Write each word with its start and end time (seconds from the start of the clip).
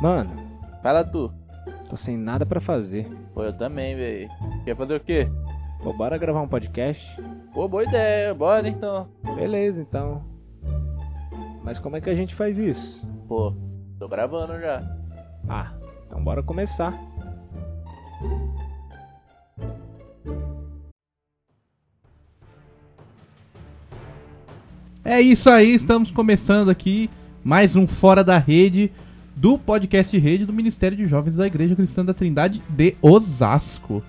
Mano, 0.00 0.30
Fala 0.82 1.04
tu. 1.04 1.30
tô 1.88 1.96
sem 1.96 2.16
nada 2.16 2.46
pra 2.46 2.60
fazer. 2.60 3.06
Pô, 3.34 3.44
eu 3.44 3.52
também, 3.52 3.94
velho. 3.94 4.30
Quer 4.64 4.76
fazer 4.76 4.94
o 4.96 5.00
quê? 5.00 5.28
Pô, 5.82 5.92
bora 5.92 6.16
gravar 6.16 6.40
um 6.40 6.48
podcast? 6.48 7.04
Pô, 7.52 7.68
boa 7.68 7.84
ideia. 7.84 8.32
Bora 8.34 8.66
então. 8.68 9.08
Beleza, 9.34 9.82
então. 9.82 10.24
Mas 11.62 11.78
como 11.78 11.96
é 11.96 12.00
que 12.00 12.08
a 12.08 12.14
gente 12.14 12.34
faz 12.34 12.56
isso? 12.58 13.06
Pô, 13.28 13.52
tô 13.98 14.08
gravando 14.08 14.58
já. 14.58 14.82
Ah, 15.48 15.72
então 16.06 16.22
bora 16.24 16.42
começar. 16.42 16.98
É 25.04 25.20
isso 25.20 25.48
aí, 25.50 25.72
estamos 25.74 26.10
começando 26.10 26.70
aqui 26.70 27.08
mais 27.42 27.74
um 27.74 27.86
Fora 27.86 28.22
da 28.22 28.38
Rede 28.38 28.92
do 29.40 29.56
podcast 29.56 30.16
Rede 30.18 30.44
do 30.44 30.52
Ministério 30.52 30.94
de 30.94 31.06
Jovens 31.06 31.34
da 31.34 31.46
Igreja 31.46 31.74
Cristã 31.74 32.04
da 32.04 32.12
Trindade 32.12 32.60
de 32.68 32.94
Osasco. 33.00 34.04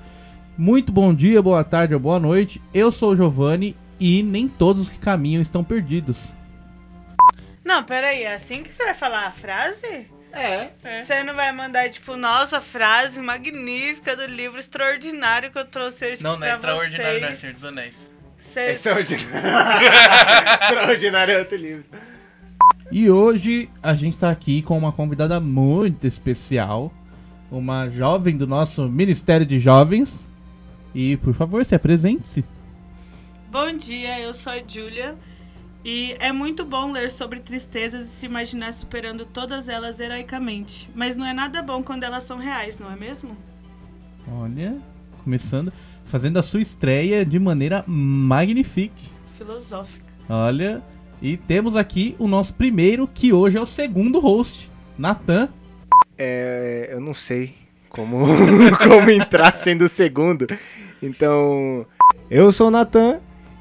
Muito 0.58 0.92
bom 0.92 1.14
dia, 1.14 1.42
boa 1.42 1.64
tarde 1.64 1.94
ou 1.94 2.00
boa 2.02 2.20
noite. 2.20 2.62
Eu 2.74 2.92
sou 2.92 3.14
o 3.14 3.16
Giovanni 3.16 3.74
e 3.98 4.22
nem 4.24 4.50
todos 4.50 4.90
que 4.90 5.00
caminham 5.00 5.42
estão 5.42 5.64
perdidos. 5.64 6.18
Não, 7.64 7.82
peraí, 7.82 8.24
é 8.24 8.36
assim 8.36 8.62
que 8.62 8.74
você 8.74 8.84
vai 8.84 8.94
falar 8.94 9.28
a 9.28 9.32
frase? 9.32 10.06
É. 10.34 10.72
Você 11.06 11.24
não 11.24 11.34
vai 11.34 11.54
mandar, 11.54 11.90
tipo, 11.90 12.18
nossa, 12.18 12.60
frase 12.60 13.22
magnífica 13.22 14.18
do 14.18 14.26
livro 14.26 14.60
extraordinário 14.60 15.50
que 15.50 15.58
eu 15.58 15.66
trouxe 15.66 16.12
hoje 16.12 16.22
Não, 16.24 16.38
não 16.38 16.46
é 16.46 16.52
extraordinário, 16.52 17.22
não 17.22 17.28
é 17.28 17.34
vocês. 17.34 17.40
Senhor 17.40 17.54
dos 17.54 17.64
Anéis. 17.64 18.12
Vocês- 18.38 18.74
Extraordinário. 18.86 19.30
Extraordinário 20.62 21.34
é 21.36 21.40
outro 21.40 21.56
livro. 21.56 21.86
E 22.92 23.10
hoje 23.10 23.70
a 23.82 23.94
gente 23.96 24.16
está 24.16 24.30
aqui 24.30 24.62
com 24.62 24.78
uma 24.78 24.92
convidada 24.92 25.40
muito 25.40 26.06
especial, 26.06 26.92
uma 27.50 27.90
jovem 27.90 28.36
do 28.36 28.46
nosso 28.46 28.88
Ministério 28.90 29.46
de 29.46 29.60
Jovens. 29.60 30.28
E 30.94 31.16
por 31.18 31.34
favor, 31.34 31.66
se 31.66 31.74
apresente-se. 31.74 32.44
Bom 33.50 33.76
dia, 33.78 34.20
eu 34.20 34.34
sou 34.34 34.52
a 34.52 34.62
Júlia. 34.66 35.16
E 35.84 36.16
é 36.20 36.32
muito 36.32 36.64
bom 36.64 36.92
ler 36.92 37.10
sobre 37.10 37.40
tristezas 37.40 38.06
e 38.06 38.10
se 38.10 38.26
imaginar 38.26 38.72
superando 38.72 39.26
todas 39.26 39.68
elas 39.68 40.00
heroicamente. 40.00 40.90
Mas 40.94 41.16
não 41.16 41.26
é 41.26 41.34
nada 41.34 41.62
bom 41.62 41.82
quando 41.82 42.04
elas 42.04 42.24
são 42.24 42.38
reais, 42.38 42.78
não 42.78 42.92
é 42.92 42.96
mesmo? 42.96 43.36
Olha, 44.28 44.78
começando, 45.24 45.74
fazendo 46.06 46.38
a 46.38 46.44
sua 46.44 46.62
estreia 46.62 47.26
de 47.26 47.40
maneira 47.40 47.84
magnífica. 47.88 48.94
Filosófica. 49.38 50.06
Olha, 50.30 50.84
e 51.22 51.38
temos 51.38 51.76
aqui 51.76 52.16
o 52.18 52.28
nosso 52.28 52.54
primeiro, 52.54 53.08
que 53.08 53.32
hoje 53.32 53.58
é 53.58 53.62
o 53.62 53.66
segundo 53.66 54.20
host, 54.20 54.72
Natan. 54.98 55.50
É, 56.18 56.90
eu 56.92 57.00
não 57.00 57.14
sei 57.14 57.54
como, 57.90 58.26
como 58.90 59.10
entrar 59.10 59.54
sendo 59.54 59.86
o 59.86 59.90
segundo. 59.90 60.48
Então, 61.02 61.86
eu 62.30 62.52
sou 62.52 62.70
o 62.70 62.72
Natan 62.72 63.20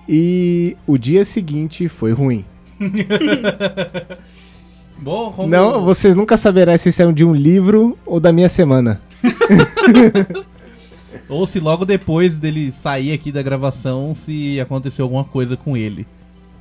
e 0.09 0.77
o 0.87 0.97
dia 0.97 1.25
seguinte 1.25 1.89
foi 1.89 2.13
ruim. 2.13 2.45
Bom, 4.99 5.33
como... 5.33 5.49
Não, 5.49 5.85
vocês 5.85 6.17
nunca 6.17 6.37
saberão 6.37 6.77
se 6.77 6.89
isso 6.89 7.03
é 7.03 7.13
de 7.13 7.25
um 7.25 7.35
livro 7.35 7.99
ou 8.07 8.19
da 8.21 8.33
minha 8.33 8.49
semana. 8.49 9.01
Ou 11.29 11.47
se 11.47 11.61
logo 11.61 11.85
depois 11.85 12.41
dele 12.41 12.73
sair 12.73 13.13
aqui 13.13 13.31
da 13.31 13.41
gravação, 13.41 14.17
se 14.17 14.59
aconteceu 14.61 15.05
alguma 15.05 15.23
coisa 15.23 15.57
com 15.57 15.77
ele. 15.77 16.05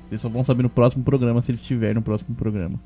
Vocês 0.09 0.21
só 0.21 0.27
vão 0.27 0.43
saber 0.43 0.63
no 0.63 0.69
próximo 0.69 1.03
programa, 1.03 1.39
se 1.43 1.51
ele 1.51 1.57
estiver 1.57 1.93
no 1.93 2.01
próximo 2.01 2.35
programa. 2.35 2.79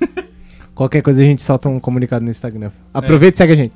Qualquer 0.72 1.02
coisa 1.02 1.20
a 1.20 1.24
gente 1.24 1.42
solta 1.42 1.68
um 1.68 1.80
comunicado 1.80 2.24
no 2.24 2.30
Instagram. 2.30 2.70
Aproveita 2.92 3.36
e 3.36 3.38
segue 3.38 3.52
a 3.52 3.56
gente. 3.56 3.74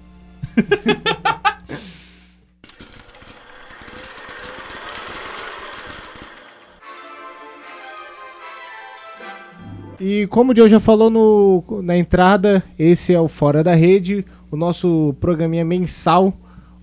E 10.01 10.29
como 10.29 10.53
o 10.53 10.57
Joe 10.57 10.69
já 10.69 10.79
falou 10.79 11.11
no, 11.11 11.83
na 11.83 11.97
entrada, 11.97 12.63
esse 12.79 13.13
é 13.13 13.21
o 13.21 13.27
Fora 13.27 13.65
da 13.65 13.75
Rede, 13.75 14.25
o 14.49 14.57
nosso 14.57 15.17
programinha 15.19 15.65
mensal, 15.65 16.33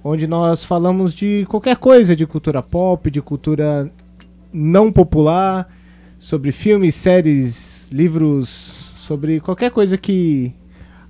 onde 0.03 0.27
nós 0.27 0.65
falamos 0.65 1.15
de 1.15 1.45
qualquer 1.47 1.77
coisa, 1.77 2.13
de 2.13 2.27
cultura 2.27 2.61
pop, 2.61 3.09
de 3.09 3.21
cultura 3.21 3.89
não 4.55 4.91
popular, 4.91 5.67
sobre 6.17 6.51
filmes, 6.51 6.95
séries, 6.95 7.89
livros, 7.91 8.47
sobre 8.95 9.39
qualquer 9.39 9.69
coisa 9.71 9.97
que 9.97 10.53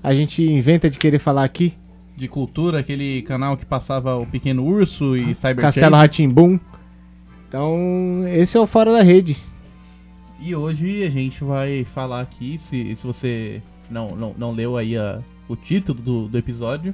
a 0.04 0.14
gente 0.14 0.44
inventa 0.44 0.90
de 0.90 0.98
querer 0.98 1.20
falar 1.20 1.44
aqui. 1.44 1.74
De 2.18 2.28
cultura, 2.28 2.80
aquele 2.80 3.22
canal 3.24 3.56
que 3.58 3.66
passava 3.66 4.16
o 4.16 4.26
Pequeno 4.26 4.66
Urso 4.66 5.16
e 5.18 5.36
Cyber 5.36 5.62
Castelo 5.62 5.96
Ratimbum. 5.96 6.60
Então, 7.48 8.24
esse 8.34 8.58
é 8.58 8.60
o 8.60 8.66
Fora 8.68 8.92
da 8.92 9.02
Rede. 9.02 9.38
E 10.40 10.56
hoje 10.56 11.04
a 11.04 11.10
gente 11.10 11.44
vai 11.44 11.84
falar 11.86 12.22
aqui, 12.22 12.58
se, 12.58 12.96
se 12.96 13.06
você 13.06 13.62
não, 13.90 14.10
não, 14.10 14.36
não 14.38 14.52
leu 14.52 14.76
aí 14.78 14.98
a- 14.98 15.20
o 15.48 15.56
título 15.56 16.00
do, 16.02 16.28
do 16.28 16.38
episódio, 16.38 16.94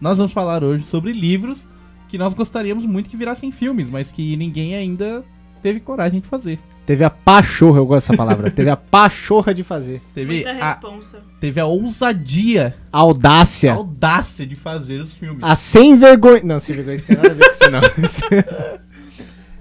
nós 0.00 0.18
vamos 0.18 0.32
falar 0.32 0.62
hoje 0.64 0.84
sobre 0.84 1.12
livros 1.12 1.66
que 2.08 2.18
nós 2.18 2.34
gostaríamos 2.34 2.84
muito 2.84 3.08
que 3.08 3.16
virassem 3.16 3.50
filmes, 3.50 3.88
mas 3.88 4.12
que 4.12 4.36
ninguém 4.36 4.74
ainda 4.74 5.24
teve 5.64 5.80
coragem 5.80 6.20
de 6.20 6.28
fazer. 6.28 6.58
Teve 6.84 7.02
a 7.02 7.08
pachorra, 7.08 7.78
eu 7.78 7.86
gosto 7.86 8.08
dessa 8.08 8.16
palavra. 8.16 8.50
Teve 8.50 8.68
a 8.68 8.76
pachorra 8.76 9.54
de 9.54 9.64
fazer. 9.64 10.02
Teve 10.14 10.34
Muita 10.34 10.50
a, 10.50 10.72
responsa. 10.74 11.22
teve 11.40 11.58
a 11.58 11.64
ousadia, 11.64 12.76
A 12.92 12.98
a 12.98 13.00
audácia. 13.00 13.72
audácia 13.72 14.46
de 14.46 14.54
fazer 14.54 15.00
os 15.00 15.14
filmes. 15.14 15.42
A 15.42 15.56
sem 15.56 15.96
vergonha. 15.96 16.42
Não, 16.44 16.60
sem 16.60 16.74
vergonha 16.74 16.96
isso 16.96 17.06
tem 17.06 17.16
nada 17.16 17.30
a 17.30 17.34
ver 17.34 17.44
com 17.46 17.50
isso, 17.50 17.70
não. 17.70 18.78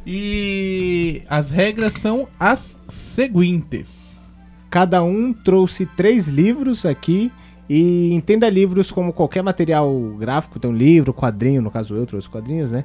E 0.06 1.22
as 1.30 1.50
regras 1.50 1.94
são 1.94 2.28
as 2.38 2.78
seguintes. 2.90 4.22
Cada 4.70 5.02
um 5.02 5.32
trouxe 5.32 5.86
três 5.86 6.28
livros 6.28 6.86
aqui. 6.86 7.32
E 7.70 8.14
entenda 8.14 8.50
livros 8.50 8.92
como 8.92 9.14
qualquer 9.14 9.42
material 9.42 9.90
gráfico. 10.20 10.58
Então, 10.58 10.74
livro, 10.74 11.14
quadrinho. 11.14 11.62
No 11.62 11.72
caso, 11.72 11.96
eu 11.96 12.06
trouxe 12.06 12.28
quadrinhos, 12.30 12.70
né? 12.70 12.84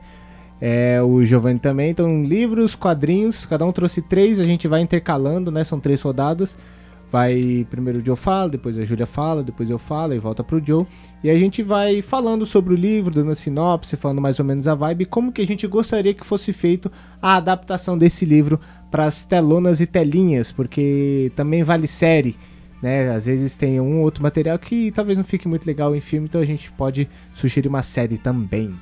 É, 0.61 1.01
o 1.03 1.25
Giovanni 1.25 1.59
também. 1.59 1.91
Então, 1.91 2.25
livros, 2.25 2.75
quadrinhos. 2.75 3.47
Cada 3.47 3.65
um 3.65 3.73
trouxe 3.73 4.03
três. 4.03 4.41
A 4.41 4.45
gente 4.45 4.67
vai 4.67 4.81
intercalando, 4.81 5.51
né? 5.51 5.65
São 5.65 5.79
três 5.79 6.03
rodadas. 6.03 6.57
Vai 7.11 7.67
primeiro 7.71 8.01
o 8.01 8.05
Joe 8.05 8.17
fala, 8.17 8.51
depois 8.51 8.79
a 8.79 8.85
Júlia 8.85 9.07
fala, 9.07 9.43
depois 9.43 9.71
eu 9.71 9.79
falo 9.79 10.13
e 10.13 10.19
volta 10.19 10.45
pro 10.45 10.63
Joe. 10.63 10.87
E 11.25 11.31
a 11.31 11.39
gente 11.39 11.63
vai 11.63 12.03
falando 12.03 12.45
sobre 12.45 12.75
o 12.75 12.77
livro, 12.77 13.15
dando 13.15 13.31
a 13.31 13.35
sinopse, 13.35 13.97
falando 13.97 14.21
mais 14.21 14.39
ou 14.39 14.45
menos 14.45 14.69
a 14.69 14.75
vibe, 14.75 15.07
como 15.07 15.33
que 15.33 15.41
a 15.41 15.47
gente 15.47 15.67
gostaria 15.67 16.13
que 16.13 16.27
fosse 16.27 16.53
feito 16.53 16.93
a 17.21 17.37
adaptação 17.37 17.97
desse 17.97 18.27
livro 18.27 18.61
para 18.91 19.07
as 19.07 19.23
telonas 19.23 19.81
e 19.81 19.87
telinhas, 19.87 20.53
porque 20.53 21.33
também 21.35 21.63
vale 21.63 21.87
série, 21.87 22.37
né? 22.83 23.11
Às 23.11 23.25
vezes 23.25 23.57
tem 23.57 23.81
um 23.81 23.99
ou 23.99 24.03
outro 24.03 24.23
material 24.23 24.59
que 24.59 24.93
talvez 24.93 25.17
não 25.17 25.25
fique 25.25 25.49
muito 25.49 25.67
legal 25.67 25.97
em 25.97 26.01
filme, 26.01 26.29
então 26.29 26.43
a 26.43 26.47
gente 26.47 26.71
pode 26.73 27.09
sugerir 27.33 27.69
uma 27.69 27.83
série 27.83 28.19
também. 28.19 28.75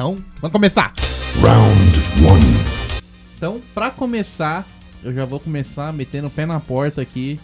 Então, 0.00 0.16
vamos 0.40 0.52
começar. 0.52 0.94
Round 1.42 2.26
one. 2.26 2.90
Então, 3.36 3.60
pra 3.74 3.90
começar, 3.90 4.66
eu 5.04 5.12
já 5.12 5.26
vou 5.26 5.38
começar 5.38 5.92
metendo 5.92 6.28
o 6.28 6.30
pé 6.30 6.46
na 6.46 6.58
porta 6.58 7.02
aqui, 7.02 7.38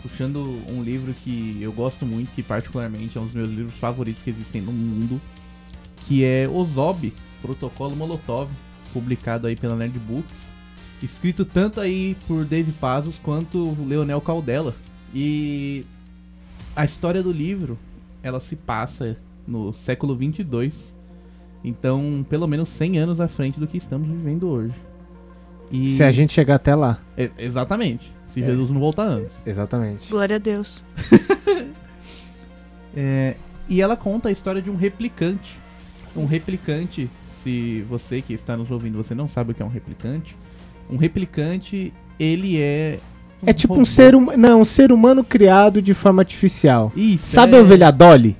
puxando 0.00 0.38
um 0.66 0.82
livro 0.82 1.12
que 1.12 1.58
eu 1.60 1.70
gosto 1.70 2.06
muito, 2.06 2.32
que 2.34 2.42
particularmente 2.42 3.18
é 3.18 3.20
um 3.20 3.26
dos 3.26 3.34
meus 3.34 3.50
livros 3.50 3.74
favoritos 3.74 4.22
que 4.22 4.30
existem 4.30 4.62
no 4.62 4.72
mundo, 4.72 5.20
que 6.08 6.24
é 6.24 6.48
Ozob, 6.48 7.12
Protocolo 7.42 7.94
Molotov, 7.94 8.48
publicado 8.94 9.46
aí 9.46 9.54
pela 9.54 9.76
Nerd 9.76 9.98
Books, 9.98 10.38
escrito 11.02 11.44
tanto 11.44 11.80
aí 11.80 12.16
por 12.26 12.46
Dave 12.46 12.72
Pazos 12.72 13.18
quanto 13.22 13.76
Leonel 13.86 14.22
Caldela. 14.22 14.74
E 15.14 15.84
a 16.74 16.82
história 16.82 17.22
do 17.22 17.30
livro, 17.30 17.78
ela 18.22 18.40
se 18.40 18.56
passa 18.56 19.18
no 19.46 19.74
século 19.74 20.16
22, 20.16 20.98
então 21.64 22.24
pelo 22.28 22.46
menos 22.46 22.68
100 22.70 22.98
anos 22.98 23.20
à 23.20 23.28
frente 23.28 23.58
do 23.60 23.66
que 23.66 23.78
estamos 23.78 24.08
vivendo 24.08 24.48
hoje. 24.48 24.74
E- 25.70 25.90
Se 25.90 26.02
a 26.02 26.10
gente 26.10 26.32
chegar 26.32 26.56
até 26.56 26.74
lá. 26.74 26.98
é, 27.16 27.30
exatamente. 27.38 28.12
Se 28.26 28.42
É. 28.42 28.46
Jesus 28.46 28.70
não 28.70 28.80
voltar 28.80 29.04
antes. 29.04 29.36
Exatamente. 29.46 30.08
Glória 30.10 30.36
a 30.36 30.38
Deus. 30.38 30.82
É, 32.96 33.34
e 33.68 33.80
ela 33.80 33.96
conta 33.96 34.28
a 34.28 34.32
história 34.32 34.60
de 34.60 34.68
um 34.70 34.76
replicante. 34.76 35.56
Um 36.16 36.26
replicante, 36.26 37.08
se 37.42 37.82
você 37.88 38.20
que 38.20 38.32
está 38.32 38.56
nos 38.56 38.70
ouvindo, 38.70 38.96
você 38.96 39.14
não 39.14 39.28
sabe 39.28 39.52
o 39.52 39.54
que 39.54 39.62
é 39.62 39.64
um 39.64 39.68
replicante. 39.68 40.36
Um 40.90 40.96
replicante, 40.96 41.92
ele 42.18 42.60
é. 42.60 42.98
É 43.46 43.52
tipo 43.52 43.74
um 43.74 43.76
robô. 43.76 43.86
ser 43.86 44.14
humano. 44.14 44.36
Não, 44.38 44.60
um 44.60 44.64
ser 44.64 44.90
humano 44.90 45.22
criado 45.22 45.80
de 45.80 45.94
forma 45.94 46.20
artificial. 46.20 46.92
Isso. 46.96 47.28
Sabe 47.28 47.54
é... 47.54 47.58
a 47.58 47.62
ovelha 47.62 47.90
Dolly? 47.92 48.36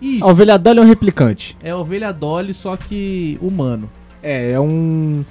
Isso. 0.00 0.24
A 0.24 0.28
ovelha 0.28 0.58
Dolly 0.58 0.78
é 0.78 0.82
um 0.82 0.86
replicante. 0.86 1.56
É 1.62 1.70
a 1.70 1.76
ovelha 1.76 2.12
Dolly, 2.12 2.54
só 2.54 2.76
que 2.76 3.38
humano. 3.40 3.88
É, 4.22 4.52
é 4.52 4.60
um. 4.60 5.24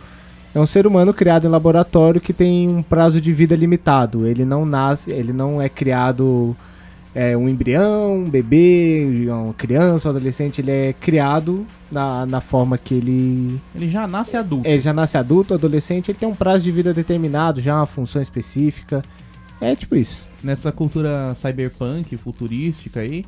É 0.54 0.60
um 0.60 0.66
ser 0.66 0.88
humano 0.88 1.14
criado 1.14 1.46
em 1.46 1.50
laboratório 1.50 2.20
que 2.20 2.34
tem 2.34 2.68
um 2.68 2.82
prazo 2.82 3.22
de 3.22 3.32
vida 3.32 3.56
limitado. 3.56 4.26
Ele 4.26 4.44
não 4.44 4.66
nasce, 4.66 5.12
ele 5.12 5.32
não 5.32 5.62
é 5.62 5.70
criado 5.70 6.56
é, 7.14 7.36
um 7.36 7.48
embrião, 7.48 8.18
um 8.18 8.30
bebê, 8.30 9.28
uma 9.30 9.54
criança, 9.54 10.08
um 10.08 10.12
adolescente, 10.12 10.62
ele 10.62 10.72
é 10.72 10.94
criado 10.94 11.66
na, 11.92 12.26
na 12.26 12.42
forma 12.42 12.78
que 12.78 12.94
ele, 12.94 13.60
Ele 13.76 13.90
já 13.90 14.08
nasce 14.08 14.38
adulto. 14.38 14.68
ele 14.68 14.80
já 14.80 14.94
nasce 14.94 15.18
adulto, 15.18 15.54
adolescente, 15.54 16.12
ele 16.12 16.18
tem 16.18 16.30
um 16.30 16.36
prazo 16.36 16.64
de 16.64 16.72
vida 16.72 16.94
determinado, 16.94 17.62
já 17.62 17.76
uma 17.76 17.86
função 17.86 18.22
específica. 18.22 19.02
É 19.60 19.76
tipo 19.76 19.96
isso. 19.96 20.20
Nessa 20.44 20.72
cultura 20.72 21.36
cyberpunk, 21.36 22.16
futurística 22.18 23.02
aí, 23.02 23.26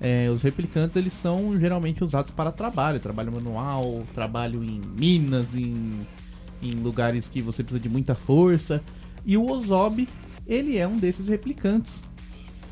é, 0.00 0.30
os 0.30 0.42
replicantes 0.42 0.96
eles 0.96 1.12
são 1.12 1.58
geralmente 1.58 2.04
usados 2.04 2.30
para 2.30 2.52
trabalho, 2.52 3.00
trabalho 3.00 3.32
manual, 3.32 4.04
trabalho 4.14 4.62
em 4.62 4.80
minas, 4.98 5.46
em, 5.54 6.06
em 6.62 6.72
lugares 6.72 7.28
que 7.28 7.42
você 7.42 7.62
precisa 7.62 7.80
de 7.82 7.88
muita 7.88 8.14
força. 8.14 8.82
E 9.26 9.36
o 9.36 9.50
Ozob, 9.50 10.08
ele 10.46 10.76
é 10.78 10.86
um 10.86 10.96
desses 10.96 11.28
replicantes. 11.28 12.00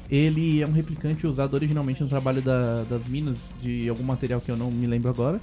Ele 0.09 0.63
é 0.63 0.67
um 0.67 0.73
replicante 0.73 1.27
usado 1.27 1.55
originalmente 1.55 2.01
no 2.03 2.09
trabalho 2.09 2.41
da- 2.41 2.85
das 2.85 3.05
minas 3.09 3.39
de 3.61 3.89
algum 3.89 4.05
material 4.05 4.41
que 4.41 4.51
eu 4.51 4.57
não 4.57 4.71
me 4.71 4.87
lembro 4.87 5.11
agora. 5.11 5.41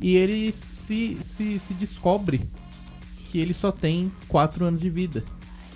E 0.00 0.16
ele 0.16 0.52
se, 0.52 1.16
se, 1.22 1.60
se 1.60 1.74
descobre 1.74 2.40
que 3.30 3.38
ele 3.38 3.54
só 3.54 3.70
tem 3.70 4.10
4 4.26 4.64
anos 4.64 4.80
de 4.80 4.90
vida. 4.90 5.22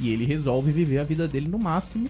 E 0.01 0.11
ele 0.11 0.25
resolve 0.25 0.73
viver 0.73 0.99
a 0.99 1.05
vida 1.05 1.29
dele 1.29 1.49
no 1.49 1.59
máximo 1.59 2.09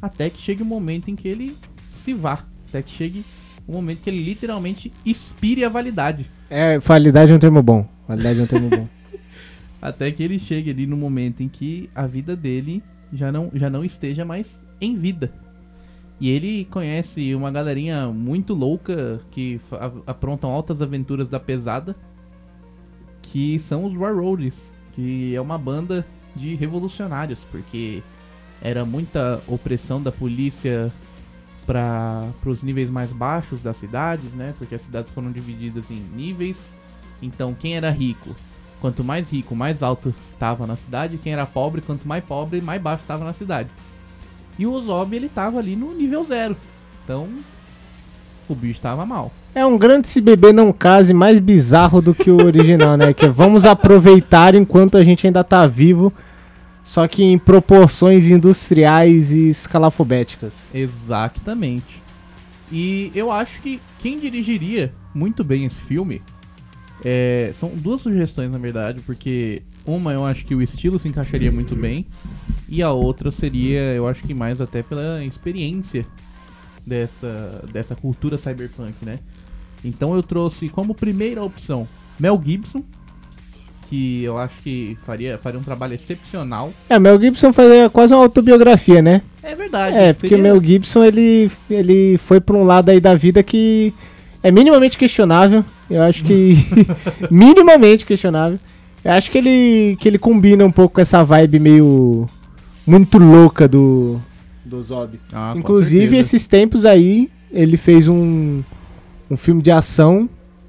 até 0.00 0.30
que 0.30 0.40
chegue 0.40 0.62
o 0.62 0.66
momento 0.66 1.10
em 1.10 1.16
que 1.16 1.26
ele 1.26 1.56
se 2.04 2.14
vá. 2.14 2.44
Até 2.68 2.82
que 2.82 2.90
chegue 2.90 3.24
o 3.66 3.72
momento 3.72 4.02
que 4.02 4.10
ele 4.10 4.22
literalmente 4.22 4.92
expire 5.04 5.64
a 5.64 5.68
validade. 5.68 6.26
É, 6.50 6.78
validade 6.78 7.32
é 7.32 7.34
um 7.34 7.38
termo 7.38 7.62
bom. 7.62 7.86
Validade 8.06 8.40
é 8.40 8.42
um 8.42 8.46
termo 8.46 8.68
bom. 8.68 8.88
Até 9.80 10.10
que 10.10 10.22
ele 10.22 10.38
chegue 10.38 10.70
ali 10.70 10.86
no 10.86 10.96
momento 10.96 11.42
em 11.42 11.48
que 11.48 11.88
a 11.94 12.06
vida 12.06 12.34
dele 12.34 12.82
já 13.12 13.30
não, 13.30 13.50
já 13.54 13.70
não 13.70 13.84
esteja 13.84 14.24
mais 14.24 14.60
em 14.80 14.96
vida. 14.96 15.30
E 16.20 16.30
ele 16.30 16.64
conhece 16.64 17.34
uma 17.34 17.50
galerinha 17.50 18.08
muito 18.08 18.52
louca 18.52 19.20
que 19.30 19.60
aprontam 20.06 20.50
altas 20.50 20.82
aventuras 20.82 21.28
da 21.28 21.38
pesada. 21.38 21.94
Que 23.22 23.58
são 23.60 23.84
os 23.84 23.94
Warroads. 23.94 24.72
Que 24.92 25.34
é 25.34 25.40
uma 25.40 25.56
banda 25.56 26.04
de 26.34 26.56
revolucionários. 26.56 27.44
Porque 27.50 28.02
era 28.60 28.84
muita 28.84 29.40
opressão 29.46 30.02
da 30.02 30.10
polícia 30.10 30.92
para 31.68 32.24
os 32.44 32.64
níveis 32.64 32.90
mais 32.90 33.12
baixos 33.12 33.62
das 33.62 33.76
cidades, 33.76 34.32
né? 34.32 34.54
Porque 34.58 34.74
as 34.74 34.80
cidades 34.80 35.12
foram 35.12 35.30
divididas 35.30 35.88
em 35.90 36.02
níveis. 36.16 36.58
Então 37.22 37.54
quem 37.54 37.76
era 37.76 37.90
rico 37.90 38.34
Quanto 38.80 39.02
mais 39.02 39.28
rico, 39.28 39.56
mais 39.56 39.82
alto 39.82 40.14
tava 40.38 40.66
na 40.66 40.76
cidade. 40.76 41.18
Quem 41.18 41.32
era 41.32 41.44
pobre, 41.44 41.80
quanto 41.80 42.06
mais 42.06 42.22
pobre, 42.22 42.60
mais 42.60 42.80
baixo 42.80 43.02
tava 43.06 43.24
na 43.24 43.32
cidade. 43.32 43.68
E 44.58 44.66
o 44.66 44.72
Ozob, 44.72 45.14
ele 45.14 45.28
tava 45.28 45.58
ali 45.58 45.74
no 45.74 45.92
nível 45.92 46.24
zero. 46.24 46.56
Então, 47.04 47.28
o 48.48 48.54
bicho 48.54 48.80
tava 48.80 49.04
mal. 49.04 49.32
É 49.54 49.66
um 49.66 49.76
grande 49.76 50.08
se 50.08 50.20
bebê 50.20 50.52
não 50.52 50.72
case 50.72 51.12
mais 51.12 51.38
bizarro 51.40 52.00
do 52.00 52.14
que 52.14 52.30
o 52.30 52.44
original, 52.44 52.96
né? 52.96 53.12
Que 53.12 53.26
é 53.26 53.28
vamos 53.28 53.66
aproveitar 53.66 54.54
enquanto 54.54 54.96
a 54.96 55.02
gente 55.02 55.26
ainda 55.26 55.42
tá 55.42 55.66
vivo, 55.66 56.12
só 56.88 57.06
que 57.06 57.22
em 57.22 57.38
proporções 57.38 58.26
industriais 58.28 59.30
e 59.30 59.50
escalafobéticas. 59.50 60.54
Exatamente. 60.72 62.02
E 62.72 63.12
eu 63.14 63.30
acho 63.30 63.60
que 63.60 63.78
quem 64.00 64.18
dirigiria 64.18 64.94
muito 65.14 65.44
bem 65.44 65.66
esse 65.66 65.80
filme 65.82 66.22
é, 67.04 67.52
são 67.60 67.68
duas 67.68 68.00
sugestões, 68.00 68.50
na 68.50 68.56
verdade, 68.56 69.02
porque 69.02 69.62
uma 69.84 70.14
eu 70.14 70.24
acho 70.24 70.46
que 70.46 70.54
o 70.54 70.62
estilo 70.62 70.98
se 70.98 71.06
encaixaria 71.08 71.52
muito 71.52 71.76
bem, 71.76 72.06
e 72.66 72.82
a 72.82 72.90
outra 72.90 73.30
seria, 73.30 73.80
eu 73.92 74.08
acho 74.08 74.22
que 74.22 74.32
mais 74.32 74.58
até 74.58 74.82
pela 74.82 75.22
experiência 75.22 76.06
dessa, 76.86 77.64
dessa 77.70 77.94
cultura 77.94 78.38
cyberpunk, 78.38 79.04
né? 79.04 79.18
Então 79.84 80.14
eu 80.14 80.22
trouxe 80.22 80.70
como 80.70 80.94
primeira 80.94 81.42
opção 81.42 81.86
Mel 82.18 82.40
Gibson, 82.42 82.82
que 83.88 84.22
eu 84.24 84.36
acho 84.38 84.54
que 84.62 84.96
faria, 85.06 85.38
faria 85.38 85.58
um 85.58 85.62
trabalho 85.62 85.94
excepcional. 85.94 86.72
É, 86.88 86.98
Mel 86.98 87.20
Gibson 87.20 87.52
fazia 87.52 87.88
quase 87.88 88.12
uma 88.14 88.22
autobiografia, 88.22 89.00
né? 89.00 89.22
É 89.42 89.54
verdade. 89.54 89.96
É, 89.96 90.12
porque 90.12 90.26
o 90.26 90.30
seria- 90.30 90.42
Mel 90.44 90.62
Gibson 90.62 91.04
ele, 91.04 91.50
ele 91.70 92.18
foi 92.26 92.40
pra 92.40 92.54
um 92.56 92.64
lado 92.64 92.90
aí 92.90 93.00
da 93.00 93.14
vida 93.14 93.42
que 93.42 93.92
é 94.42 94.50
minimamente 94.50 94.98
questionável. 94.98 95.64
Eu 95.90 96.02
acho 96.02 96.22
que. 96.24 96.56
minimamente 97.30 98.04
questionável. 98.04 98.58
Eu 99.04 99.12
acho 99.12 99.30
que 99.30 99.38
ele, 99.38 99.96
que 100.00 100.08
ele 100.08 100.18
combina 100.18 100.64
um 100.64 100.70
pouco 100.72 100.96
com 100.96 101.00
essa 101.00 101.24
vibe 101.24 101.58
meio. 101.58 102.26
muito 102.86 103.16
louca 103.18 103.66
do. 103.66 104.20
do 104.64 104.82
Zob. 104.82 105.18
Ah, 105.32 105.54
Inclusive, 105.56 106.16
esses 106.16 106.46
tempos 106.46 106.84
aí, 106.84 107.30
ele 107.50 107.76
fez 107.76 108.06
um, 108.08 108.62
um 109.30 109.36
filme 109.36 109.62
de 109.62 109.70
ação 109.70 110.28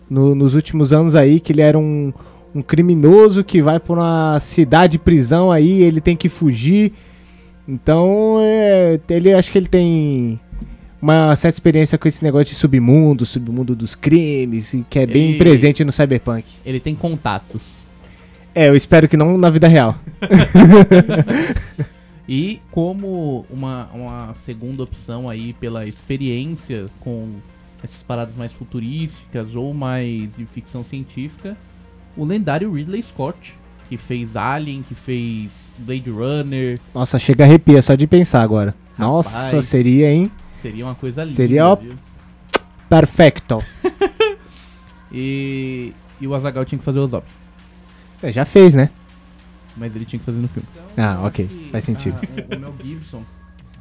no- 0.09 0.33
nos 0.35 0.53
últimos 0.55 0.93
anos 0.93 1.15
aí, 1.15 1.39
que 1.39 1.51
ele 1.51 1.61
era 1.61 1.77
um, 1.77 2.13
um 2.53 2.61
criminoso 2.61 3.43
que 3.43 3.61
vai 3.61 3.79
pra 3.79 3.93
uma 3.93 4.39
cidade 4.39 4.97
prisão 4.97 5.51
aí, 5.51 5.81
ele 5.83 6.01
tem 6.01 6.15
que 6.17 6.29
fugir. 6.29 6.93
Então, 7.67 8.37
é, 8.41 8.99
ele 9.09 9.31
acho 9.33 9.51
que 9.51 9.57
ele 9.57 9.67
tem 9.67 10.39
uma 11.01 11.35
certa 11.35 11.55
experiência 11.55 11.97
com 11.97 12.07
esse 12.07 12.23
negócio 12.23 12.47
de 12.47 12.55
submundo, 12.55 13.25
submundo 13.25 13.75
dos 13.75 13.95
crimes, 13.95 14.73
e 14.73 14.85
que 14.89 14.99
é 14.99 15.05
bem 15.05 15.29
Ele- 15.29 15.37
presente 15.37 15.83
no 15.83 15.91
Cyberpunk. 15.91 16.43
Ele 16.65 16.79
tem 16.79 16.95
contatos. 16.95 17.61
É, 18.55 18.67
eu 18.67 18.75
espero 18.75 19.07
que 19.07 19.15
não 19.15 19.37
na 19.37 19.49
vida 19.49 19.67
real. 19.67 19.95
E 22.31 22.59
como 22.69 23.43
uma, 23.49 23.89
uma 23.91 24.35
segunda 24.45 24.83
opção 24.83 25.27
aí 25.27 25.51
pela 25.51 25.87
experiência 25.87 26.85
com 26.99 27.29
essas 27.83 28.03
paradas 28.03 28.35
mais 28.35 28.51
futurísticas 28.51 29.55
ou 29.55 29.73
mais 29.73 30.35
de 30.35 30.45
ficção 30.45 30.85
científica, 30.85 31.57
o 32.19 32.25
lendário 32.25 32.71
Ridley 32.71 33.01
Scott, 33.03 33.55
que 33.87 33.97
fez 33.97 34.35
Alien, 34.35 34.83
que 34.83 34.93
fez 34.93 35.73
Blade 35.79 36.09
Runner, 36.09 36.79
Nossa, 36.93 37.17
chega 37.17 37.43
a 37.43 37.47
arrepia 37.47 37.81
só 37.81 37.95
de 37.95 38.05
pensar 38.05 38.41
agora. 38.41 38.75
Nossa, 38.97 39.45
Rapaz. 39.47 39.65
seria, 39.65 40.11
hein? 40.11 40.29
seria 40.61 40.85
uma 40.85 40.95
coisa 40.95 41.23
linda. 41.23 41.35
Seria 41.35 41.73
viu? 41.75 41.93
Perfecto. 42.89 43.63
E, 45.11 45.91
e 46.21 46.27
o 46.27 46.35
Azagal 46.35 46.65
tinha 46.65 46.77
que 46.77 46.85
fazer 46.85 46.99
o 46.99 47.07
Zop, 47.07 47.25
É, 48.21 48.31
já 48.31 48.45
fez, 48.45 48.73
né? 48.75 48.89
mas 49.75 49.95
ele 49.95 50.05
tinha 50.05 50.19
que 50.19 50.25
fazer 50.25 50.37
no 50.37 50.47
filme. 50.47 50.67
Ah, 50.97 51.15
Eu 51.21 51.25
ok, 51.25 51.45
acho 51.45 51.53
que 51.55 51.69
faz 51.71 51.83
sentido. 51.85 52.15
a- 52.17 52.53
o, 52.53 52.57
o 52.57 52.59
Mel 52.59 52.75
Gibson, 52.83 53.23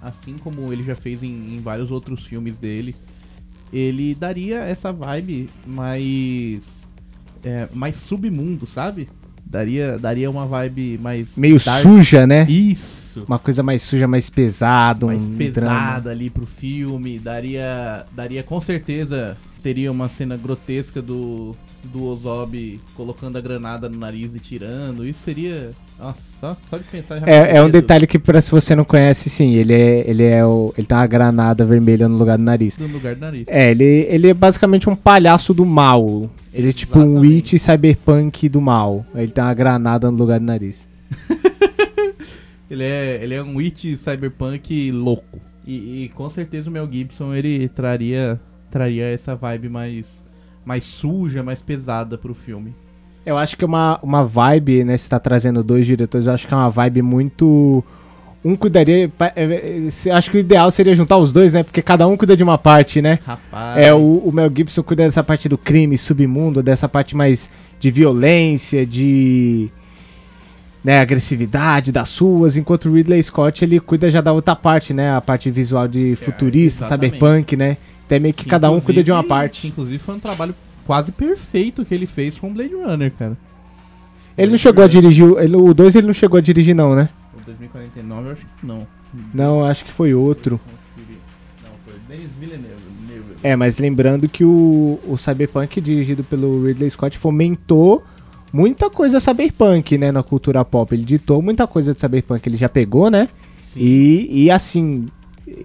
assim 0.01 0.37
como 0.39 0.73
ele 0.73 0.83
já 0.85 0.95
fez 0.95 1.23
em, 1.23 1.55
em 1.55 1.59
vários 1.61 1.91
outros 1.91 2.25
filmes 2.25 2.57
dele, 2.57 2.95
ele 3.73 4.15
daria 4.15 4.61
essa 4.61 4.93
vibe 4.93 5.51
mais 5.67 6.78
é, 7.45 7.69
mais 7.73 7.97
submundo, 7.97 8.67
sabe? 8.67 9.09
Daria 9.45 9.99
daria 9.99 10.31
uma 10.31 10.47
vibe 10.47 10.99
mais 11.03 11.29
Meio 11.37 11.59
dark. 11.59 11.83
suja, 11.83 12.27
né? 12.27 12.45
Isso. 12.49 13.25
Uma 13.27 13.39
coisa 13.39 13.63
mais 13.63 13.83
suja, 13.83 14.07
mais 14.07 14.29
pesada, 14.31 15.07
um 15.07 15.09
Mais 15.09 15.27
drama. 15.29 15.45
pesada 15.47 16.11
ali 16.11 16.29
pro 16.31 16.47
filme, 16.47 17.19
daria 17.19 18.05
daria 18.15 18.43
com 18.43 18.61
certeza 18.61 19.37
teria 19.63 19.91
uma 19.91 20.09
cena 20.09 20.37
grotesca 20.37 21.01
do 21.03 21.57
do 21.85 22.05
Ozob 22.05 22.81
colocando 22.95 23.39
a 23.39 23.41
granada 23.41 23.89
no 23.89 23.97
nariz 23.99 24.35
e 24.35 24.41
tirando. 24.41 25.07
Isso 25.07 25.21
seria, 25.21 25.71
nossa, 25.99 26.21
só, 26.41 26.57
só 26.69 26.77
de 26.77 26.85
pensar 26.85 27.21
já 27.21 27.27
É, 27.27 27.57
é 27.57 27.63
um 27.63 27.71
detalhe 27.71 28.05
que, 28.07 28.19
pra, 28.19 28.41
se 28.43 28.51
você 28.51 28.75
não 28.75 28.85
conhece, 28.85 29.31
sim, 29.31 29.55
ele 29.55 29.73
é, 29.73 30.11
ele 30.11 30.25
é 30.25 30.45
o, 30.45 30.75
ele 30.77 30.87
tem 30.87 30.99
uma 30.99 31.07
granada 31.07 31.65
vermelha 31.65 32.09
no 32.09 32.17
lugar 32.19 32.37
do 32.37 32.43
nariz. 32.43 32.77
no 32.79 32.89
lugar 32.89 33.15
do 33.15 33.21
nariz. 33.21 33.47
É, 33.49 33.71
ele, 33.71 33.85
ele 34.11 34.29
é 34.29 34.35
basicamente 34.35 34.91
um 34.91 34.97
palhaço 34.97 35.55
do 35.55 35.65
mal. 35.65 36.29
Ele 36.59 36.71
é 36.71 36.73
tipo 36.73 36.99
um 36.99 37.03
Exatamente. 37.03 37.55
Witch 37.55 37.63
cyberpunk 37.63 38.49
do 38.49 38.61
mal. 38.61 39.07
Ele 39.15 39.31
tem 39.31 39.45
uma 39.45 39.55
granada 39.55 40.11
no 40.11 40.17
lugar 40.17 40.41
do 40.41 40.47
nariz. 40.47 40.89
Ele 42.71 42.85
é, 42.85 43.19
ele 43.23 43.35
é 43.35 43.43
um 43.43 43.57
witch 43.57 43.97
cyberpunk 43.97 44.93
louco. 44.93 45.41
E, 45.67 46.05
e 46.05 46.09
com 46.11 46.29
certeza 46.29 46.69
o 46.69 46.73
Mel 46.73 46.87
Gibson 46.87 47.35
ele 47.35 47.67
traria, 47.67 48.39
traria 48.71 49.07
essa 49.07 49.35
vibe 49.35 49.71
mais, 49.71 50.23
mais 50.67 50.85
suja, 50.85 51.43
mais 51.43 51.63
pesada 51.63 52.19
pro 52.19 52.35
filme. 52.35 52.75
Eu 53.25 53.39
acho 53.39 53.57
que 53.57 53.65
é 53.65 53.67
uma, 53.67 53.99
uma 54.03 54.23
vibe, 54.23 54.85
né? 54.85 54.99
Você 54.99 55.09
tá 55.09 55.19
trazendo 55.19 55.65
dois 55.65 55.87
diretores, 55.87 56.27
eu 56.27 56.33
acho 56.35 56.47
que 56.47 56.53
é 56.53 56.57
uma 56.59 56.69
vibe 56.69 57.01
muito. 57.01 57.83
Um 58.45 58.55
cuidaria. 58.55 59.11
é, 59.37 59.89
é, 60.07 60.11
Acho 60.13 60.31
que 60.31 60.37
o 60.37 60.41
ideal 60.41 60.71
seria 60.71 60.95
juntar 60.95 61.17
os 61.19 61.33
dois, 61.33 61.53
né? 61.53 61.63
Porque 61.63 61.83
cada 61.83 62.07
um 62.07 62.17
cuida 62.17 62.37
de 62.37 62.43
uma 62.43 62.57
parte, 62.57 63.03
né? 63.03 63.19
Rapaz. 63.27 63.85
É, 63.85 63.93
o, 63.93 63.99
o 64.25 64.33
Mel 64.33 64.51
Gibson 64.55 64.83
cuida 64.83 65.05
dessa 65.05 65.23
parte 65.25 65.49
do 65.49 65.59
crime, 65.59 65.99
submundo, 65.99 66.63
dessa 66.63 66.89
parte 66.89 67.17
mais 67.17 67.51
de 67.81 67.91
violência, 67.91 68.87
de 68.87 69.69
né, 70.85 71.01
agressividade 71.01 71.91
das 71.91 72.09
suas, 72.09 72.57
enquanto 72.57 72.89
o 72.89 72.95
Ridley 72.95 73.23
Scott 73.23 73.65
ele 73.65 73.81
cuida 73.81 74.11
já 74.11 74.21
da 74.21 74.33
outra 74.33 74.55
parte, 74.55 74.95
né? 74.95 75.13
A 75.15 75.21
parte 75.21 75.51
visual 75.51 75.89
de 75.89 76.15
futurista, 76.17 76.85
exatamente. 76.85 77.15
cyberpunk, 77.17 77.57
né? 77.57 77.77
Até 78.07 78.19
meio 78.19 78.33
que 78.33 78.47
cada 78.47 78.71
um 78.71 78.81
cuida 78.81 79.03
de 79.03 79.11
uma 79.13 79.23
parte. 79.25 79.67
Inclusive 79.67 79.99
foi 79.99 80.15
um 80.15 80.21
trabalho 80.21 80.55
quase 80.87 81.11
perfeito 81.13 81.85
que 81.85 81.93
ele 81.95 82.07
fez 82.07 82.39
com 82.39 82.53
Blade 82.55 82.73
Runner, 82.75 83.13
cara. 83.19 83.37
Ele 84.37 84.53
não 84.53 84.59
chegou 84.59 84.85
a 84.85 84.89
dirigir, 84.89 85.25
o- 85.25 85.39
ele, 85.39 85.57
o 85.57 85.75
2 85.75 85.97
ele 85.97 86.07
não 86.07 86.15
chegou 86.15 86.39
a 86.39 86.41
dirigir 86.41 86.75
não, 86.75 86.95
né? 86.95 87.09
O 87.49 87.57
2049 87.57 88.27
eu 88.29 88.33
acho 88.33 88.43
que 88.43 88.67
não. 88.67 88.87
Não, 89.33 89.65
acho 89.65 89.85
que 89.85 89.93
foi 89.93 90.13
outro. 90.15 90.61
Denis 92.09 92.31
Villeneuve. 92.39 92.75
É, 93.43 93.55
mas 93.55 93.79
lembrando 93.79 94.29
que 94.29 94.45
o, 94.45 94.99
o 95.07 95.17
Cyberpunk, 95.19 95.81
dirigido 95.81 96.25
pelo 96.25 96.65
Ridley 96.67 96.89
Scott, 96.91 97.19
fomentou 97.19 98.03
muita 98.53 98.89
coisa 98.89 99.21
cyberpunk, 99.21 99.99
né, 99.99 100.11
na 100.11 100.23
cultura 100.23 100.65
pop. 100.65 100.95
Ele 100.95 101.05
ditou 101.05 101.43
muita 101.43 101.67
coisa 101.67 101.93
de 101.93 102.01
cyberpunk, 102.01 102.47
ele 102.49 102.57
já 102.57 102.69
pegou, 102.69 103.11
né? 103.11 103.29
Sim. 103.63 103.81
E, 103.81 104.45
e 104.45 104.51
assim, 104.51 105.07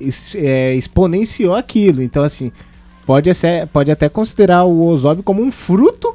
es- 0.02 0.36
é, 0.36 0.76
exponenciou 0.76 1.56
aquilo. 1.56 2.02
Então, 2.04 2.24
assim, 2.24 2.52
pode, 3.06 3.34
ser, 3.34 3.68
pode 3.68 3.90
até 3.92 4.10
considerar 4.10 4.66
o 4.66 4.86
Ozob 4.88 5.24
como 5.24 5.42
um 5.42 5.52
fruto 5.52 6.14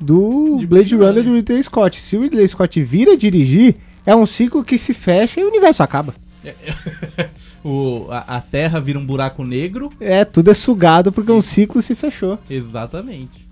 do 0.00 0.58
De 0.60 0.66
Blade 0.66 0.94
Blade 0.94 1.10
Runner 1.10 1.24
do 1.24 1.34
Ridley 1.34 1.62
Scott. 1.62 2.00
Se 2.00 2.16
o 2.16 2.22
Ridley 2.22 2.46
Scott 2.46 2.80
vira 2.82 3.16
dirigir, 3.16 3.74
é 4.06 4.14
um 4.14 4.24
ciclo 4.24 4.64
que 4.64 4.78
se 4.78 4.94
fecha 4.94 5.40
e 5.40 5.44
o 5.44 5.48
universo 5.48 5.82
acaba. 5.82 6.14
O, 7.68 8.06
a, 8.12 8.36
a 8.36 8.40
Terra 8.40 8.78
vira 8.78 8.96
um 8.96 9.04
buraco 9.04 9.42
negro. 9.42 9.90
É, 9.98 10.24
tudo 10.24 10.52
é 10.52 10.54
sugado 10.54 11.10
porque 11.10 11.32
um 11.32 11.42
ciclo 11.42 11.82
se 11.82 11.96
fechou. 11.96 12.38
Exatamente. 12.48 13.44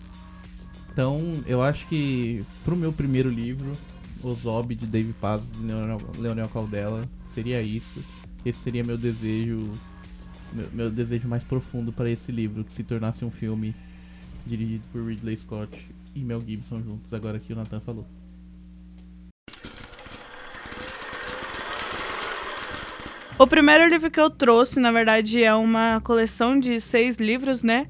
Então, 0.93 1.21
eu 1.49 1.61
acho 1.61 1.85
que 1.89 2.45
pro 2.65 2.77
meu 2.77 2.93
primeiro 2.93 3.29
livro, 3.29 3.73
O 4.23 4.33
Zob 4.33 4.73
de 4.73 4.87
Dave 4.87 5.13
Paz 5.15 5.43
e 5.61 5.67
Leonel, 5.67 6.01
Leonel 6.17 6.49
Caldela, 6.49 7.03
seria 7.27 7.61
isso. 7.61 8.05
Esse 8.47 8.61
seria 8.61 8.85
meu 8.85 8.97
desejo, 8.97 9.69
meu, 10.53 10.69
meu 10.73 10.91
desejo 10.91 11.27
mais 11.27 11.43
profundo 11.43 11.93
para 11.93 12.09
esse 12.09 12.31
livro, 12.31 12.63
que 12.63 12.73
se 12.73 12.85
tornasse 12.85 13.25
um 13.25 13.33
filme 13.33 13.75
dirigido 14.47 14.85
por 14.93 15.05
Ridley 15.05 15.37
Scott 15.37 15.77
e 16.15 16.21
Mel 16.21 16.41
Gibson 16.47 16.81
juntos, 16.83 17.13
agora 17.13 17.41
que 17.41 17.53
o 17.53 17.57
Nathan 17.57 17.81
falou. 17.81 18.07
O 23.39 23.47
primeiro 23.47 23.89
livro 23.89 24.11
que 24.11 24.21
eu 24.21 24.31
trouxe, 24.31 24.79
na 24.79 24.93
verdade, 24.93 25.43
é 25.43 25.53
uma 25.55 26.01
coleção 26.03 26.59
de 26.59 26.81
seis 26.81 27.17
livros, 27.17 27.63
né? 27.63 27.87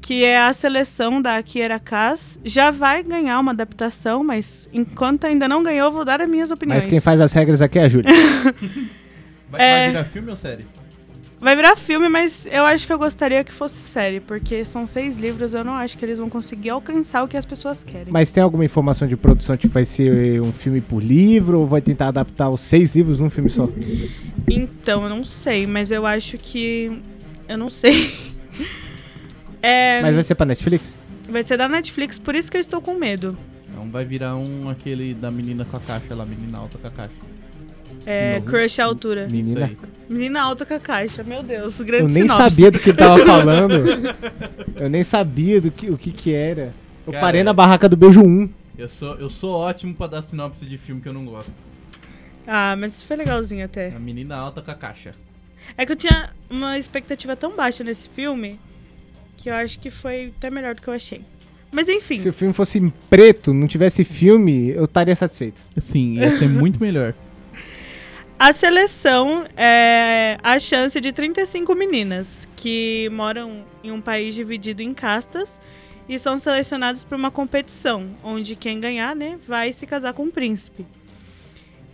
Que 0.00 0.24
é 0.24 0.38
a 0.38 0.52
seleção 0.52 1.22
da 1.22 1.40
Kiera 1.42 1.78
Kass. 1.78 2.38
Já 2.44 2.70
vai 2.70 3.02
ganhar 3.02 3.38
uma 3.38 3.52
adaptação, 3.52 4.24
mas 4.24 4.68
enquanto 4.72 5.24
ainda 5.24 5.48
não 5.48 5.62
ganhou, 5.62 5.86
eu 5.88 5.92
vou 5.92 6.04
dar 6.04 6.20
as 6.20 6.28
minhas 6.28 6.50
opiniões. 6.50 6.84
Mas 6.84 6.90
quem 6.90 7.00
faz 7.00 7.20
as 7.20 7.32
regras 7.32 7.62
aqui 7.62 7.78
é 7.78 7.84
a 7.84 7.88
Júlia. 7.88 8.10
Vai, 9.48 9.60
É. 9.60 9.78
vai 9.78 9.88
virar 9.90 10.04
filme 10.06 10.28
ou 10.30 10.36
série? 10.36 10.66
Vai 11.38 11.54
virar 11.54 11.76
filme, 11.76 12.08
mas 12.08 12.46
eu 12.46 12.64
acho 12.64 12.86
que 12.86 12.92
eu 12.92 12.98
gostaria 12.98 13.44
que 13.44 13.52
fosse 13.52 13.76
série, 13.76 14.20
porque 14.20 14.64
são 14.64 14.86
seis 14.86 15.18
livros, 15.18 15.52
eu 15.52 15.62
não 15.62 15.74
acho 15.74 15.96
que 15.98 16.04
eles 16.04 16.18
vão 16.18 16.30
conseguir 16.30 16.70
alcançar 16.70 17.22
o 17.22 17.28
que 17.28 17.36
as 17.36 17.44
pessoas 17.44 17.84
querem. 17.84 18.10
Mas 18.10 18.30
tem 18.30 18.42
alguma 18.42 18.64
informação 18.64 19.06
de 19.06 19.16
produção, 19.16 19.54
tipo, 19.56 19.74
vai 19.74 19.84
ser 19.84 20.40
um 20.40 20.50
filme 20.52 20.80
por 20.80 21.02
livro 21.02 21.60
ou 21.60 21.66
vai 21.66 21.82
tentar 21.82 22.08
adaptar 22.08 22.48
os 22.48 22.62
seis 22.62 22.94
livros 22.96 23.18
num 23.18 23.28
filme 23.28 23.50
só? 23.50 23.68
Então, 24.48 25.02
eu 25.02 25.10
não 25.10 25.24
sei, 25.24 25.66
mas 25.66 25.90
eu 25.90 26.06
acho 26.06 26.38
que. 26.38 27.02
Eu 27.48 27.58
não 27.58 27.68
sei. 27.68 28.14
É, 29.62 30.00
Mas 30.00 30.14
vai 30.14 30.22
ser 30.22 30.34
pra 30.36 30.46
Netflix? 30.46 30.96
vai 31.28 31.42
ser 31.42 31.56
da 31.56 31.68
Netflix, 31.68 32.20
por 32.20 32.36
isso 32.36 32.48
que 32.48 32.56
eu 32.56 32.60
estou 32.60 32.80
com 32.80 32.94
medo. 32.94 33.36
Então 33.68 33.90
vai 33.90 34.04
virar 34.04 34.36
um 34.36 34.68
aquele 34.68 35.12
da 35.12 35.28
menina 35.30 35.64
com 35.64 35.76
a 35.76 35.80
caixa 35.80 36.14
lá, 36.14 36.24
menina 36.24 36.58
alta 36.58 36.78
com 36.78 36.86
a 36.86 36.90
caixa. 36.90 37.10
É? 38.06 38.40
Crush 38.46 38.78
Altura. 38.80 39.26
Menina. 39.28 39.66
Isso. 39.66 39.76
Menina 40.08 40.40
alta 40.40 40.64
com 40.64 40.74
a 40.74 40.78
caixa, 40.78 41.24
meu 41.24 41.42
Deus, 41.42 41.80
Eu 41.80 41.86
grande 41.86 42.14
nem 42.14 42.22
sinopse. 42.28 42.36
sabia 42.50 42.70
do 42.70 42.78
que 42.78 42.90
ele 42.90 42.96
tava 42.98 43.18
falando. 43.26 43.74
Eu 44.76 44.88
nem 44.88 45.02
sabia 45.02 45.60
do 45.60 45.70
que, 45.72 45.90
o 45.90 45.98
que 45.98 46.12
que 46.12 46.32
era. 46.32 46.72
Eu 47.04 47.12
Cara, 47.12 47.20
parei 47.24 47.42
na 47.42 47.52
barraca 47.52 47.88
do 47.88 47.96
beijo 47.96 48.22
1. 48.22 48.48
Eu 48.78 48.88
sou, 48.88 49.14
eu 49.16 49.28
sou 49.28 49.52
ótimo 49.52 49.94
pra 49.94 50.06
dar 50.06 50.22
sinopse 50.22 50.64
de 50.64 50.78
filme 50.78 51.00
que 51.00 51.08
eu 51.08 51.12
não 51.12 51.24
gosto. 51.24 51.52
Ah, 52.46 52.76
mas 52.78 53.02
foi 53.02 53.16
legalzinho 53.16 53.64
até. 53.64 53.88
A 53.94 53.98
menina 53.98 54.36
alta 54.36 54.62
com 54.62 54.70
a 54.70 54.74
caixa. 54.74 55.12
É 55.76 55.84
que 55.84 55.90
eu 55.90 55.96
tinha 55.96 56.30
uma 56.48 56.78
expectativa 56.78 57.34
tão 57.34 57.56
baixa 57.56 57.82
nesse 57.82 58.08
filme 58.10 58.60
que 59.36 59.50
eu 59.50 59.54
acho 59.54 59.80
que 59.80 59.90
foi 59.90 60.32
até 60.38 60.48
melhor 60.50 60.76
do 60.76 60.82
que 60.82 60.86
eu 60.88 60.94
achei. 60.94 61.22
Mas 61.72 61.88
enfim, 61.88 62.18
Se 62.18 62.28
o 62.28 62.32
filme 62.32 62.54
fosse 62.54 62.78
em 62.78 62.92
preto, 63.10 63.52
não 63.52 63.66
tivesse 63.66 64.04
filme, 64.04 64.68
eu 64.70 64.84
estaria 64.84 65.16
satisfeito. 65.16 65.60
Sim, 65.78 66.14
ia 66.14 66.30
ser 66.38 66.48
muito 66.48 66.80
melhor. 66.80 67.12
A 68.38 68.52
seleção 68.52 69.46
é 69.56 70.38
a 70.42 70.58
chance 70.58 71.00
de 71.00 71.10
35 71.10 71.74
meninas 71.74 72.46
que 72.54 73.08
moram 73.10 73.64
em 73.82 73.90
um 73.90 74.00
país 74.00 74.34
dividido 74.34 74.82
em 74.82 74.92
castas 74.92 75.60
e 76.08 76.18
são 76.18 76.38
selecionadas 76.38 77.02
para 77.02 77.16
uma 77.16 77.30
competição, 77.30 78.10
onde 78.22 78.54
quem 78.54 78.78
ganhar, 78.78 79.16
né, 79.16 79.38
vai 79.48 79.72
se 79.72 79.86
casar 79.86 80.12
com 80.12 80.24
um 80.24 80.30
príncipe. 80.30 80.86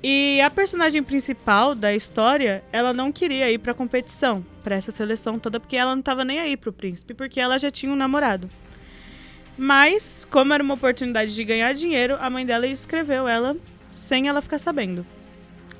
E 0.02 0.40
a 0.40 0.50
personagem 0.50 1.00
principal 1.00 1.76
da 1.76 1.94
história, 1.94 2.64
ela 2.72 2.92
não 2.92 3.12
queria 3.12 3.50
ir 3.50 3.58
pra 3.58 3.72
competição, 3.72 4.44
pra 4.64 4.74
essa 4.74 4.90
seleção 4.90 5.38
toda, 5.38 5.60
porque 5.60 5.76
ela 5.76 5.94
não 5.94 6.02
tava 6.02 6.24
nem 6.24 6.40
aí 6.40 6.56
pro 6.56 6.72
príncipe, 6.72 7.14
porque 7.14 7.40
ela 7.40 7.56
já 7.56 7.70
tinha 7.70 7.92
um 7.92 7.96
namorado. 7.96 8.50
Mas, 9.56 10.26
como 10.28 10.52
era 10.52 10.62
uma 10.62 10.74
oportunidade 10.74 11.32
de 11.32 11.44
ganhar 11.44 11.72
dinheiro, 11.72 12.16
a 12.20 12.28
mãe 12.28 12.44
dela 12.44 12.66
escreveu 12.66 13.28
ela 13.28 13.56
sem 13.94 14.26
ela 14.26 14.42
ficar 14.42 14.58
sabendo. 14.58 15.06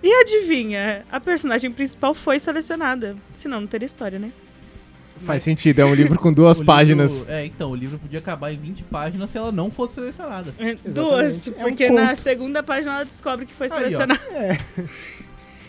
E 0.02 0.12
adivinha, 0.12 1.04
a 1.10 1.20
personagem 1.20 1.70
principal 1.70 2.12
foi 2.14 2.38
selecionada. 2.38 3.16
Senão 3.34 3.60
não 3.60 3.66
teria 3.68 3.86
história, 3.86 4.18
né? 4.18 4.30
Faz 5.24 5.44
sentido, 5.44 5.78
é 5.78 5.84
um 5.84 5.94
livro 5.94 6.18
com 6.18 6.32
duas 6.34 6.58
O 6.58 6.64
páginas. 6.64 7.18
livro- 7.18 7.30
é, 7.32 7.46
então, 7.46 7.70
o 7.70 7.76
livro 7.76 7.98
podia 7.98 8.18
acabar 8.18 8.52
em 8.52 8.56
20 8.56 8.82
páginas 8.84 9.30
se 9.30 9.38
ela 9.38 9.52
não 9.52 9.70
fosse 9.70 9.94
selecionada. 9.94 10.52
Duas, 10.84 11.46
É 11.46 11.50
um 11.50 11.54
porque 11.68 11.88
na 11.88 12.08
conto. 12.08 12.20
segunda 12.20 12.62
página 12.62 12.94
ela 12.96 13.04
descobre 13.04 13.46
que 13.46 13.54
foi 13.54 13.68
Aí, 13.68 13.72
ó. 13.72 13.76
selecionada. 13.76 14.20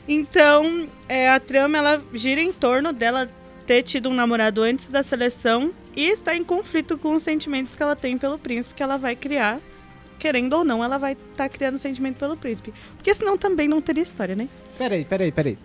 Então, 0.08 0.88
é, 1.08 1.30
a 1.30 1.40
trama 1.40 1.78
ela 1.78 2.02
gira 2.14 2.42
em 2.42 2.52
torno 2.52 2.92
dela 2.92 3.30
ter 3.66 3.84
tido 3.84 4.10
um 4.10 4.14
namorado 4.14 4.62
antes 4.62 4.90
da 4.90 5.02
seleção 5.02 5.72
e 5.96 6.06
está 6.10 6.36
em 6.36 6.44
conflito 6.44 6.98
com 6.98 7.14
os 7.14 7.24
sentimentos 7.24 7.74
que 7.76 7.82
ela 7.82 7.96
tem 7.96 8.18
pelo 8.18 8.38
príncipe 8.38 8.76
que 8.76 8.84
ela 8.84 8.98
vai 8.98 9.16
criar. 9.16 9.60
Querendo 10.24 10.54
ou 10.54 10.64
não, 10.64 10.82
ela 10.82 10.98
vai 10.98 11.18
estar 11.32 11.50
criando 11.50 11.78
sentimento 11.78 12.16
pelo 12.16 12.38
príncipe. 12.38 12.74
Porque 12.96 13.14
senão 13.14 13.38
também 13.38 13.68
não 13.68 13.82
teria 13.82 14.02
história, 14.02 14.38
né? 14.38 14.48
Peraí, 14.78 15.04
peraí, 15.04 15.34
peraí. 15.34 15.58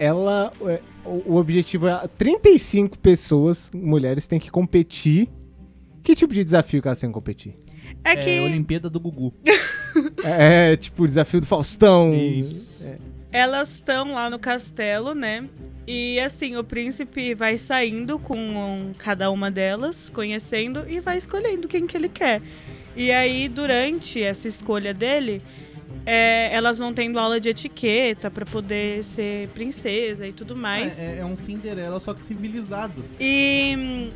Ela. 0.00 0.52
é, 0.62 0.80
O, 1.04 1.34
o 1.34 1.36
objetivo 1.36 1.86
é 1.86 2.08
35 2.18 2.98
pessoas, 2.98 3.70
mulheres, 3.72 4.26
têm 4.26 4.40
que 4.40 4.50
competir. 4.50 5.28
Que 6.02 6.16
tipo 6.16 6.34
de 6.34 6.42
desafio 6.42 6.82
que 6.82 6.88
elas 6.88 6.98
têm 6.98 7.08
que 7.08 7.14
competir? 7.14 7.54
É 8.02 8.14
É, 8.14 8.16
que 8.16 8.38
a 8.40 8.42
Olimpíada 8.42 8.90
do 8.90 8.98
Gugu. 8.98 9.32
É, 10.24 10.76
tipo 10.76 11.04
o 11.04 11.06
desafio 11.06 11.40
do 11.40 11.46
Faustão. 11.46 12.12
Isso. 12.12 12.66
Elas 13.32 13.74
estão 13.74 14.12
lá 14.12 14.28
no 14.28 14.40
castelo, 14.40 15.14
né? 15.14 15.48
E 15.86 16.18
assim, 16.18 16.56
o 16.56 16.64
príncipe 16.64 17.32
vai 17.34 17.56
saindo 17.58 18.18
com 18.18 18.36
um- 18.36 18.92
cada 18.98 19.30
uma 19.30 19.50
delas, 19.52 20.08
conhecendo 20.10 20.84
e 20.88 20.98
vai 20.98 21.16
escolhendo 21.18 21.68
quem 21.68 21.86
que 21.86 21.96
ele 21.96 22.08
quer. 22.08 22.42
E 23.00 23.10
aí, 23.10 23.48
durante 23.48 24.22
essa 24.22 24.46
escolha 24.46 24.92
dele, 24.92 25.40
é, 26.04 26.50
elas 26.52 26.76
vão 26.76 26.92
tendo 26.92 27.18
aula 27.18 27.40
de 27.40 27.48
etiqueta 27.48 28.30
pra 28.30 28.44
poder 28.44 29.02
ser 29.04 29.48
princesa 29.54 30.26
e 30.26 30.32
tudo 30.34 30.54
mais. 30.54 30.98
É, 30.98 31.16
é- 31.16 31.18
é 31.20 31.24
um 31.24 31.34
Cinderela, 31.34 31.98
só 31.98 32.12
que 32.12 32.20
civilizado. 32.20 33.02
E, 33.18 34.10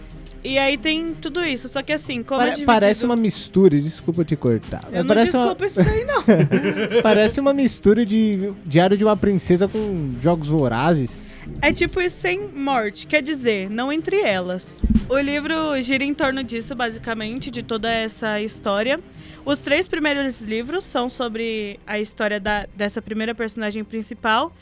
e 0.44 0.58
aí 0.58 0.76
tem 0.76 1.14
tudo 1.14 1.42
isso. 1.42 1.66
Só 1.66 1.82
que 1.82 1.94
assim, 1.94 2.22
como 2.22 2.40
é 2.42 2.44
Pare- 2.44 2.50
dividido... 2.56 2.66
parece 2.66 3.04
uma 3.06 3.16
mistura, 3.16 3.80
desculpa 3.80 4.22
te 4.22 4.36
cortar. 4.36 4.84
Eu 4.92 5.02
não 5.02 5.08
parece, 5.08 5.34
uma, 5.34 5.54
desculpa 5.54 5.66
isso 5.66 5.82
daí, 5.82 6.04
não. 6.04 6.22
parece 7.02 7.40
uma 7.40 7.54
mistura 7.54 8.04
de 8.04 8.52
Diário 8.66 8.98
de 8.98 9.04
uma 9.04 9.16
Princesa 9.16 9.66
com 9.66 10.10
Jogos 10.20 10.48
Vorazes. 10.48 11.24
É 11.60 11.72
tipo 11.72 12.00
isso 12.00 12.16
sem 12.18 12.40
morte, 12.48 13.06
quer 13.06 13.22
dizer, 13.22 13.70
não 13.70 13.92
entre 13.92 14.20
elas. 14.20 14.82
O 15.08 15.18
livro 15.18 15.80
gira 15.82 16.04
em 16.04 16.14
torno 16.14 16.42
disso, 16.44 16.74
basicamente, 16.74 17.50
de 17.50 17.62
toda 17.62 17.90
essa 17.90 18.40
história. 18.40 19.00
Os 19.44 19.58
três 19.58 19.86
primeiros 19.86 20.40
livros 20.40 20.84
são 20.84 21.10
sobre 21.10 21.78
a 21.86 21.98
história 21.98 22.40
da- 22.40 22.66
dessa 22.74 23.00
primeira 23.02 23.34
personagem 23.34 23.84
principal. 23.84 24.54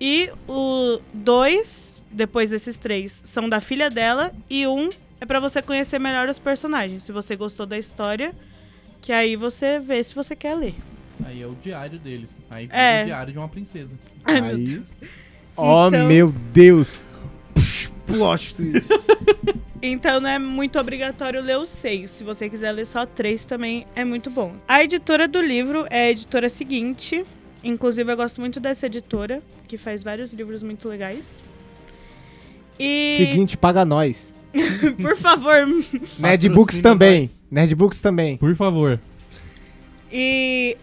E 0.00 0.30
o 0.48 1.00
dois, 1.12 2.02
depois 2.10 2.50
desses 2.50 2.76
três, 2.76 3.22
são 3.24 3.48
da 3.48 3.60
filha 3.60 3.88
dela. 3.90 4.32
E 4.48 4.66
um 4.66 4.88
é 5.20 5.26
pra 5.26 5.38
você 5.38 5.60
conhecer 5.62 5.98
melhor 5.98 6.28
os 6.28 6.38
personagens. 6.38 7.02
Se 7.02 7.12
você 7.12 7.36
gostou 7.36 7.66
da 7.66 7.78
história, 7.78 8.34
que 9.00 9.12
aí 9.12 9.36
você 9.36 9.78
vê 9.78 10.02
se 10.02 10.14
você 10.14 10.34
quer 10.34 10.54
ler. 10.54 10.74
Aí 11.24 11.42
é 11.42 11.46
o 11.46 11.54
diário 11.54 11.98
deles. 11.98 12.30
Aí 12.50 12.68
É. 12.72 13.02
o 13.02 13.06
diário 13.06 13.32
de 13.32 13.38
uma 13.38 13.48
princesa. 13.48 13.90
Ai, 14.24 14.40
meu 14.40 14.56
Aí- 14.56 14.64
Deus. 14.64 14.88
Oh, 15.56 15.86
Então- 15.88 16.06
meu 16.06 16.32
Deus. 16.52 17.00
Plot 18.06 18.54
twist. 18.54 18.86
Então 19.84 20.20
não 20.20 20.30
é 20.30 20.38
muito 20.38 20.78
obrigatório 20.78 21.40
ler 21.42 21.58
os 21.58 21.68
seis. 21.68 22.08
Se 22.10 22.22
você 22.22 22.48
quiser 22.48 22.70
ler 22.70 22.86
só 22.86 23.04
três, 23.04 23.44
também 23.44 23.84
é 23.96 24.04
muito 24.04 24.30
bom. 24.30 24.54
A 24.68 24.84
editora 24.84 25.26
do 25.26 25.40
livro 25.42 25.88
é 25.90 26.04
a 26.04 26.10
editora 26.12 26.48
seguinte. 26.48 27.24
Inclusive, 27.64 28.12
eu 28.12 28.16
gosto 28.16 28.40
muito 28.40 28.60
dessa 28.60 28.86
editora, 28.86 29.42
que 29.66 29.76
faz 29.76 30.04
vários 30.04 30.32
livros 30.32 30.62
muito 30.62 30.88
legais. 30.88 31.42
E, 32.78 33.16
Seguinte, 33.18 33.56
paga 33.56 33.84
nós. 33.84 34.32
por 35.02 35.16
favor. 35.16 35.66
Nerdbooks 36.16 36.76
Patrocina 36.76 36.82
também. 36.82 37.30
Nerdbooks 37.50 38.00
também. 38.00 38.36
Por 38.36 38.54
favor. 38.54 39.00
E 40.12 40.76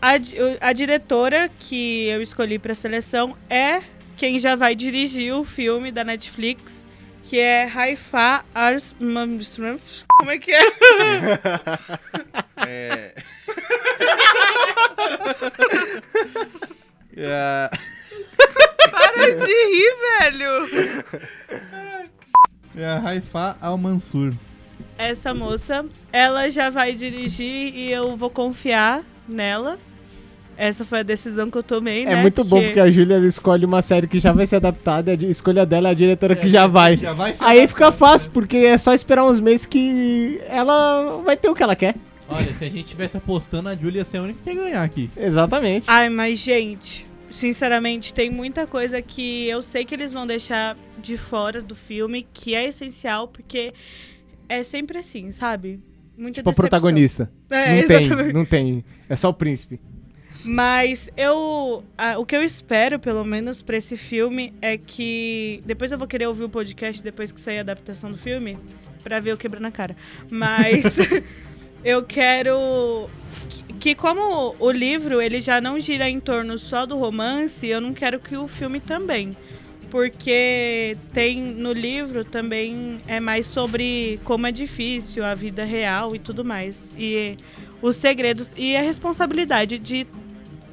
a, 0.00 0.12
a 0.60 0.72
diretora 0.74 1.50
que 1.58 2.04
eu 2.08 2.20
escolhi 2.20 2.58
pra 2.58 2.74
seleção 2.74 3.34
é 3.48 3.80
quem 4.16 4.38
já 4.38 4.54
vai 4.54 4.74
dirigir 4.74 5.34
o 5.34 5.44
filme 5.44 5.90
da 5.90 6.04
Netflix, 6.04 6.84
que 7.24 7.38
é 7.38 7.64
Haifa 7.64 8.44
Ars... 8.54 8.94
Como 8.98 10.30
é 10.30 10.38
que 10.38 10.52
é? 10.52 10.60
É. 12.66 13.14
É, 17.14 17.70
Para 18.90 19.34
de 19.34 19.46
rir, 19.46 19.94
velho! 20.18 20.68
é 22.74 22.86
a 22.86 23.00
Haifa 23.00 23.56
Al-Mansur. 23.60 24.32
Essa 24.96 25.34
moça, 25.34 25.84
ela 26.10 26.50
já 26.50 26.70
vai 26.70 26.94
dirigir 26.94 27.74
e 27.74 27.92
eu 27.92 28.16
vou 28.16 28.30
confiar 28.30 29.02
nela. 29.28 29.78
Essa 30.56 30.84
foi 30.84 31.00
a 31.00 31.02
decisão 31.02 31.50
que 31.50 31.58
eu 31.58 31.62
tomei, 31.62 32.04
né? 32.04 32.12
É 32.12 32.16
muito 32.16 32.44
bom 32.44 32.62
porque 32.62 32.78
a 32.78 32.90
Júlia 32.90 33.18
escolhe 33.26 33.64
uma 33.64 33.82
série 33.82 34.06
que 34.06 34.18
já 34.18 34.32
vai 34.32 34.46
ser 34.46 34.56
adaptada 34.56 35.14
e 35.14 35.26
a 35.26 35.28
escolha 35.28 35.64
dela 35.64 35.88
é 35.88 35.90
a 35.92 35.94
diretora 35.94 36.36
que 36.36 36.48
já 36.48 36.66
vai. 36.66 36.96
Já 36.96 37.12
vai 37.12 37.34
ser 37.34 37.44
Aí 37.44 37.66
fica 37.66 37.90
fácil, 37.90 38.30
porque 38.30 38.58
é 38.58 38.78
só 38.78 38.92
esperar 38.92 39.24
uns 39.24 39.40
meses 39.40 39.66
que 39.66 40.40
ela 40.48 41.20
vai 41.24 41.36
ter 41.36 41.48
o 41.48 41.54
que 41.54 41.62
ela 41.62 41.74
quer. 41.74 41.94
Olha, 42.28 42.52
se 42.52 42.64
a 42.64 42.70
gente 42.70 42.84
tivesse 42.84 43.16
apostando, 43.16 43.68
a 43.68 43.74
Julia 43.74 44.00
ia 44.00 44.04
ser 44.04 44.18
a 44.18 44.22
única 44.22 44.38
que 44.42 44.50
ia 44.50 44.56
ganhar 44.56 44.82
aqui. 44.82 45.10
Exatamente. 45.16 45.84
Ai, 45.88 46.08
mas 46.08 46.38
gente, 46.38 47.06
sinceramente, 47.30 48.14
tem 48.14 48.30
muita 48.30 48.66
coisa 48.66 49.02
que 49.02 49.48
eu 49.48 49.60
sei 49.62 49.84
que 49.84 49.94
eles 49.94 50.12
vão 50.12 50.26
deixar 50.26 50.76
de 50.98 51.16
fora 51.16 51.60
do 51.60 51.74
filme, 51.74 52.26
que 52.32 52.54
é 52.54 52.68
essencial, 52.68 53.28
porque 53.28 53.72
é 54.48 54.62
sempre 54.62 54.98
assim, 54.98 55.32
sabe? 55.32 55.80
Muita 56.16 56.40
tipo 56.40 56.50
a 56.50 56.52
decepção. 56.52 56.68
protagonista. 56.68 57.30
É, 57.50 57.80
não 57.80 57.86
tem, 57.88 57.96
exatamente. 57.96 58.32
não 58.32 58.44
tem. 58.44 58.84
É 59.08 59.16
só 59.16 59.28
o 59.30 59.34
príncipe. 59.34 59.80
Mas 60.44 61.08
eu. 61.16 61.84
a- 61.96 62.18
o 62.18 62.26
que 62.26 62.36
eu 62.36 62.42
espero, 62.42 62.98
pelo 62.98 63.24
menos, 63.24 63.62
pra 63.62 63.76
esse 63.76 63.96
filme 63.96 64.52
é 64.60 64.76
que. 64.76 65.60
Depois 65.64 65.92
eu 65.92 65.98
vou 65.98 66.08
querer 66.08 66.26
ouvir 66.26 66.44
o 66.44 66.48
podcast 66.48 67.02
depois 67.02 67.30
que 67.30 67.40
sair 67.40 67.58
a 67.58 67.60
adaptação 67.60 68.10
do 68.10 68.18
filme, 68.18 68.58
pra 69.04 69.20
ver 69.20 69.32
o 69.32 69.36
quebra 69.36 69.60
na 69.60 69.70
cara. 69.70 69.96
Mas. 70.30 70.82
eu 71.84 72.02
quero. 72.02 73.08
Que, 73.48 73.72
que 73.74 73.94
como 73.94 74.54
o 74.58 74.70
livro 74.70 75.20
ele 75.20 75.40
já 75.40 75.60
não 75.60 75.78
gira 75.78 76.08
em 76.08 76.18
torno 76.20 76.58
só 76.58 76.86
do 76.86 76.96
romance, 76.96 77.66
eu 77.66 77.80
não 77.80 77.92
quero 77.92 78.18
que 78.18 78.36
o 78.36 78.48
filme 78.48 78.80
também. 78.80 79.36
Porque 79.90 80.96
tem 81.12 81.38
no 81.40 81.70
livro 81.70 82.24
também 82.24 83.00
é 83.06 83.20
mais 83.20 83.46
sobre 83.46 84.18
como 84.24 84.46
é 84.46 84.52
difícil 84.52 85.22
a 85.22 85.34
vida 85.34 85.64
real 85.64 86.16
e 86.16 86.18
tudo 86.18 86.42
mais. 86.44 86.94
E 86.98 87.36
os 87.82 87.96
segredos 87.96 88.54
e 88.56 88.74
a 88.74 88.80
responsabilidade 88.80 89.78
de 89.78 90.06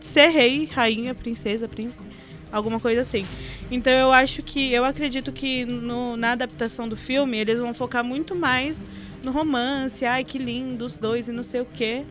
ser 0.05 0.27
rei, 0.29 0.65
rainha, 0.65 1.13
princesa, 1.15 1.67
príncipe, 1.67 2.03
alguma 2.51 2.79
coisa 2.79 3.01
assim. 3.01 3.25
Então 3.71 3.91
eu 3.93 4.11
acho 4.11 4.41
que, 4.41 4.71
eu 4.71 4.83
acredito 4.85 5.31
que 5.31 5.65
no- 5.65 6.15
na 6.17 6.31
adaptação 6.31 6.87
do 6.87 6.95
filme 6.97 7.37
eles 7.37 7.59
vão 7.59 7.73
focar 7.73 8.03
muito 8.03 8.35
mais 8.35 8.85
no 9.23 9.31
romance, 9.31 10.05
ai 10.05 10.23
que 10.23 10.37
lindo 10.37 10.85
os 10.85 10.95
dois 10.97 11.27
e 11.27 11.31
não 11.31 11.43
sei 11.43 11.61
o 11.61 11.65
quê. 11.65 12.03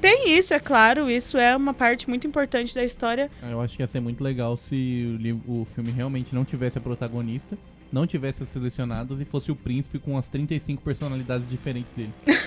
Tem 0.00 0.36
isso, 0.38 0.54
é 0.54 0.60
claro, 0.60 1.10
isso 1.10 1.36
é 1.36 1.56
uma 1.56 1.74
parte 1.74 2.08
muito 2.08 2.24
importante 2.26 2.72
da 2.72 2.84
história. 2.84 3.28
Eu 3.42 3.60
acho 3.60 3.76
que 3.76 3.82
ia 3.82 3.86
ser 3.88 3.98
muito 3.98 4.22
legal 4.22 4.56
se 4.56 5.18
o, 5.48 5.62
o 5.62 5.66
filme 5.74 5.90
realmente 5.90 6.32
não 6.32 6.44
tivesse 6.44 6.78
a 6.78 6.80
protagonista, 6.80 7.58
não 7.90 8.06
tivesse 8.06 8.42
as 8.42 8.48
selecionadas 8.48 9.20
e 9.20 9.24
fosse 9.24 9.50
o 9.50 9.56
príncipe 9.56 9.98
com 9.98 10.16
as 10.16 10.28
35 10.28 10.82
personalidades 10.82 11.48
diferentes 11.48 11.92
dele. 11.92 12.12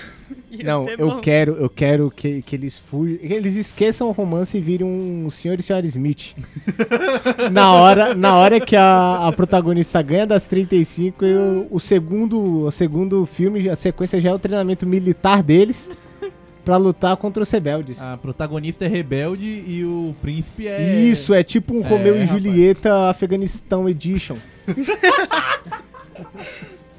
Não, 0.64 0.86
eu 0.88 1.08
bom. 1.08 1.20
quero, 1.20 1.52
eu 1.54 1.68
quero 1.68 2.10
que, 2.10 2.42
que 2.42 2.54
eles 2.54 2.78
fujam. 2.78 3.16
que 3.18 3.32
Eles 3.32 3.56
esqueçam 3.56 4.08
o 4.08 4.12
romance 4.12 4.56
e 4.56 4.60
virem 4.60 4.86
um 4.86 5.30
senhor 5.30 5.58
e 5.58 5.62
senhora 5.62 5.86
Smith. 5.86 6.34
na, 7.50 7.72
hora, 7.72 8.14
na 8.14 8.36
hora 8.36 8.60
que 8.60 8.76
a, 8.76 9.28
a 9.28 9.32
protagonista 9.32 10.00
ganha 10.02 10.26
das 10.26 10.46
35, 10.46 11.24
eu, 11.24 11.66
o, 11.70 11.80
segundo, 11.80 12.64
o 12.64 12.70
segundo 12.70 13.24
filme, 13.26 13.68
a 13.68 13.76
sequência 13.76 14.20
já 14.20 14.30
é 14.30 14.34
o 14.34 14.38
treinamento 14.38 14.86
militar 14.86 15.42
deles 15.42 15.90
pra 16.64 16.76
lutar 16.76 17.16
contra 17.16 17.42
os 17.42 17.50
rebeldes. 17.50 18.00
A 18.00 18.16
protagonista 18.16 18.84
é 18.84 18.88
rebelde 18.88 19.46
e 19.66 19.84
o 19.84 20.14
príncipe 20.20 20.66
é. 20.66 21.00
Isso, 21.00 21.34
é 21.34 21.42
tipo 21.42 21.74
um 21.74 21.80
É, 21.80 21.88
Romeu 21.88 22.16
e 22.16 22.24
rapaz. 22.24 22.30
Julieta 22.42 23.10
Afeganistão 23.10 23.88
Edition. 23.88 24.36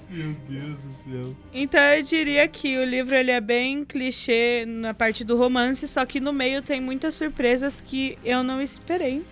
Meu 0.09 0.35
Deus 0.47 0.77
do 0.77 1.11
céu. 1.11 1.35
Então 1.53 1.81
eu 1.81 2.03
diria 2.03 2.47
que 2.47 2.77
o 2.77 2.83
livro 2.83 3.15
ele 3.15 3.31
é 3.31 3.41
bem 3.41 3.83
clichê 3.83 4.63
na 4.67 4.93
parte 4.93 5.23
do 5.23 5.35
romance, 5.35 5.87
só 5.87 6.05
que 6.05 6.19
no 6.19 6.31
meio 6.31 6.61
tem 6.61 6.79
muitas 6.79 7.15
surpresas 7.15 7.81
que 7.85 8.17
eu 8.23 8.43
não 8.43 8.61
esperei. 8.61 9.23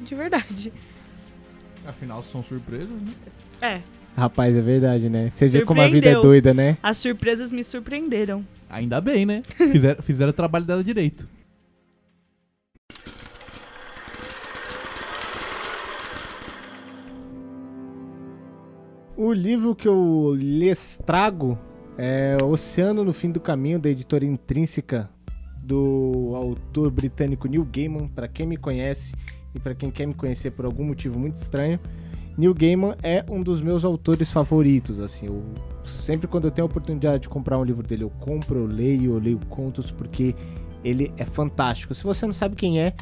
De 0.00 0.14
verdade. 0.14 0.72
Afinal, 1.86 2.22
são 2.24 2.42
surpresas, 2.42 2.88
né? 2.90 3.12
É, 3.60 3.80
Rapaz, 4.16 4.56
é 4.56 4.60
verdade, 4.60 5.10
né? 5.10 5.30
Você 5.30 5.48
vê 5.48 5.64
como 5.64 5.80
a 5.80 5.88
vida 5.88 6.08
é 6.08 6.14
doida, 6.14 6.54
né? 6.54 6.78
as 6.82 6.98
surpresas 6.98 7.50
me 7.50 7.64
surpreenderam. 7.64 8.46
Ainda 8.70 9.00
bem, 9.00 9.26
né? 9.26 9.42
Fizeram, 9.56 10.02
fizeram 10.02 10.30
o 10.30 10.34
trabalho 10.34 10.64
dela 10.64 10.84
direito. 10.84 11.28
O 19.16 19.32
livro 19.32 19.74
que 19.74 19.86
eu 19.88 20.34
lhes 20.36 20.98
trago 21.06 21.58
é 21.96 22.36
Oceano 22.42 23.04
no 23.04 23.12
Fim 23.12 23.30
do 23.30 23.40
Caminho, 23.40 23.78
da 23.78 23.88
editora 23.88 24.24
intrínseca 24.24 25.08
do 25.62 26.32
autor 26.34 26.90
britânico 26.90 27.48
Neil 27.48 27.64
Gaiman. 27.64 28.08
Para 28.08 28.28
quem 28.28 28.46
me 28.46 28.56
conhece 28.56 29.14
e 29.54 29.60
para 29.60 29.74
quem 29.74 29.90
quer 29.90 30.06
me 30.06 30.14
conhecer 30.14 30.50
por 30.50 30.64
algum 30.64 30.84
motivo 30.84 31.18
muito 31.18 31.36
estranho, 31.36 31.78
Neil 32.36 32.52
Gaiman 32.52 32.96
é 33.02 33.24
um 33.28 33.42
dos 33.42 33.60
meus 33.60 33.84
autores 33.84 34.30
favoritos. 34.30 34.98
Assim, 34.98 35.26
eu, 35.26 35.42
sempre 35.84 36.26
quando 36.26 36.46
eu 36.46 36.50
tenho 36.50 36.66
a 36.66 36.70
oportunidade 36.70 37.24
de 37.24 37.28
comprar 37.28 37.58
um 37.58 37.64
livro 37.64 37.86
dele, 37.86 38.04
eu 38.04 38.10
compro, 38.10 38.60
eu 38.60 38.66
leio, 38.66 39.14
eu 39.14 39.18
leio 39.18 39.40
contos 39.48 39.90
porque 39.90 40.34
ele 40.82 41.12
é 41.16 41.24
fantástico. 41.24 41.94
Se 41.94 42.02
você 42.02 42.26
não 42.26 42.34
sabe 42.34 42.56
quem 42.56 42.80
é, 42.80 42.94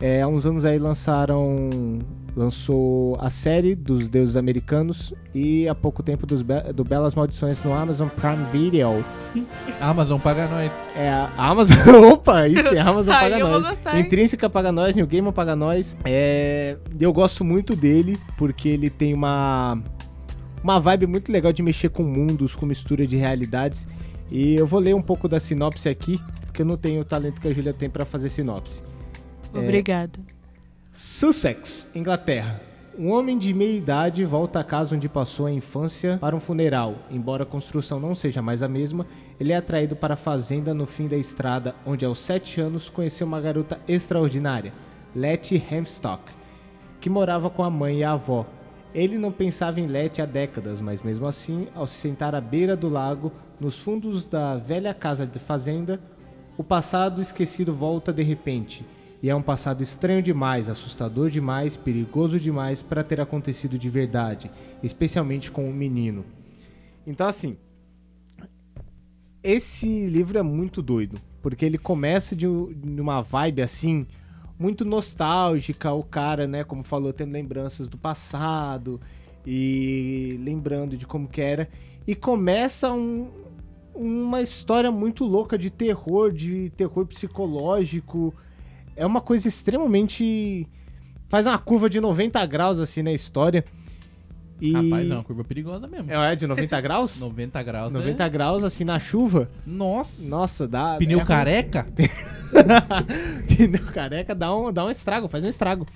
é, 0.00 0.22
há 0.22 0.28
uns 0.28 0.46
anos 0.46 0.64
aí 0.64 0.78
lançaram. 0.78 1.68
Lançou 2.36 3.16
a 3.20 3.30
série 3.30 3.74
dos 3.74 4.08
deuses 4.08 4.36
americanos 4.36 5.12
e 5.34 5.66
há 5.66 5.74
pouco 5.74 6.04
tempo 6.04 6.24
dos 6.24 6.40
Be- 6.40 6.72
do 6.72 6.84
Belas 6.84 7.12
Maldições 7.12 7.60
no 7.64 7.72
Amazon 7.74 8.06
Prime 8.08 8.44
Video. 8.52 9.04
A 9.80 9.88
Amazon 9.90 10.20
paga 10.20 10.46
nós. 10.46 10.70
É 10.94 11.08
a 11.10 11.32
Amazon. 11.36 11.76
Opa, 12.12 12.46
isso 12.46 12.68
é 12.72 12.78
a 12.78 12.86
Amazon 12.88 13.12
paga 13.12 13.38
eu 13.40 13.48
vou 13.48 13.60
nós. 13.60 13.70
gostar, 13.70 13.96
hein? 13.98 14.04
Intrínseca 14.06 14.48
paga 14.48 14.70
nós, 14.70 14.94
New 14.94 15.06
Gamer 15.06 15.32
paga 15.32 15.56
nós. 15.56 15.96
É, 16.04 16.76
eu 17.00 17.12
gosto 17.12 17.44
muito 17.44 17.74
dele 17.74 18.16
porque 18.36 18.68
ele 18.68 18.88
tem 18.88 19.12
uma 19.14 19.76
uma 20.62 20.78
vibe 20.78 21.08
muito 21.08 21.32
legal 21.32 21.52
de 21.52 21.62
mexer 21.62 21.88
com 21.88 22.04
mundos, 22.04 22.54
com 22.54 22.66
mistura 22.66 23.04
de 23.04 23.16
realidades. 23.16 23.84
E 24.30 24.54
eu 24.54 24.66
vou 24.66 24.78
ler 24.78 24.94
um 24.94 25.02
pouco 25.02 25.26
da 25.26 25.40
sinopse 25.40 25.88
aqui, 25.88 26.20
porque 26.46 26.62
eu 26.62 26.66
não 26.66 26.76
tenho 26.76 27.00
o 27.00 27.04
talento 27.04 27.40
que 27.40 27.48
a 27.48 27.52
Julia 27.52 27.72
tem 27.72 27.90
pra 27.90 28.04
fazer 28.04 28.28
sinopse. 28.28 28.80
Obrigada. 29.52 30.18
Sussex, 30.92 31.90
Inglaterra. 31.94 32.60
Um 32.98 33.12
homem 33.12 33.38
de 33.38 33.54
meia 33.54 33.76
idade 33.76 34.24
volta 34.24 34.58
à 34.58 34.64
casa 34.64 34.96
onde 34.96 35.08
passou 35.08 35.46
a 35.46 35.52
infância 35.52 36.18
para 36.20 36.34
um 36.34 36.40
funeral. 36.40 36.96
Embora 37.08 37.44
a 37.44 37.46
construção 37.46 38.00
não 38.00 38.12
seja 38.12 38.42
mais 38.42 38.60
a 38.60 38.66
mesma, 38.66 39.06
ele 39.38 39.52
é 39.52 39.56
atraído 39.56 39.94
para 39.94 40.14
a 40.14 40.16
fazenda 40.16 40.74
no 40.74 40.84
fim 40.84 41.06
da 41.06 41.16
estrada, 41.16 41.76
onde 41.86 42.04
aos 42.04 42.18
sete 42.18 42.60
anos 42.60 42.88
conheceu 42.88 43.24
uma 43.24 43.40
garota 43.40 43.78
extraordinária, 43.86 44.72
Letty 45.14 45.62
Hemstock, 45.70 46.24
que 47.00 47.08
morava 47.08 47.48
com 47.48 47.62
a 47.62 47.70
mãe 47.70 47.98
e 47.98 48.04
a 48.04 48.12
avó. 48.14 48.44
Ele 48.92 49.16
não 49.16 49.30
pensava 49.30 49.78
em 49.78 49.86
Letty 49.86 50.20
há 50.20 50.26
décadas, 50.26 50.80
mas 50.80 51.00
mesmo 51.00 51.26
assim, 51.26 51.68
ao 51.76 51.86
se 51.86 51.98
sentar 51.98 52.34
à 52.34 52.40
beira 52.40 52.74
do 52.74 52.88
lago, 52.88 53.32
nos 53.60 53.78
fundos 53.78 54.28
da 54.28 54.56
velha 54.56 54.92
casa 54.92 55.24
de 55.24 55.38
fazenda, 55.38 56.00
o 56.56 56.64
passado 56.64 57.22
esquecido 57.22 57.72
volta 57.72 58.12
de 58.12 58.24
repente. 58.24 58.84
E 59.22 59.28
é 59.28 59.34
um 59.34 59.42
passado 59.42 59.82
estranho 59.82 60.22
demais, 60.22 60.68
assustador 60.68 61.28
demais, 61.28 61.76
perigoso 61.76 62.38
demais 62.38 62.82
para 62.82 63.02
ter 63.02 63.20
acontecido 63.20 63.76
de 63.76 63.90
verdade, 63.90 64.50
especialmente 64.82 65.50
com 65.50 65.68
o 65.68 65.72
menino. 65.72 66.24
Então, 67.06 67.26
assim, 67.26 67.56
esse 69.42 70.06
livro 70.06 70.38
é 70.38 70.42
muito 70.42 70.80
doido, 70.82 71.20
porque 71.42 71.64
ele 71.64 71.78
começa 71.78 72.36
de, 72.36 72.46
um- 72.46 72.72
de 72.72 73.00
uma 73.00 73.20
vibe 73.20 73.62
assim, 73.62 74.06
muito 74.58 74.84
nostálgica, 74.84 75.92
o 75.92 76.02
cara, 76.02 76.46
né, 76.46 76.64
como 76.64 76.82
falou, 76.84 77.12
tendo 77.12 77.32
lembranças 77.32 77.88
do 77.88 77.96
passado 77.96 79.00
e 79.46 80.38
lembrando 80.42 80.96
de 80.96 81.06
como 81.06 81.28
que 81.28 81.40
era, 81.40 81.68
e 82.06 82.14
começa 82.14 82.92
um- 82.92 83.28
uma 83.94 84.42
história 84.42 84.90
muito 84.92 85.24
louca 85.24 85.58
de 85.58 85.70
terror, 85.70 86.32
de 86.32 86.70
terror 86.70 87.04
psicológico. 87.06 88.32
É 88.98 89.06
uma 89.06 89.20
coisa 89.20 89.48
extremamente 89.48 90.66
faz 91.28 91.46
uma 91.46 91.58
curva 91.58 91.88
de 91.88 92.00
90 92.00 92.44
graus 92.46 92.80
assim 92.80 93.02
na 93.02 93.12
história. 93.12 93.64
E 94.60 94.72
Rapaz, 94.72 95.08
é 95.08 95.14
uma 95.14 95.22
curva 95.22 95.44
perigosa 95.44 95.86
mesmo. 95.86 96.10
é 96.10 96.34
de 96.34 96.46
90 96.46 96.80
graus? 96.82 97.16
90 97.18 97.62
graus. 97.62 97.92
90 97.92 98.24
é... 98.24 98.28
graus 98.28 98.64
assim 98.64 98.82
na 98.82 98.98
chuva. 98.98 99.48
Nossa. 99.64 100.28
Nossa, 100.28 100.66
dá 100.66 100.96
Pneu 100.96 101.20
é- 101.20 101.24
careca? 101.24 101.86
Pneu 103.46 103.86
careca 103.92 104.34
dá 104.34 104.54
um, 104.54 104.72
dá 104.72 104.84
um 104.84 104.90
estrago, 104.90 105.28
faz 105.28 105.44
um 105.44 105.48
estrago. 105.48 105.86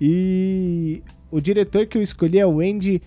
E 0.00 1.02
o 1.30 1.40
diretor 1.40 1.86
que 1.86 1.96
eu 1.96 2.02
escolhi 2.02 2.40
é 2.40 2.46
o 2.46 2.58
Andy 2.58 3.00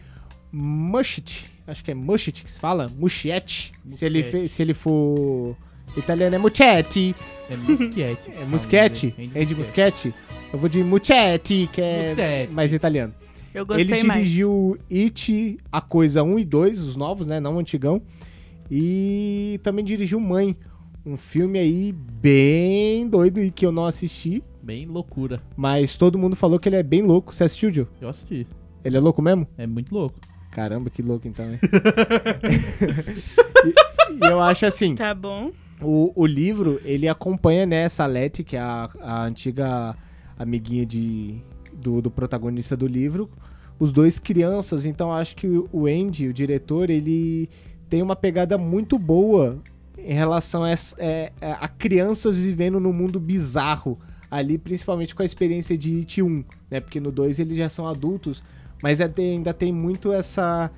Muschietti. 0.52 1.52
Acho 1.68 1.84
que 1.84 1.92
é 1.92 1.94
Muschietti 1.94 2.46
que 2.46 2.52
se 2.52 2.60
fala. 2.60 2.86
Muschietti. 2.98 3.74
Se 3.90 4.06
ele, 4.06 4.48
se 4.48 4.62
ele 4.62 4.74
for 4.74 5.58
italiano 5.98 6.36
é 6.36 6.40
Muschietti. 6.40 7.16
É 7.50 7.56
Muschietti. 7.56 8.32
É 8.40 8.46
Muschietti. 8.46 9.16
Andy 9.18 9.32
É 9.36 9.46
de 9.46 9.56
Muschietti. 9.56 10.14
Eu 10.54 10.60
vou 10.60 10.70
de 10.70 10.84
Muschietti, 10.84 11.70
que 11.72 11.82
é 11.82 12.10
Muschietti. 12.10 12.54
mais 12.54 12.74
italiano. 12.74 13.14
Eu 13.54 13.66
gostei 13.66 13.86
ele 13.86 14.04
mais. 14.04 14.22
dirigiu 14.22 14.78
It, 14.92 15.58
A 15.72 15.82
Coisa 15.82 16.22
1 16.24 16.40
e 16.40 16.46
2, 16.46 16.82
os 16.82 16.96
novos, 16.96 17.26
né? 17.26 17.40
Não 17.40 17.56
o 17.56 17.60
antigão. 17.60 18.02
E 18.70 19.60
também 19.64 19.84
dirigiu 19.84 20.20
Mãe. 20.20 20.56
Um 21.06 21.16
filme 21.16 21.58
aí 21.58 21.94
bem 21.94 23.08
doido 23.08 23.42
e 23.42 23.50
que 23.50 23.66
eu 23.66 23.72
não 23.72 23.86
assisti. 23.86 24.44
Bem 24.62 24.86
loucura. 24.86 25.42
Mas 25.56 25.96
todo 25.96 26.18
mundo 26.18 26.36
falou 26.36 26.60
que 26.60 26.68
ele 26.68 26.76
é 26.76 26.84
bem 26.84 27.02
louco. 27.02 27.34
Você 27.34 27.46
assistiu, 27.46 27.72
Gil? 27.72 27.88
Eu 28.02 28.10
assisti. 28.10 28.46
Ele 28.84 28.98
é 28.98 29.00
louco 29.00 29.22
mesmo? 29.22 29.48
É 29.58 29.66
muito 29.66 29.94
louco. 29.96 30.20
Caramba, 30.52 30.90
que 30.90 31.02
louco 31.02 31.26
então, 31.28 31.50
hein? 31.50 31.60
e, 33.66 34.26
e 34.26 34.30
eu 34.30 34.42
acho 34.42 34.66
assim, 34.66 34.96
Tá 34.96 35.14
bom. 35.16 35.52
O, 35.82 36.12
o 36.16 36.26
livro, 36.26 36.82
ele 36.84 37.08
acompanha, 37.08 37.66
né, 37.66 37.84
essa 37.84 38.06
Letty, 38.06 38.44
que 38.44 38.56
é 38.56 38.60
a, 38.60 38.90
a 39.00 39.24
antiga 39.24 39.96
amiguinha 40.38 40.86
de, 40.86 41.42
do, 41.74 42.02
do 42.02 42.10
protagonista 42.10 42.76
do 42.76 42.88
livro, 42.88 43.30
os 43.80 43.92
dois 43.92 44.18
crianças, 44.18 44.86
então 44.86 45.14
acho 45.14 45.36
que 45.36 45.48
o 45.48 45.86
Andy, 45.86 46.28
o 46.28 46.34
diretor, 46.34 46.90
ele 46.90 47.50
tem 47.90 48.02
uma 48.02 48.16
pegada 48.16 48.58
muito 48.58 48.98
boa 48.98 49.62
em 49.98 50.14
relação 50.14 50.64
a, 50.64 50.72
é, 50.72 51.32
é, 51.40 51.52
a 51.52 51.68
crianças 51.68 52.38
vivendo 52.38 52.80
num 52.80 52.94
mundo 52.94 53.20
bizarro 53.20 54.00
ali, 54.30 54.58
principalmente 54.58 55.14
com 55.14 55.22
a 55.22 55.26
experiência 55.26 55.78
de 55.78 56.00
It 56.00 56.22
1, 56.22 56.44
né, 56.72 56.80
porque 56.80 57.00
no 57.00 57.12
2 57.12 57.40
eles 57.40 57.58
já 57.58 57.70
são 57.70 57.88
adultos, 57.88 58.44
mas 58.82 59.00
é- 59.00 59.12
ainda 59.18 59.54
tem 59.54 59.72
muito 59.72 60.12
essa 60.12 60.72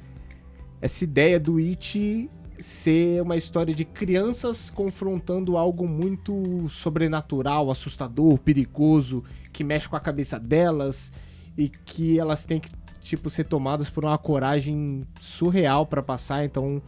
essa 0.82 1.04
ideia 1.04 1.38
do 1.38 1.58
It 1.58 2.30
ser 2.62 3.22
uma 3.22 3.36
história 3.36 3.74
de 3.74 3.86
crianças 3.86 4.70
confrontando 4.70 5.58
algo 5.58 5.88
muito 5.88 6.68
sobrenatural, 6.70 7.72
assustador, 7.72 8.38
perigoso, 8.38 9.24
que 9.52 9.64
mexe 9.64 9.88
com 9.88 9.96
a 9.96 10.00
cabeça 10.00 10.40
delas 10.40 11.12
e 11.58 11.70
que 11.70 12.20
elas 12.20 12.46
têm 12.46 12.60
que 12.60 12.70
tipo 13.02 13.30
ser 13.30 13.46
tomadas 13.46 13.90
por 13.90 14.06
uma 14.06 14.18
coragem 14.18 15.04
surreal 15.20 15.86
pra 15.86 16.04
passar, 16.04 16.46
então 16.46 16.82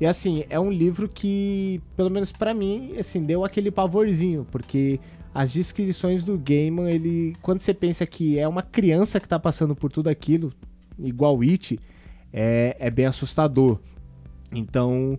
e 0.00 0.06
assim, 0.06 0.44
é 0.48 0.58
um 0.58 0.70
livro 0.70 1.06
que, 1.06 1.78
pelo 1.94 2.08
menos 2.08 2.32
pra 2.32 2.54
mim, 2.54 2.96
assim, 2.98 3.22
deu 3.22 3.44
aquele 3.44 3.70
pavorzinho, 3.70 4.46
porque 4.50 4.98
as 5.34 5.52
descrições 5.52 6.24
do 6.24 6.38
Gaiman, 6.38 6.88
ele, 6.88 7.36
quando 7.42 7.60
você 7.60 7.74
pensa 7.74 8.06
que 8.06 8.38
é 8.38 8.48
uma 8.48 8.62
criança 8.62 9.20
que 9.20 9.28
tá 9.28 9.38
passando 9.38 9.76
por 9.76 9.92
tudo 9.92 10.08
aquilo, 10.08 10.54
igual 10.98 11.42
It, 11.42 11.78
é, 12.32 12.76
é 12.80 12.90
bem 12.90 13.04
assustador. 13.04 13.78
Então, 14.52 15.18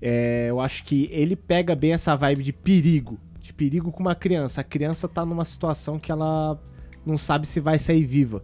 é, 0.00 0.46
eu 0.48 0.60
acho 0.60 0.84
que 0.84 1.08
ele 1.12 1.36
pega 1.36 1.74
bem 1.74 1.92
essa 1.92 2.14
vibe 2.16 2.42
de 2.42 2.52
perigo, 2.52 3.18
de 3.40 3.52
perigo 3.52 3.90
com 3.90 4.00
uma 4.00 4.14
criança. 4.14 4.60
A 4.60 4.64
criança 4.64 5.08
tá 5.08 5.24
numa 5.24 5.44
situação 5.44 5.98
que 5.98 6.10
ela 6.12 6.58
não 7.04 7.18
sabe 7.18 7.46
se 7.46 7.60
vai 7.60 7.78
sair 7.78 8.04
viva. 8.04 8.42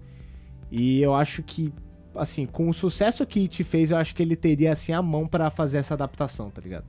E 0.70 1.00
eu 1.00 1.14
acho 1.14 1.42
que, 1.42 1.72
assim, 2.14 2.46
com 2.46 2.68
o 2.68 2.74
sucesso 2.74 3.24
que 3.26 3.40
It 3.40 3.62
fez, 3.64 3.90
eu 3.90 3.96
acho 3.96 4.14
que 4.14 4.22
ele 4.22 4.36
teria, 4.36 4.72
assim, 4.72 4.92
a 4.92 5.02
mão 5.02 5.26
pra 5.26 5.50
fazer 5.50 5.78
essa 5.78 5.94
adaptação, 5.94 6.50
tá 6.50 6.60
ligado? 6.60 6.84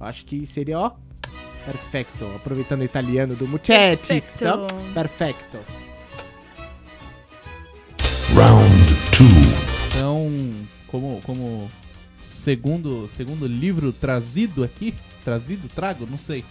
Eu 0.00 0.06
acho 0.06 0.24
que 0.24 0.44
seria, 0.46 0.78
ó, 0.78 0.92
perfecto. 1.64 2.24
Aproveitando 2.34 2.80
o 2.80 2.84
italiano 2.84 3.36
do 3.36 3.46
Muchetti. 3.46 4.08
Perfecto. 4.08 4.34
Então, 4.36 4.66
perfecto. 4.92 5.58
Round 8.34 8.94
two. 9.16 9.26
Então, 9.96 10.28
como, 10.88 11.20
como 11.22 11.70
segundo, 12.44 13.08
segundo 13.16 13.46
livro 13.46 13.92
trazido 13.92 14.62
aqui, 14.62 14.94
trazido, 15.24 15.68
trago, 15.74 16.06
não 16.10 16.18
sei. 16.18 16.44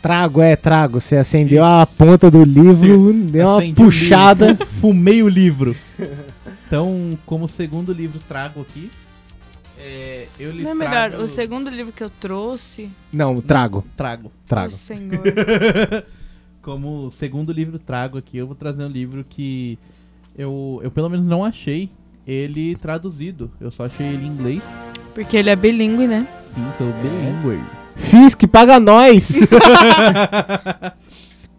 Trago, 0.00 0.40
é, 0.42 0.54
trago. 0.54 1.00
Você 1.00 1.16
acendeu 1.16 1.64
a 1.64 1.86
ponta 1.86 2.30
do 2.30 2.44
livro, 2.44 3.12
deu 3.12 3.46
uma 3.48 3.56
Acendi 3.58 3.72
o 3.72 3.84
puxada. 3.86 4.54
fu- 4.56 4.66
Fumei 4.80 5.22
o 5.22 5.28
livro. 5.28 5.74
Então, 6.66 7.18
como 7.24 7.48
segundo 7.48 7.92
livro 7.92 8.20
trago 8.28 8.60
aqui, 8.60 8.90
é, 9.78 10.26
eu 10.38 10.50
lhes 10.52 10.62
Não 10.64 10.70
é 10.72 10.74
melhor, 10.74 11.08
trago... 11.10 11.22
o 11.24 11.28
segundo 11.28 11.70
livro 11.70 11.92
que 11.92 12.02
eu 12.04 12.10
trouxe. 12.10 12.90
Não, 13.12 13.40
trago, 13.40 13.84
Trago. 13.96 14.30
trago. 14.46 14.68
O 14.74 14.76
Senhor. 14.76 15.22
Como 16.62 17.10
segundo 17.12 17.52
livro 17.52 17.78
trago 17.78 18.16
aqui, 18.18 18.36
eu 18.38 18.46
vou 18.46 18.54
trazer 18.56 18.84
um 18.84 18.88
livro 18.88 19.24
que 19.28 19.78
eu, 20.36 20.80
eu 20.82 20.90
pelo 20.90 21.08
menos 21.10 21.26
não 21.26 21.44
achei 21.44 21.90
ele 22.26 22.76
traduzido. 22.76 23.50
Eu 23.60 23.70
só 23.70 23.84
achei 23.84 24.06
ele 24.06 24.26
em 24.26 24.28
inglês. 24.28 24.64
Porque 25.14 25.36
ele 25.36 25.50
é 25.50 25.56
bilíngue, 25.56 26.06
né? 26.06 26.26
Sim, 26.54 26.64
sou 26.76 26.86
bilíngue. 26.94 27.64
Fiz 27.96 28.34
que 28.34 28.46
paga 28.46 28.80
nós. 28.80 29.32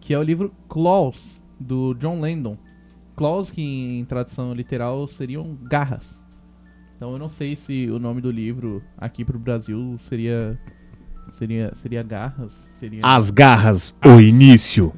que 0.01 0.13
é 0.13 0.19
o 0.19 0.23
livro 0.23 0.53
Claws, 0.67 1.39
do 1.59 1.93
John 1.95 2.19
Landon. 2.19 2.57
Claws, 3.15 3.49
que 3.49 3.61
em 3.61 4.03
tradução 4.05 4.53
literal 4.53 5.07
seriam 5.07 5.57
garras. 5.63 6.21
Então 6.95 7.13
eu 7.13 7.19
não 7.19 7.29
sei 7.29 7.55
se 7.55 7.89
o 7.89 7.99
nome 7.99 8.21
do 8.21 8.31
livro 8.31 8.83
aqui 8.97 9.23
pro 9.23 9.39
Brasil 9.39 9.97
seria. 10.07 10.59
Seria, 11.31 11.73
seria 11.75 12.03
garras? 12.03 12.53
Seria. 12.79 13.01
As 13.03 13.31
garras, 13.31 13.95
o 14.05 14.19
início. 14.19 14.93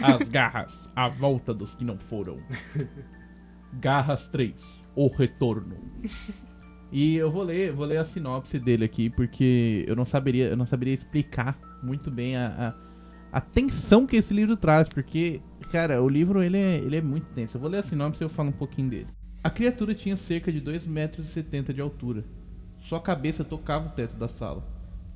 As 0.00 0.28
garras, 0.28 0.88
a 0.94 1.08
volta 1.08 1.52
dos 1.54 1.74
que 1.74 1.84
não 1.84 1.98
foram. 1.98 2.38
Garras 3.80 4.28
3, 4.28 4.54
o 4.94 5.08
retorno. 5.08 5.76
E 6.94 7.16
eu 7.16 7.30
vou 7.30 7.42
ler, 7.42 7.72
vou 7.72 7.86
ler 7.86 7.96
a 7.96 8.04
sinopse 8.04 8.58
dele 8.58 8.84
aqui, 8.84 9.08
porque 9.08 9.82
eu 9.88 9.96
não 9.96 10.04
saberia, 10.04 10.48
eu 10.48 10.56
não 10.58 10.66
saberia 10.66 10.92
explicar 10.92 11.58
muito 11.82 12.10
bem 12.10 12.36
a, 12.36 12.76
a, 13.32 13.38
a 13.38 13.40
tensão 13.40 14.06
que 14.06 14.14
esse 14.14 14.34
livro 14.34 14.58
traz, 14.58 14.90
porque, 14.90 15.40
cara, 15.70 16.02
o 16.02 16.08
livro 16.08 16.42
ele 16.42 16.58
é, 16.58 16.76
ele 16.76 16.96
é 16.96 17.00
muito 17.00 17.24
tenso. 17.34 17.56
Eu 17.56 17.62
vou 17.62 17.70
ler 17.70 17.78
a 17.78 17.82
sinopse 17.82 18.22
e 18.22 18.26
eu 18.26 18.28
falo 18.28 18.50
um 18.50 18.52
pouquinho 18.52 18.90
dele. 18.90 19.06
A 19.42 19.48
criatura 19.48 19.94
tinha 19.94 20.18
cerca 20.18 20.52
de 20.52 20.60
2,70 20.60 20.88
metros 20.88 21.34
de 21.74 21.80
altura. 21.80 22.24
Sua 22.82 23.00
cabeça 23.00 23.42
tocava 23.42 23.88
o 23.88 23.92
teto 23.92 24.14
da 24.16 24.28
sala. 24.28 24.62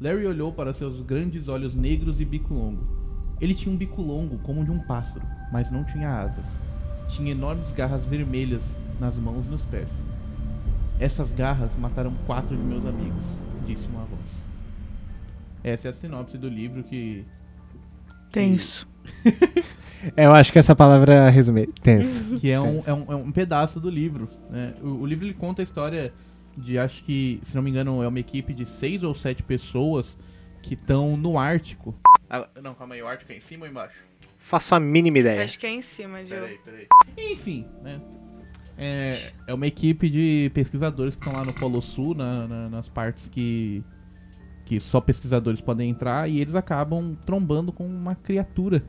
Larry 0.00 0.26
olhou 0.26 0.52
para 0.52 0.72
seus 0.72 1.02
grandes 1.02 1.46
olhos 1.46 1.74
negros 1.74 2.22
e 2.22 2.24
bico 2.24 2.54
longo. 2.54 3.36
Ele 3.38 3.54
tinha 3.54 3.72
um 3.72 3.76
bico 3.76 4.00
longo 4.00 4.38
como 4.38 4.62
o 4.62 4.64
de 4.64 4.70
um 4.70 4.78
pássaro, 4.78 5.26
mas 5.52 5.70
não 5.70 5.84
tinha 5.84 6.08
asas. 6.08 6.48
Tinha 7.06 7.32
enormes 7.32 7.70
garras 7.70 8.02
vermelhas 8.06 8.74
nas 9.00 9.16
mãos 9.18 9.46
e 9.46 9.50
nos 9.50 9.64
pés. 9.64 9.92
Essas 10.98 11.32
garras 11.32 11.76
mataram 11.76 12.14
quatro 12.26 12.56
de 12.56 12.62
meus 12.62 12.84
amigos, 12.86 13.24
disse 13.66 13.86
uma 13.86 14.04
voz. 14.04 14.46
Essa 15.62 15.88
é 15.88 15.90
a 15.90 15.92
sinopse 15.92 16.38
do 16.38 16.48
livro 16.48 16.82
que. 16.84 17.24
Tenso. 18.30 18.88
É, 20.16 20.24
eu 20.26 20.32
acho 20.32 20.52
que 20.52 20.58
essa 20.58 20.74
palavra 20.74 21.28
resume. 21.28 21.66
Tenso. 21.66 22.24
que 22.38 22.50
é 22.50 22.60
um, 22.60 22.74
Tenso. 22.76 22.90
é 22.90 22.94
um, 22.94 23.12
é 23.12 23.16
um 23.16 23.32
pedaço 23.32 23.80
do 23.80 23.90
livro. 23.90 24.28
né? 24.48 24.74
O, 24.82 25.02
o 25.02 25.06
livro 25.06 25.26
ele 25.26 25.34
conta 25.34 25.62
a 25.62 25.64
história 25.64 26.12
de, 26.56 26.78
acho 26.78 27.02
que, 27.04 27.40
se 27.42 27.54
não 27.54 27.62
me 27.62 27.70
engano, 27.70 28.02
é 28.02 28.08
uma 28.08 28.20
equipe 28.20 28.54
de 28.54 28.64
seis 28.64 29.02
ou 29.02 29.14
sete 29.14 29.42
pessoas 29.42 30.16
que 30.62 30.74
estão 30.74 31.16
no 31.16 31.38
Ártico. 31.38 31.94
Ah, 32.28 32.48
não, 32.62 32.74
calma 32.74 32.94
aí, 32.94 33.02
o 33.02 33.06
Ártico 33.06 33.32
é 33.32 33.36
em 33.36 33.40
cima 33.40 33.64
ou 33.64 33.70
embaixo? 33.70 33.98
Faço 34.38 34.74
a 34.74 34.80
mínima 34.80 35.18
ideia. 35.18 35.42
Acho 35.42 35.58
que 35.58 35.66
é 35.66 35.70
em 35.70 35.82
cima, 35.82 36.24
Gil. 36.24 36.38
Peraí, 36.38 36.58
peraí. 36.64 36.86
Enfim, 37.32 37.66
né? 37.82 38.00
É, 38.78 39.32
é 39.46 39.54
uma 39.54 39.66
equipe 39.66 40.10
de 40.10 40.50
pesquisadores 40.52 41.14
que 41.16 41.22
estão 41.24 41.38
lá 41.38 41.44
no 41.44 41.52
Polo 41.54 41.80
Sul, 41.80 42.14
na- 42.14 42.46
na- 42.46 42.68
nas 42.68 42.88
partes 42.88 43.28
que, 43.28 43.82
que 44.66 44.80
só 44.80 45.00
pesquisadores 45.00 45.60
podem 45.60 45.88
entrar, 45.90 46.28
e 46.28 46.40
eles 46.40 46.54
acabam 46.54 47.16
trombando 47.24 47.72
com 47.72 47.86
uma 47.86 48.14
criatura. 48.14 48.82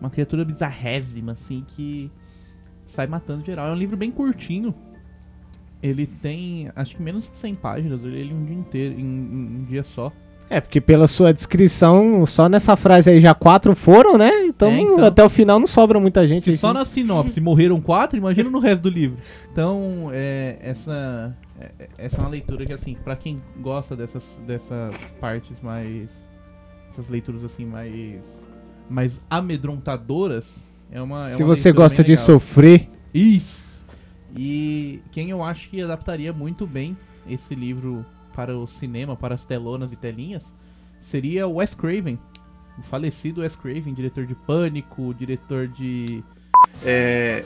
Uma 0.00 0.10
criatura 0.10 0.44
bizarrésima, 0.44 1.32
assim, 1.32 1.64
que 1.68 2.10
sai 2.86 3.06
matando 3.06 3.44
geral. 3.44 3.68
É 3.68 3.72
um 3.72 3.76
livro 3.76 3.96
bem 3.96 4.10
curtinho. 4.10 4.74
Ele 5.82 6.06
tem, 6.06 6.70
acho 6.74 6.96
que 6.96 7.02
menos 7.02 7.30
de 7.30 7.36
100 7.36 7.54
páginas, 7.54 8.02
eu 8.04 8.10
li 8.10 8.18
ele 8.18 8.34
um 8.34 8.44
dia 8.44 8.56
inteiro, 8.56 8.98
em, 8.98 9.04
em 9.04 9.60
um 9.60 9.64
dia 9.64 9.82
só. 9.82 10.12
É, 10.52 10.60
porque 10.60 10.80
pela 10.80 11.06
sua 11.06 11.32
descrição, 11.32 12.26
só 12.26 12.48
nessa 12.48 12.74
frase 12.76 13.08
aí 13.08 13.20
já 13.20 13.32
quatro 13.32 13.72
foram, 13.76 14.18
né? 14.18 14.42
Então, 14.46 14.68
É, 14.68 14.80
então. 14.80 15.04
até 15.04 15.24
o 15.24 15.28
final 15.30 15.60
não 15.60 15.66
sobra 15.68 16.00
muita 16.00 16.26
gente. 16.26 16.50
Se 16.50 16.58
só 16.58 16.72
na 16.74 16.84
sinopse 16.84 17.40
morreram 17.40 17.80
quatro, 17.80 18.18
imagina 18.18 18.50
no 18.50 18.58
resto 18.58 18.82
do 18.82 18.90
livro. 18.90 19.16
Então, 19.52 20.10
é, 20.12 20.58
essa, 20.60 21.36
é, 21.60 21.88
essa 21.96 22.16
é 22.16 22.20
uma 22.20 22.28
leitura 22.28 22.66
que, 22.66 22.72
assim, 22.72 22.96
pra 23.04 23.14
quem 23.14 23.40
gosta 23.60 23.94
dessas, 23.94 24.24
dessas 24.44 24.92
partes 25.20 25.60
mais. 25.62 26.10
essas 26.90 27.08
leituras, 27.08 27.44
assim, 27.44 27.64
mais. 27.64 28.20
mais 28.88 29.20
amedrontadoras, 29.30 30.46
é 30.90 31.00
uma. 31.00 31.26
é 31.26 31.28
Se 31.28 31.44
uma 31.44 31.54
você 31.54 31.70
gosta 31.70 32.02
de 32.02 32.16
sofrer, 32.16 32.88
Isso! 33.14 33.70
E 34.36 35.00
quem 35.12 35.30
eu 35.30 35.44
acho 35.44 35.68
que 35.68 35.80
adaptaria 35.80 36.32
muito 36.32 36.66
bem 36.66 36.96
esse 37.28 37.54
livro 37.54 38.04
para 38.34 38.56
o 38.56 38.66
cinema, 38.66 39.16
para 39.16 39.34
as 39.34 39.44
telonas 39.44 39.92
e 39.92 39.96
telinhas, 39.96 40.54
seria 41.00 41.46
o 41.46 41.56
Wes 41.56 41.74
Craven. 41.74 42.18
O 42.78 42.82
falecido 42.82 43.40
Wes 43.42 43.54
Craven, 43.56 43.92
diretor 43.92 44.24
de 44.26 44.34
Pânico, 44.34 45.12
diretor 45.14 45.68
de. 45.68 46.22
É. 46.84 47.44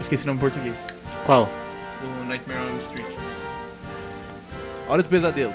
Esqueci 0.00 0.24
o 0.24 0.26
nome 0.26 0.38
em 0.38 0.40
português. 0.40 0.76
qual? 1.26 1.48
O 2.02 2.24
Nightmare 2.24 2.58
on 2.60 2.68
Elm 2.70 2.80
Street. 2.80 3.06
Hora 4.88 5.02
do 5.02 5.08
Pesadelo. 5.08 5.52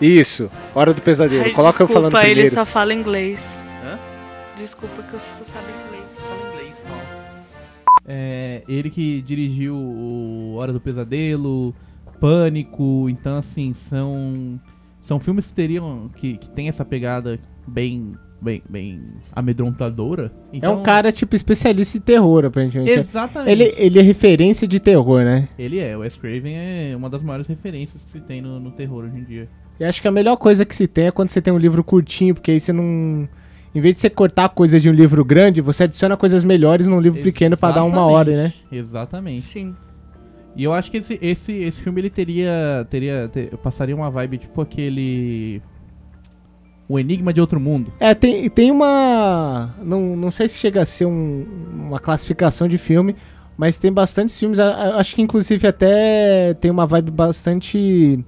Isso, 0.00 0.50
Hora 0.74 0.94
do 0.94 1.02
Pesadelo. 1.02 1.42
Ai, 1.44 1.50
Coloca 1.50 1.82
eu 1.82 1.86
desculpa, 1.86 1.92
falando 2.10 2.16
ele 2.24 2.32
primeiro. 2.34 2.54
só 2.54 2.64
fala 2.64 2.94
inglês. 2.94 3.40
Hã? 3.84 3.98
Desculpa 4.56 5.02
que 5.02 5.12
você 5.12 5.38
só 5.38 5.44
sabe 5.44 5.66
inglês. 5.86 6.04
Fala 6.16 6.48
inglês, 6.52 6.74
É, 8.06 8.62
ele 8.68 8.88
que 8.90 9.20
dirigiu 9.22 9.74
o 9.76 10.56
Hora 10.60 10.72
do 10.72 10.80
Pesadelo, 10.80 11.74
Pânico, 12.20 13.08
então 13.08 13.36
assim, 13.36 13.72
são 13.72 14.60
são 15.00 15.18
filmes 15.18 15.46
que 15.46 15.54
teriam 15.54 16.10
que, 16.14 16.36
que 16.36 16.48
tem 16.50 16.68
essa 16.68 16.84
pegada 16.84 17.38
bem 17.66 18.12
bem 18.40 18.62
bem 18.68 19.02
amedrontadora. 19.32 20.32
É 20.52 20.56
Então, 20.56 20.80
um 20.80 20.82
cara, 20.82 21.10
tipo, 21.12 21.34
especialista 21.36 21.98
em 21.98 22.00
terror, 22.00 22.44
aparentemente. 22.44 22.90
exatamente. 22.98 23.50
Ele, 23.50 23.74
ele 23.76 23.98
é 23.98 24.02
referência 24.02 24.66
de 24.66 24.78
terror, 24.80 25.22
né? 25.24 25.48
Ele 25.58 25.78
é, 25.78 25.96
o 25.96 26.00
Wes 26.00 26.16
Craven 26.16 26.54
é 26.56 26.94
uma 26.96 27.10
das 27.10 27.22
maiores 27.22 27.46
referências 27.46 28.02
que 28.04 28.10
se 28.10 28.20
tem 28.20 28.40
no, 28.40 28.58
no 28.60 28.70
terror 28.70 29.04
hoje 29.04 29.18
em 29.18 29.24
dia. 29.24 29.48
E 29.78 29.84
acho 29.84 30.00
que 30.00 30.08
a 30.08 30.12
melhor 30.12 30.36
coisa 30.36 30.64
que 30.64 30.74
se 30.76 30.86
tem 30.86 31.06
é 31.06 31.10
quando 31.10 31.30
você 31.30 31.40
tem 31.40 31.52
um 31.52 31.58
livro 31.58 31.82
curtinho, 31.82 32.34
porque 32.34 32.50
aí 32.50 32.60
você 32.60 32.72
não. 32.72 33.28
Em 33.74 33.80
vez 33.80 33.94
de 33.94 34.00
você 34.00 34.10
cortar 34.10 34.48
coisa 34.48 34.80
de 34.80 34.90
um 34.90 34.92
livro 34.92 35.24
grande, 35.24 35.60
você 35.60 35.84
adiciona 35.84 36.16
coisas 36.16 36.42
melhores 36.42 36.86
num 36.86 37.00
livro 37.00 37.22
pequeno 37.22 37.56
pra 37.56 37.70
dar 37.70 37.84
uma 37.84 38.04
hora, 38.04 38.34
né? 38.34 38.52
Exatamente. 38.70 39.42
Sim. 39.46 39.74
E 40.56 40.64
eu 40.64 40.72
acho 40.72 40.90
que 40.90 40.96
esse, 40.98 41.18
esse, 41.22 41.52
esse 41.52 41.80
filme 41.80 42.00
ele 42.00 42.10
teria, 42.10 42.86
teria, 42.90 43.28
ter- 43.32 43.56
passaria 43.58 43.94
uma 43.94 44.10
vibe 44.10 44.38
tipo 44.38 44.60
aquele 44.60 45.62
O 46.88 46.98
Enigma 46.98 47.32
de 47.32 47.40
Outro 47.40 47.60
Mundo. 47.60 47.92
É, 48.00 48.14
tem, 48.14 48.48
tem 48.50 48.70
uma. 48.70 49.74
Não, 49.82 50.16
não 50.16 50.30
sei 50.30 50.48
se 50.48 50.58
chega 50.58 50.82
a 50.82 50.84
ser 50.84 51.06
um- 51.06 51.46
uma 51.72 52.00
classificação 52.00 52.66
de 52.66 52.78
filme, 52.78 53.14
mas 53.56 53.76
tem 53.78 53.92
bastantes 53.92 54.38
filmes. 54.38 54.58
Acho 54.58 55.14
que 55.14 55.22
inclusive 55.22 55.66
até 55.68 56.52
tem 56.54 56.70
uma 56.70 56.86
vibe 56.86 57.10
bastante. 57.12 58.18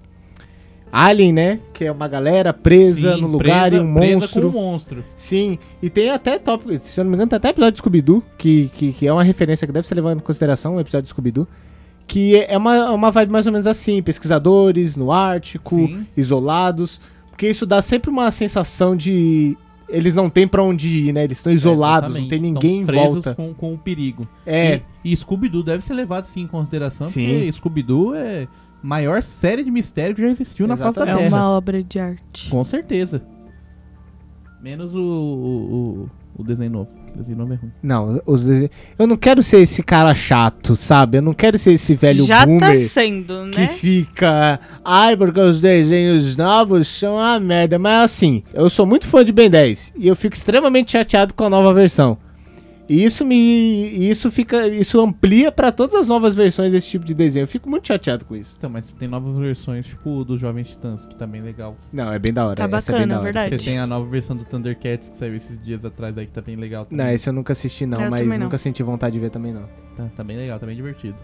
Alien, 0.95 1.33
né? 1.33 1.59
Que 1.73 1.87
é 1.87 1.91
uma 1.93 2.07
galera 2.07 2.53
presa 2.53 3.15
Sim, 3.17 3.23
no 3.23 3.27
lugar 3.27 3.71
presa- 3.71 3.83
e 3.83 3.87
um 3.87 3.95
presa 3.95 4.19
monstro. 4.21 4.43
com 4.53 4.59
um 4.59 4.63
monstro. 4.63 5.05
Sim, 5.17 5.59
e 5.83 5.89
tem 5.89 6.11
até 6.11 6.39
top, 6.39 6.79
se 6.83 7.01
eu 7.01 7.05
não 7.05 7.11
me 7.11 7.17
engano, 7.17 7.31
tem 7.31 7.37
até 7.39 7.49
episódio 7.49 7.73
de 7.73 7.79
Scooby-Doo, 7.79 8.23
que, 8.37 8.71
que, 8.75 8.93
que 8.93 9.07
é 9.07 9.13
uma 9.13 9.23
referência 9.25 9.67
que 9.67 9.73
deve 9.73 9.89
ser 9.89 9.95
levada 9.95 10.17
em 10.17 10.23
consideração, 10.23 10.77
o 10.77 10.81
episódio 10.81 11.05
de 11.05 11.09
Scooby-Doo, 11.09 11.49
que 12.12 12.37
é 12.37 12.59
uma, 12.59 12.90
uma 12.92 13.11
vibe 13.11 13.33
mais 13.33 13.46
ou 13.46 13.53
menos 13.53 13.66
assim, 13.66 14.03
pesquisadores 14.03 14.96
no 14.96 15.11
Ártico, 15.11 15.77
Sim. 15.77 16.07
isolados, 16.14 17.01
porque 17.31 17.48
isso 17.48 17.64
dá 17.64 17.81
sempre 17.81 18.11
uma 18.11 18.31
sensação 18.31 18.94
de 18.94 19.57
eles 19.88 20.14
não 20.14 20.29
têm 20.29 20.46
pra 20.46 20.62
onde 20.62 20.88
ir, 20.88 21.12
né? 21.14 21.25
Eles 21.25 21.38
estão 21.38 21.51
isolados, 21.51 22.11
não 22.11 22.18
Exatamente, 22.18 22.29
tem 22.29 22.48
estão 22.48 22.62
ninguém 22.62 22.83
em 22.83 22.87
presos 22.87 23.25
volta. 23.25 23.35
Com, 23.35 23.55
com 23.55 23.72
o 23.72 23.79
perigo. 23.79 24.29
É, 24.44 24.83
E, 25.03 25.12
e 25.12 25.16
Scooby-Doo 25.16 25.62
deve 25.62 25.83
ser 25.83 25.94
levado 25.94 26.27
sim 26.27 26.42
em 26.42 26.46
consideração, 26.46 27.07
Sim. 27.07 27.27
porque 27.27 27.53
Scooby-Doo 27.53 28.14
é 28.14 28.42
a 28.42 28.48
maior 28.87 29.22
série 29.22 29.64
de 29.64 29.70
mistério 29.70 30.14
que 30.14 30.20
já 30.20 30.29
existiu 30.29 30.66
na 30.66 30.77
face 30.77 30.98
da 30.98 31.03
É 31.03 31.09
Exatamente. 31.09 31.31
Terra. 31.31 31.42
uma 31.46 31.51
obra 31.57 31.83
de 31.83 31.98
arte. 31.98 32.51
Com 32.51 32.62
certeza. 32.62 33.22
Menos 34.62 34.94
o, 34.94 34.98
o, 34.98 36.09
o, 36.37 36.42
o 36.42 36.44
desenho 36.44 36.70
novo. 36.72 36.90
O 37.14 37.18
desenho 37.18 37.38
novo 37.38 37.53
é 37.53 37.57
ruim. 37.57 37.70
não, 37.83 38.22
os 38.25 38.46
eu 38.98 39.07
não 39.07 39.16
quero 39.16 39.42
ser 39.42 39.59
esse 39.61 39.83
cara 39.83 40.14
chato, 40.14 40.77
sabe? 40.77 41.18
Eu 41.18 41.22
não 41.22 41.35
quero 41.35 41.59
ser 41.59 41.72
esse 41.72 41.94
velho 41.94 42.25
Já 42.25 42.44
boomer. 42.46 42.61
tá 42.61 42.75
sendo, 42.75 43.51
que 43.51 43.61
né? 43.61 43.68
fica. 43.68 44.59
Ai, 44.85 45.16
porque 45.16 45.38
os 45.40 45.61
desenhos 45.61 46.37
novos 46.37 46.88
são 46.88 47.14
uma 47.16 47.38
merda. 47.38 47.79
Mas 47.79 48.05
assim, 48.12 48.42
eu 48.55 48.70
sou 48.70 48.87
muito 48.87 49.07
fã 49.07 49.25
de 49.25 49.31
Ben 49.33 49.51
10 49.51 49.92
e 49.96 50.09
eu 50.09 50.16
fico 50.16 50.35
extremamente 50.35 50.92
chateado 50.92 51.35
com 51.35 51.44
a 51.44 51.51
nova 51.51 51.72
versão. 51.75 52.16
E 52.92 53.05
isso 53.05 53.24
me. 53.24 53.88
Isso 54.07 54.31
fica. 54.31 54.68
Isso 54.68 55.00
amplia 55.00 55.50
pra 55.50 55.72
todas 55.72 55.94
as 55.94 56.07
novas 56.07 56.35
versões 56.35 56.72
desse 56.72 56.90
tipo 56.90 57.07
de 57.07 57.14
desenho. 57.14 57.44
Eu 57.44 57.48
fico 57.48 57.66
muito 57.66 57.88
chateado 57.88 58.26
com 58.26 58.37
isso. 58.37 58.55
Então, 58.59 58.68
mas 58.68 58.92
tem 58.92 59.09
novas 59.09 59.35
versões, 59.38 59.87
tipo 59.87 60.11
o 60.11 60.22
dos 60.26 60.38
Jovens 60.38 60.68
Titãs, 60.68 61.07
que 61.07 61.14
tá 61.14 61.26
bem 61.26 61.40
legal. 61.40 61.74
Não, 61.90 62.12
é 62.12 62.18
bem 62.18 62.35
da 62.35 62.46
hora. 62.46 62.55
Tá 62.55 62.64
essa 62.76 62.92
é 62.92 62.98
bem 62.98 63.07
bacana, 63.07 63.14
da 63.14 63.20
hora. 63.20 63.24
verdade. 63.24 63.59
Você 63.59 63.64
tem 63.70 63.78
a 63.78 63.87
nova 63.87 64.05
versão 64.11 64.37
do 64.37 64.44
Thundercats 64.44 65.09
que 65.09 65.16
saiu 65.16 65.35
esses 65.35 65.59
dias 65.64 65.87
atrás 65.87 66.18
aí, 66.18 66.26
que 66.26 66.33
tá 66.33 66.42
bem 66.42 66.55
legal 66.55 66.85
também. 66.85 67.07
Não, 67.07 67.11
esse 67.14 67.26
eu 67.26 67.33
nunca 67.33 67.55
assisti, 67.55 67.87
não, 67.87 67.98
Eu 67.98 68.11
mas 68.11 68.20
também 68.20 68.37
não. 68.37 68.44
nunca 68.44 68.59
senti 68.59 68.83
vontade 68.83 69.14
de 69.14 69.20
ver 69.20 69.31
também, 69.31 69.55
não. 69.55 69.66
Tá, 69.96 70.11
tá 70.14 70.22
bem 70.22 70.37
legal, 70.37 70.59
tá 70.59 70.66
bem 70.66 70.76
divertido. 70.76 71.16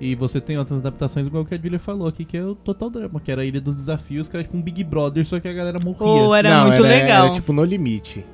E 0.00 0.14
você 0.14 0.40
tem 0.40 0.56
outras 0.56 0.78
adaptações, 0.80 1.26
igual 1.26 1.44
que 1.44 1.54
a 1.54 1.58
Julia 1.58 1.78
falou 1.78 2.08
aqui, 2.08 2.24
que 2.24 2.38
é 2.38 2.42
o 2.42 2.54
Total 2.54 2.88
Drama, 2.88 3.20
que 3.20 3.30
era 3.30 3.42
a 3.42 3.44
Ilha 3.44 3.60
dos 3.60 3.76
Desafios, 3.76 4.30
que 4.30 4.36
era 4.36 4.42
tipo 4.42 4.56
um 4.56 4.62
Big 4.62 4.82
Brother, 4.82 5.26
só 5.26 5.38
que 5.38 5.46
a 5.46 5.52
galera 5.52 5.78
morria. 5.84 6.06
Ou 6.06 6.34
era 6.34 6.56
Não, 6.56 6.66
muito 6.68 6.82
legal. 6.82 7.26
Era 7.26 7.34
tipo 7.34 7.52
no 7.52 7.62
limite. 7.62 8.24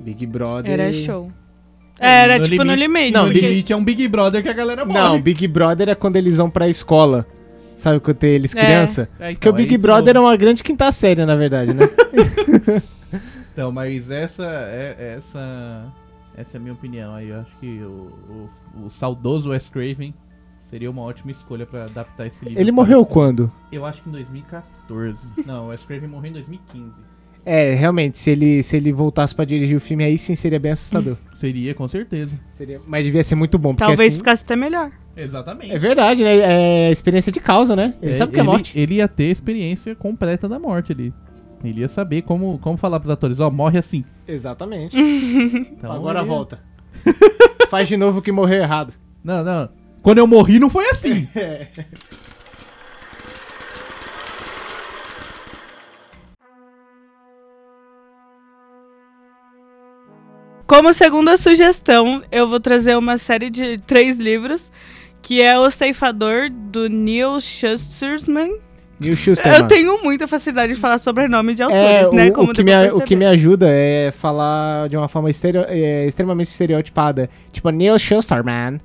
Big 0.00 0.24
Brother. 0.24 0.72
Era 0.72 0.90
show. 0.90 1.30
Era 1.98 2.38
No 2.38 2.44
tipo 2.44 2.62
no 2.64 2.74
limite. 2.74 3.12
Não, 3.12 3.24
porque- 3.24 3.40
Limite 3.40 3.72
é 3.72 3.76
um 3.76 3.84
Big 3.84 4.06
Brother 4.08 4.42
que 4.42 4.48
a 4.48 4.52
galera 4.52 4.84
morre. 4.84 4.98
Não, 4.98 5.20
Big 5.20 5.46
Brother 5.48 5.88
é 5.88 5.94
quando 5.94 6.16
eles 6.16 6.36
vão 6.36 6.50
pra 6.50 6.68
escola. 6.68 7.26
Sabe 7.76 8.00
quando 8.00 8.16
tem 8.16 8.30
eles 8.30 8.54
É. 8.54 8.64
criança? 8.64 9.08
É, 9.18 9.32
Porque 9.32 9.48
o 9.48 9.50
então, 9.50 9.52
Big 9.52 9.74
é 9.74 9.78
Brother 9.78 10.10
é 10.10 10.14
novo. 10.14 10.26
uma 10.28 10.36
grande 10.36 10.62
quinta 10.62 10.90
série, 10.92 11.24
na 11.26 11.36
verdade, 11.36 11.72
né? 11.74 11.82
Então, 13.52 13.72
mas 13.72 14.10
essa 14.10 14.44
é 14.44 15.14
essa 15.16 15.92
essa 16.36 16.56
é 16.56 16.58
a 16.58 16.60
minha 16.60 16.74
opinião 16.74 17.14
aí. 17.14 17.28
Eu 17.30 17.40
acho 17.40 17.56
que 17.58 17.66
o, 17.82 18.12
o, 18.76 18.86
o 18.86 18.90
saudoso 18.90 19.48
Wes 19.48 19.66
Craven 19.70 20.12
seria 20.60 20.90
uma 20.90 21.00
ótima 21.00 21.30
escolha 21.30 21.64
pra 21.64 21.84
adaptar 21.84 22.26
esse 22.26 22.44
livro. 22.44 22.60
Ele 22.60 22.70
para 22.70 22.74
morreu 22.82 22.98
cinema. 22.98 23.12
quando? 23.14 23.52
Eu 23.72 23.86
acho 23.86 24.02
que 24.02 24.10
em 24.10 24.12
2014. 24.12 25.16
Não, 25.46 25.64
o 25.64 25.68
Wes 25.68 25.82
Craven 25.84 26.06
morreu 26.08 26.30
em 26.30 26.34
2015. 26.34 26.92
É, 27.48 27.74
realmente, 27.74 28.18
se 28.18 28.28
ele, 28.30 28.60
se 28.64 28.76
ele 28.76 28.90
voltasse 28.92 29.32
pra 29.32 29.44
dirigir 29.44 29.76
o 29.76 29.80
filme, 29.80 30.02
aí 30.02 30.18
sim 30.18 30.34
seria 30.34 30.58
bem 30.58 30.72
assustador. 30.72 31.16
Seria, 31.32 31.72
com 31.74 31.86
certeza. 31.86 32.34
Seria- 32.54 32.80
mas 32.86 33.04
devia 33.04 33.22
ser 33.22 33.36
muito 33.36 33.56
bom, 33.56 33.72
porque 33.72 33.84
Talvez 33.86 34.14
assim- 34.14 34.18
ficasse 34.18 34.42
até 34.42 34.56
melhor. 34.56 34.90
Exatamente. 35.16 35.70
É 35.72 35.78
verdade, 35.78 36.24
né? 36.24 36.36
É 36.88 36.90
experiência 36.90 37.30
de 37.30 37.38
causa, 37.38 37.76
né? 37.76 37.94
Ele 38.02 38.14
sabe 38.14 38.32
o 38.32 38.34
que 38.34 38.40
é 38.40 38.42
morte. 38.42 38.76
Ele 38.78 38.96
ia 38.96 39.06
ter 39.06 39.28
a 39.28 39.32
experiência 39.32 39.94
completa 39.94 40.48
da 40.48 40.58
morte 40.58 40.90
ali. 40.92 41.14
Ele 41.64 41.80
ia 41.82 41.88
saber 41.88 42.22
como, 42.22 42.58
como 42.58 42.76
falar 42.76 42.98
pros 43.00 43.12
atores, 43.12 43.38
ó, 43.38 43.48
morre 43.50 43.78
assim. 43.78 44.04
Exatamente. 44.26 44.96
Então, 45.78 45.92
Agora 45.92 46.18
ele 46.20 46.28
volta. 46.28 46.58
Faz 47.70 47.86
de 47.86 47.96
novo 47.96 48.18
o 48.18 48.22
que 48.22 48.32
morreu 48.32 48.62
errado. 48.62 48.92
Não, 49.22 49.44
não. 49.44 49.68
Quando 50.02 50.18
eu 50.18 50.26
morri 50.26 50.58
não 50.58 50.68
foi 50.68 50.88
assim. 50.90 51.28
Como 60.66 60.92
segunda 60.92 61.36
sugestão, 61.36 62.22
eu 62.30 62.48
vou 62.48 62.58
trazer 62.58 62.96
uma 62.96 63.18
série 63.18 63.50
de 63.50 63.78
três 63.78 64.18
livros, 64.18 64.70
que 65.22 65.40
é 65.40 65.56
O 65.58 65.70
Ceifador, 65.70 66.50
do 66.50 66.88
Neil 66.88 67.40
Schusterman. 67.40 68.58
Neil 68.98 69.14
Schuster, 69.14 69.52
Eu 69.54 69.64
tenho 69.68 70.02
muita 70.02 70.26
facilidade 70.26 70.74
de 70.74 70.80
falar 70.80 70.98
sobrenome 70.98 71.54
de 71.54 71.62
autores, 71.62 72.08
é, 72.08 72.14
né? 72.14 72.26
o, 72.28 72.32
Como 72.32 72.50
o, 72.50 72.54
que 72.54 72.64
me, 72.64 72.72
o 72.88 73.00
que 73.02 73.14
me 73.14 73.26
ajuda 73.26 73.66
é 73.68 74.10
falar 74.10 74.88
de 74.88 74.96
uma 74.96 75.06
forma 75.08 75.30
estereo- 75.30 75.66
é, 75.68 76.06
extremamente 76.06 76.48
estereotipada. 76.48 77.28
Tipo, 77.52 77.70
Neil 77.70 77.98
Schusterman. 77.98 78.80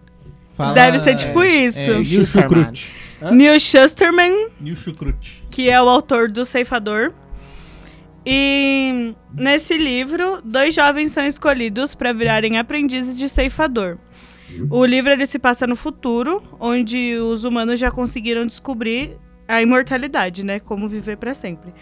Fala- 0.56 0.74
Deve 0.74 1.00
ser 1.00 1.16
tipo 1.16 1.42
é, 1.42 1.48
isso. 1.48 1.80
É, 1.80 1.88
Neil 1.94 2.04
Schusterman. 2.26 2.74
Neil 3.32 3.60
Schusterman, 3.60 4.48
Neil 4.60 4.76
Schukrut. 4.76 5.44
que 5.50 5.70
é 5.70 5.82
o 5.82 5.88
autor 5.88 6.30
do 6.30 6.44
Ceifador. 6.46 7.14
E 8.26 9.16
nesse 9.34 9.78
livro, 9.78 10.42
dois 10.44 10.76
jovens 10.76 11.12
são 11.12 11.26
escolhidos 11.26 11.96
para 11.96 12.14
virarem 12.14 12.58
aprendizes 12.58 13.18
de 13.18 13.28
ceifador. 13.28 13.98
O 14.70 14.86
livro 14.86 15.12
ele 15.12 15.26
se 15.26 15.40
passa 15.40 15.66
no 15.66 15.76
futuro, 15.76 16.44
onde 16.60 17.16
os 17.16 17.44
humanos 17.44 17.80
já 17.80 17.90
conseguiram 17.90 18.46
descobrir 18.46 19.18
a 19.48 19.62
imortalidade, 19.62 20.46
né? 20.46 20.60
Como 20.60 20.88
viver 20.88 21.18
para 21.18 21.34
sempre. 21.34 21.74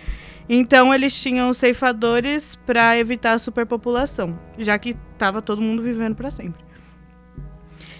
Então 0.47 0.93
eles 0.93 1.19
tinham 1.21 1.53
ceifadores 1.53 2.55
para 2.65 2.97
evitar 2.97 3.33
a 3.33 3.39
superpopulação, 3.39 4.39
já 4.57 4.77
que 4.79 4.95
estava 5.13 5.41
todo 5.41 5.61
mundo 5.61 5.81
vivendo 5.81 6.15
para 6.15 6.31
sempre. 6.31 6.63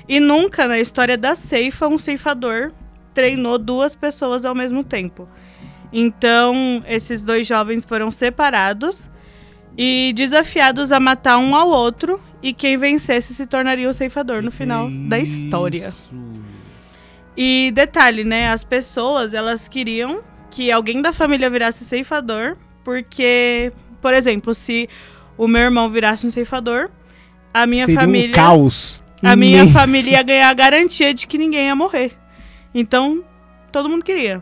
E 0.07 0.19
nunca 0.19 0.67
na 0.67 0.79
história 0.79 1.15
da 1.15 1.35
ceifa 1.35 1.87
um 1.87 1.99
ceifador 1.99 2.71
treinou 3.13 3.59
duas 3.59 3.95
pessoas 3.95 4.45
ao 4.45 4.55
mesmo 4.55 4.83
tempo. 4.83 5.27
Então, 5.91 6.83
esses 6.87 7.21
dois 7.23 7.47
jovens 7.47 7.83
foram 7.83 8.11
separados 8.11 9.09
e 9.77 10.13
desafiados 10.15 10.91
a 10.91 10.99
matar 10.99 11.37
um 11.37 11.55
ao 11.55 11.69
outro, 11.69 12.19
e 12.43 12.53
quem 12.53 12.77
vencesse 12.77 13.33
se 13.33 13.45
tornaria 13.45 13.89
o 13.89 13.93
ceifador 13.93 14.41
no 14.41 14.51
final 14.51 14.89
da 15.07 15.19
história. 15.19 15.93
E 17.35 17.71
detalhe, 17.73 18.23
né? 18.23 18.49
As 18.49 18.63
pessoas, 18.63 19.33
elas 19.33 19.67
queriam 19.67 20.21
que 20.51 20.71
alguém 20.71 21.01
da 21.01 21.13
família 21.13 21.49
virasse 21.49 21.85
ceifador, 21.85 22.57
porque, 22.83 23.71
por 24.01 24.13
exemplo, 24.13 24.53
se 24.53 24.89
o 25.37 25.47
meu 25.47 25.61
irmão 25.61 25.89
virasse 25.89 26.27
um 26.27 26.31
ceifador, 26.31 26.89
a 27.53 27.65
minha 27.65 27.85
Seria 27.85 28.01
família 28.01 28.31
um 28.31 28.35
caos. 28.35 29.03
a 29.23 29.35
minha 29.35 29.67
família 29.67 30.17
ia 30.17 30.23
ganhar 30.23 30.49
a 30.49 30.53
garantia 30.53 31.13
de 31.13 31.25
que 31.25 31.37
ninguém 31.37 31.67
ia 31.67 31.75
morrer. 31.75 32.17
Então, 32.73 33.23
todo 33.71 33.87
mundo 33.87 34.03
queria. 34.03 34.41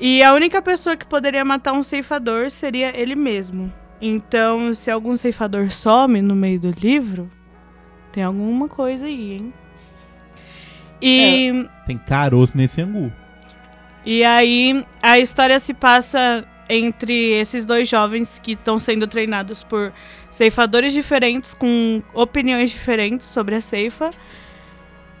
E 0.00 0.22
a 0.22 0.32
única 0.32 0.62
pessoa 0.62 0.96
que 0.96 1.04
poderia 1.06 1.44
matar 1.44 1.72
um 1.72 1.82
ceifador 1.82 2.50
seria 2.50 2.96
ele 2.96 3.14
mesmo. 3.16 3.72
Então, 4.00 4.72
se 4.74 4.90
algum 4.90 5.16
ceifador 5.16 5.72
some 5.72 6.22
no 6.22 6.36
meio 6.36 6.60
do 6.60 6.70
livro, 6.70 7.28
tem 8.12 8.22
alguma 8.22 8.68
coisa 8.68 9.06
aí, 9.06 9.32
hein? 9.32 9.52
E, 11.02 11.66
Tem 11.86 11.98
caroço 11.98 12.56
nesse 12.56 12.80
angu. 12.80 13.12
e 14.04 14.24
aí 14.24 14.84
a 15.02 15.18
história 15.18 15.58
se 15.60 15.72
passa 15.72 16.44
entre 16.68 17.32
esses 17.32 17.64
dois 17.64 17.88
jovens 17.88 18.38
que 18.42 18.52
estão 18.52 18.78
sendo 18.78 19.06
treinados 19.06 19.62
por 19.62 19.92
ceifadores 20.30 20.92
diferentes 20.92 21.54
com 21.54 22.02
opiniões 22.12 22.70
diferentes 22.70 23.26
sobre 23.26 23.54
a 23.54 23.60
ceifa. 23.60 24.10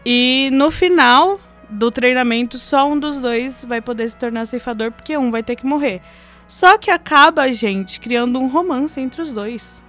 E 0.04 0.50
no 0.52 0.70
final 0.70 1.40
do 1.70 1.90
treinamento, 1.90 2.58
só 2.58 2.88
um 2.90 2.98
dos 2.98 3.20
dois 3.20 3.62
vai 3.64 3.80
poder 3.80 4.08
se 4.08 4.16
tornar 4.18 4.46
ceifador, 4.46 4.90
porque 4.92 5.16
um 5.16 5.30
vai 5.30 5.42
ter 5.42 5.56
que 5.56 5.66
morrer. 5.66 6.00
Só 6.46 6.78
que 6.78 6.90
acaba, 6.90 7.52
gente, 7.52 8.00
criando 8.00 8.38
um 8.38 8.48
romance 8.48 8.98
entre 9.00 9.20
os 9.20 9.30
dois. 9.30 9.82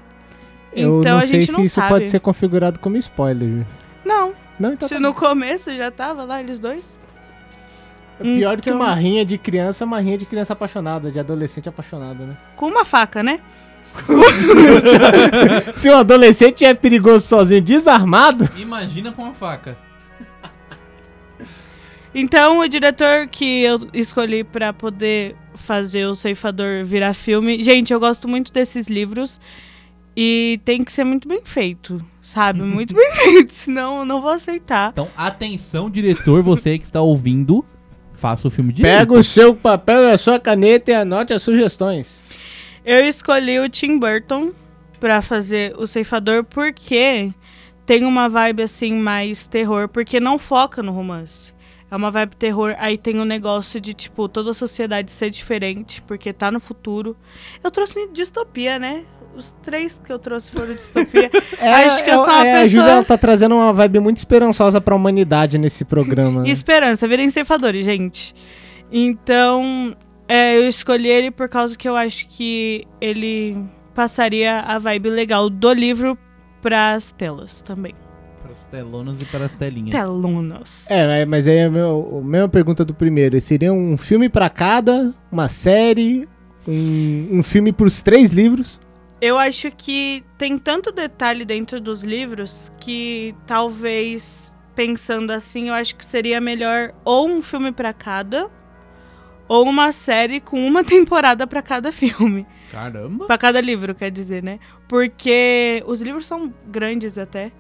Eu 0.74 1.00
então 1.00 1.14
não 1.14 1.20
a 1.20 1.22
sei 1.28 1.42
gente 1.42 1.46
se 1.52 1.58
não 1.58 1.64
isso 1.64 1.76
sabe. 1.76 1.88
pode 1.90 2.10
ser 2.10 2.20
configurado 2.20 2.80
como 2.80 2.98
spoiler. 2.98 3.66
Não, 4.06 4.34
Não, 4.60 4.74
então 4.74 4.88
se 4.88 4.96
tá 4.96 5.00
no 5.00 5.14
começo 5.14 5.74
já 5.76 5.90
tava 5.90 6.24
lá 6.26 6.42
eles 6.42 6.60
dois. 6.60 7.00
É 8.20 8.24
pior 8.24 8.58
do 8.58 8.62
que 8.62 8.70
Então- 8.70 8.82
uma 8.82 8.94
rinha 8.94 9.24
de 9.26 9.38
criança, 9.38 9.86
uma 9.86 10.00
rinha 10.02 10.18
de 10.18 10.26
criança 10.26 10.52
apaixonada, 10.54 11.10
de 11.10 11.18
adolescente 11.20 11.70
apaixonada, 11.70 12.26
né? 12.26 12.38
Com 12.58 12.68
uma 12.68 12.84
faca, 12.84 13.24
né? 13.24 13.40
Se 15.76 15.90
um 15.90 15.96
adolescente 15.98 16.64
é 16.66 16.74
perigoso 16.74 17.26
sozinho, 17.26 17.62
desarmado, 17.62 18.48
Imagina 18.58 19.12
com 19.12 19.26
a 19.26 19.34
faca. 19.34 19.78
Então, 22.14 22.60
o 22.60 22.68
diretor 22.68 23.28
que 23.28 23.62
eu 23.62 23.80
escolhi 23.94 24.44
pra 24.44 24.74
poder 24.74 25.36
fazer 25.54 26.08
o 26.08 26.16
Ceifador 26.16 26.84
virar 26.84 27.14
filme. 27.14 27.62
Gente, 27.62 27.94
eu 27.94 28.00
gosto 28.00 28.28
muito 28.28 28.52
desses 28.52 28.88
livros 28.88 29.40
e 30.16 30.60
tem 30.66 30.84
que 30.84 30.92
ser 30.92 31.04
muito 31.04 31.28
bem 31.28 31.42
feito, 31.44 32.04
sabe? 32.22 32.62
Muito 32.64 32.94
bem 32.94 33.14
feito, 33.14 33.54
senão 33.54 34.00
eu 34.00 34.06
não 34.06 34.22
vou 34.22 34.32
aceitar. 34.32 34.90
Então, 34.92 35.08
atenção, 35.16 35.90
diretor, 35.90 36.42
você 36.42 36.78
que 36.78 36.84
está 36.84 37.02
ouvindo, 37.02 37.64
faça 38.14 38.48
o 38.48 38.52
filme 38.52 38.74
direito. 38.74 38.98
pega 38.98 39.14
o 39.14 39.24
seu 39.24 39.56
papel 39.56 40.04
e 40.04 40.12
a 40.12 40.18
sua 40.18 40.40
caneta 40.40 40.92
e 40.92 40.94
anote 40.94 41.34
as 41.34 41.44
sugestões. 41.44 42.24
Eu 42.84 43.06
escolhi 43.06 43.60
o 43.60 43.70
Tim 43.70 44.00
Burton 44.00 44.52
pra 45.00 45.22
fazer 45.22 45.76
o 45.78 45.86
Ceifador 45.86 46.44
porque 46.44 47.32
tem 47.86 48.04
uma 48.04 48.28
vibe 48.28 48.64
assim 48.64 48.94
mais 48.94 49.48
terror, 49.48 49.88
porque 49.88 50.20
não 50.20 50.38
foca 50.38 50.82
no 50.82 50.92
romance. 50.92 51.54
É 51.92 51.96
uma 51.96 52.12
vibe 52.12 52.36
terror, 52.36 52.76
aí 52.78 52.98
tem 52.98 53.20
um 53.20 53.26
negócio 53.26 53.80
de, 53.82 53.94
tipo, 53.94 54.30
toda 54.30 54.52
a 54.52 54.54
sociedade 54.54 55.10
ser 55.12 55.30
diferente, 55.32 56.02
porque 56.04 56.32
tá 56.32 56.52
no 56.52 56.60
futuro. 56.60 57.18
Eu 57.64 57.72
trouxe 57.72 58.08
distopia, 58.14 58.78
né? 58.78 59.04
Os 59.36 59.54
três 59.64 60.00
que 60.04 60.12
eu 60.12 60.20
trouxe 60.20 60.52
foram 60.52 60.74
distopia. 60.74 61.32
Acho 61.60 62.04
que 62.04 62.10
eu 62.12 62.18
sou 62.20 62.28
uma 62.28 62.46
é, 62.46 62.52
A 62.58 62.62
pessoa- 62.62 62.68
Júlia 62.68 62.92
ela 62.92 63.04
tá 63.04 63.18
trazendo 63.18 63.56
uma 63.56 63.74
vibe 63.74 64.00
muito 64.00 64.18
esperançosa 64.18 64.80
pra 64.80 64.96
humanidade 64.96 65.58
nesse 65.58 65.84
programa. 65.86 66.42
né? 66.44 66.50
Esperança, 66.52 67.08
virem 67.08 67.30
ceifadores, 67.30 67.84
gente. 67.86 68.36
Então, 68.92 69.96
é, 70.28 70.58
eu 70.58 70.68
escolhi 70.68 71.08
ele 71.08 71.32
por 71.32 71.48
causa 71.50 71.78
que 71.78 71.88
eu 71.88 71.96
acho 71.96 72.28
que 72.28 72.86
ele 73.00 73.58
passaria 73.96 74.60
a 74.60 74.78
vibe 74.78 75.10
legal 75.10 75.50
do 75.50 75.72
livro 75.74 76.18
pras 76.62 77.12
telas 77.12 77.62
também. 77.62 77.94
Para 78.70 78.80
as 78.80 78.86
telonas 78.86 79.22
e 79.22 79.26
para 79.26 79.46
as 79.46 79.56
telinhas. 79.56 79.90
Telonas. 79.92 80.86
É, 80.90 81.26
mas 81.26 81.48
aí 81.48 81.58
é 81.58 81.66
a 81.66 81.70
meu- 81.72 82.20
a 82.22 82.26
mesma 82.26 82.50
pergunta 82.50 82.86
do 82.86 82.94
primeiro. 82.94 83.40
Seria 83.42 83.74
um 83.74 83.98
filme 83.98 84.30
pra 84.30 84.50
cada, 84.50 85.14
uma 85.32 85.48
série, 85.48 86.28
um, 86.68 87.40
um 87.40 87.44
filme 87.44 87.72
pros 87.72 88.02
três 88.04 88.30
livros? 88.30 88.80
Eu 89.22 89.38
acho 89.38 89.70
que 89.72 90.24
tem 90.38 90.58
tanto 90.58 90.92
detalhe 90.92 91.44
dentro 91.44 91.82
dos 91.82 92.04
livros 92.04 92.72
que 92.80 93.36
talvez, 93.46 94.56
pensando 94.76 95.32
assim, 95.32 95.68
eu 95.70 95.74
acho 95.74 95.96
que 95.96 96.06
seria 96.06 96.40
melhor 96.40 96.94
ou 97.04 97.28
um 97.28 97.42
filme 97.42 97.72
pra 97.72 97.92
cada, 97.92 98.50
ou 99.48 99.68
uma 99.68 99.92
série 99.92 100.40
com 100.40 100.66
uma 100.66 100.84
temporada 100.86 101.46
pra 101.46 101.62
cada 101.62 101.92
filme. 101.92 102.46
Caramba. 102.72 103.26
Pra 103.26 103.38
cada 103.38 103.60
livro, 103.60 103.94
quer 103.96 104.12
dizer, 104.12 104.44
né? 104.44 104.60
Porque 104.88 105.84
os 105.88 106.02
livros 106.02 106.26
são 106.28 106.54
grandes 106.68 107.18
até. 107.18 107.52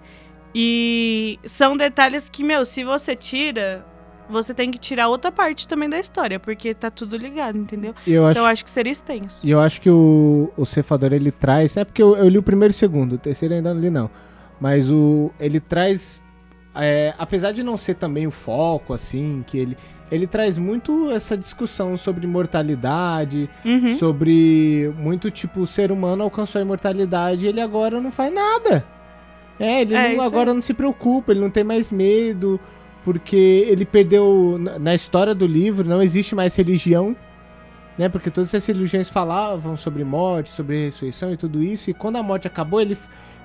E 0.53 1.39
são 1.45 1.77
detalhes 1.77 2.29
que, 2.29 2.43
meu, 2.43 2.65
se 2.65 2.83
você 2.83 3.15
tira, 3.15 3.85
você 4.29 4.53
tem 4.53 4.71
que 4.71 4.77
tirar 4.79 5.07
outra 5.07 5.31
parte 5.31 5.67
também 5.67 5.89
da 5.89 5.99
história, 5.99 6.39
porque 6.39 6.73
tá 6.73 6.89
tudo 6.89 7.15
ligado, 7.17 7.57
entendeu? 7.57 7.93
Eu 8.05 8.25
acho, 8.25 8.31
Então 8.31 8.43
eu 8.45 8.49
acho 8.51 8.63
que 8.63 8.69
seria 8.69 8.91
extenso. 8.91 9.39
e 9.43 9.51
eu 9.51 9.59
acho 9.59 9.79
que 9.79 9.89
o, 9.89 10.51
o 10.57 10.65
Cefador 10.65 11.13
ele 11.13 11.31
traz. 11.31 11.77
É 11.77 11.85
porque 11.85 12.01
eu, 12.01 12.15
eu 12.15 12.27
li 12.27 12.37
o 12.37 12.43
primeiro 12.43 12.73
e 12.73 12.75
o 12.75 12.77
segundo, 12.77 13.13
o 13.13 13.17
terceiro 13.17 13.53
ainda 13.53 13.73
não 13.73 13.81
li, 13.81 13.89
não. 13.89 14.09
Mas 14.59 14.89
o 14.89 15.31
ele 15.39 15.59
traz. 15.59 16.21
é, 16.75 17.13
apesar 17.17 17.51
de 17.51 17.63
não 17.63 17.77
ser 17.77 17.95
também 17.95 18.25
o 18.27 18.31
foco, 18.31 18.93
assim, 18.93 19.43
que 19.45 19.57
ele. 19.57 19.77
Ele 20.11 20.25
traz 20.25 20.57
muito 20.57 21.11
essa 21.11 21.37
discussão 21.37 21.95
sobre 21.95 22.25
imortalidade, 22.25 23.47
Uhum. 23.63 23.95
sobre 23.95 24.91
muito 24.97 25.29
tipo 25.29 25.59
o 25.61 25.67
ser 25.67 25.91
humano 25.91 26.23
alcançou 26.23 26.57
a 26.57 26.63
imortalidade 26.63 27.45
e 27.45 27.47
ele 27.47 27.61
agora 27.61 28.01
não 28.01 28.11
faz 28.11 28.33
nada. 28.33 28.83
É, 29.59 29.81
ele 29.81 29.93
É, 29.93 30.15
não- 30.15 30.23
agora 30.23 30.53
não 30.53 30.61
se 30.61 30.73
preocupa, 30.73 31.31
ele 31.31 31.41
não 31.41 31.49
tem 31.49 31.63
mais 31.63 31.91
medo, 31.91 32.59
porque 33.03 33.65
ele 33.67 33.85
perdeu 33.85 34.57
na- 34.59 34.79
na 34.79 34.95
história 34.95 35.35
do 35.35 35.45
livro 35.45 35.87
não 35.87 36.01
existe 36.01 36.33
mais 36.35 36.55
religião, 36.55 37.15
né? 37.97 38.07
Porque 38.07 38.29
todas 38.31 38.53
essas 38.53 38.67
religiões 38.67 39.09
falavam 39.09 39.75
sobre 39.75 40.03
morte, 40.03 40.49
sobre 40.49 40.85
ressurreição 40.85 41.33
e 41.33 41.37
tudo 41.37 41.61
isso, 41.61 41.89
e 41.89 41.93
quando 41.93 42.15
a 42.17 42.23
morte 42.23 42.47
acabou, 42.47 42.79
ele 42.81 42.97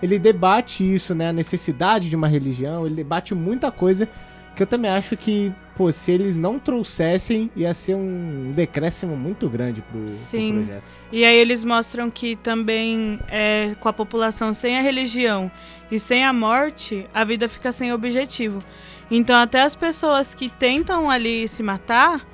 ele 0.03 0.18
debate 0.18 0.83
isso, 0.85 1.14
né, 1.14 1.29
a 1.29 1.33
necessidade 1.33 2.11
de 2.11 2.16
uma 2.16 2.29
religião, 2.29 2.85
ele 2.85 2.96
debate 2.96 3.35
muita 3.35 3.70
coisa 3.70 4.07
que 4.55 4.62
eu 4.62 4.66
também 4.66 4.90
acho 4.90 5.16
que, 5.16 5.50
pô, 5.76 5.90
se 5.92 6.12
eles 6.12 6.37
não 6.37 6.58
trouxessem, 6.58 7.50
ia 7.56 7.74
ser 7.74 7.94
um 7.94 8.52
decréscimo 8.54 9.16
muito 9.16 9.48
grande 9.48 9.82
pro, 9.82 10.00
pro 10.00 10.08
Sim. 10.08 10.64
projeto. 10.64 10.84
E 11.12 11.24
aí 11.24 11.37
eles 11.37 11.64
mostram 11.64 12.10
que 12.10 12.37
também 12.37 13.18
é, 13.28 13.74
com 13.80 13.88
a 13.88 13.92
população 13.92 14.54
sem 14.54 14.78
a 14.78 14.80
religião 14.80 15.50
e 15.90 15.98
sem 15.98 16.24
a 16.24 16.32
morte, 16.32 17.06
a 17.12 17.24
vida 17.24 17.48
fica 17.48 17.70
sem 17.72 17.92
objetivo. 17.92 18.62
Então 19.10 19.37
até 19.37 19.62
as 19.62 19.74
pessoas 19.74 20.34
que 20.34 20.48
tentam 20.48 21.10
ali 21.10 21.46
se 21.48 21.62
matar, 21.62 22.26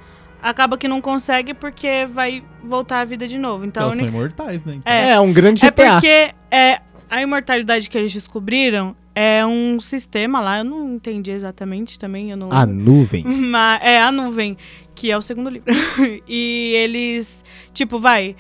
acaba 0.43 0.79
que 0.79 0.89
não 0.89 1.01
consegue 1.01 1.53
porque 1.53 2.07
vai 2.07 2.43
voltar 2.63 3.01
à 3.01 3.05
vida 3.05 3.27
de 3.27 3.39
novo. 3.39 3.65
Então 3.65 3.83
a 3.83 3.87
Elas 3.87 3.97
são 3.97 4.05
única... 4.05 4.19
imortais, 4.19 4.65
né? 4.65 4.75
Então. 4.77 4.93
É. 4.93 5.11
É, 5.11 5.21
um 5.21 5.33
grande 5.33 5.65
É 5.65 5.71
GTA. 5.71 5.93
porque 5.93 6.35
é, 6.51 6.81
a 7.11 7.23
imortalidade 7.23 7.89
que 7.91 7.99
eles 7.99 8.13
descobriram 8.13 8.97
é 9.23 9.45
um 9.45 9.79
sistema 9.81 10.41
lá, 10.41 10.59
eu 10.59 10.65
não 10.65 10.95
entendi 10.95 11.31
exatamente 11.31 11.99
também, 11.99 12.31
eu 12.31 12.37
não 12.39 12.51
A 12.51 12.65
nuvem. 12.65 13.23
Mas, 13.29 13.81
é 13.83 14.01
a 14.01 14.11
nuvem, 14.11 14.57
que 14.95 15.11
é 15.11 15.17
o 15.17 15.21
segundo 15.21 15.51
livro. 15.51 15.67
e 16.27 16.73
eles, 16.77 17.45
tipo, 17.75 18.01
vai. 18.01 18.35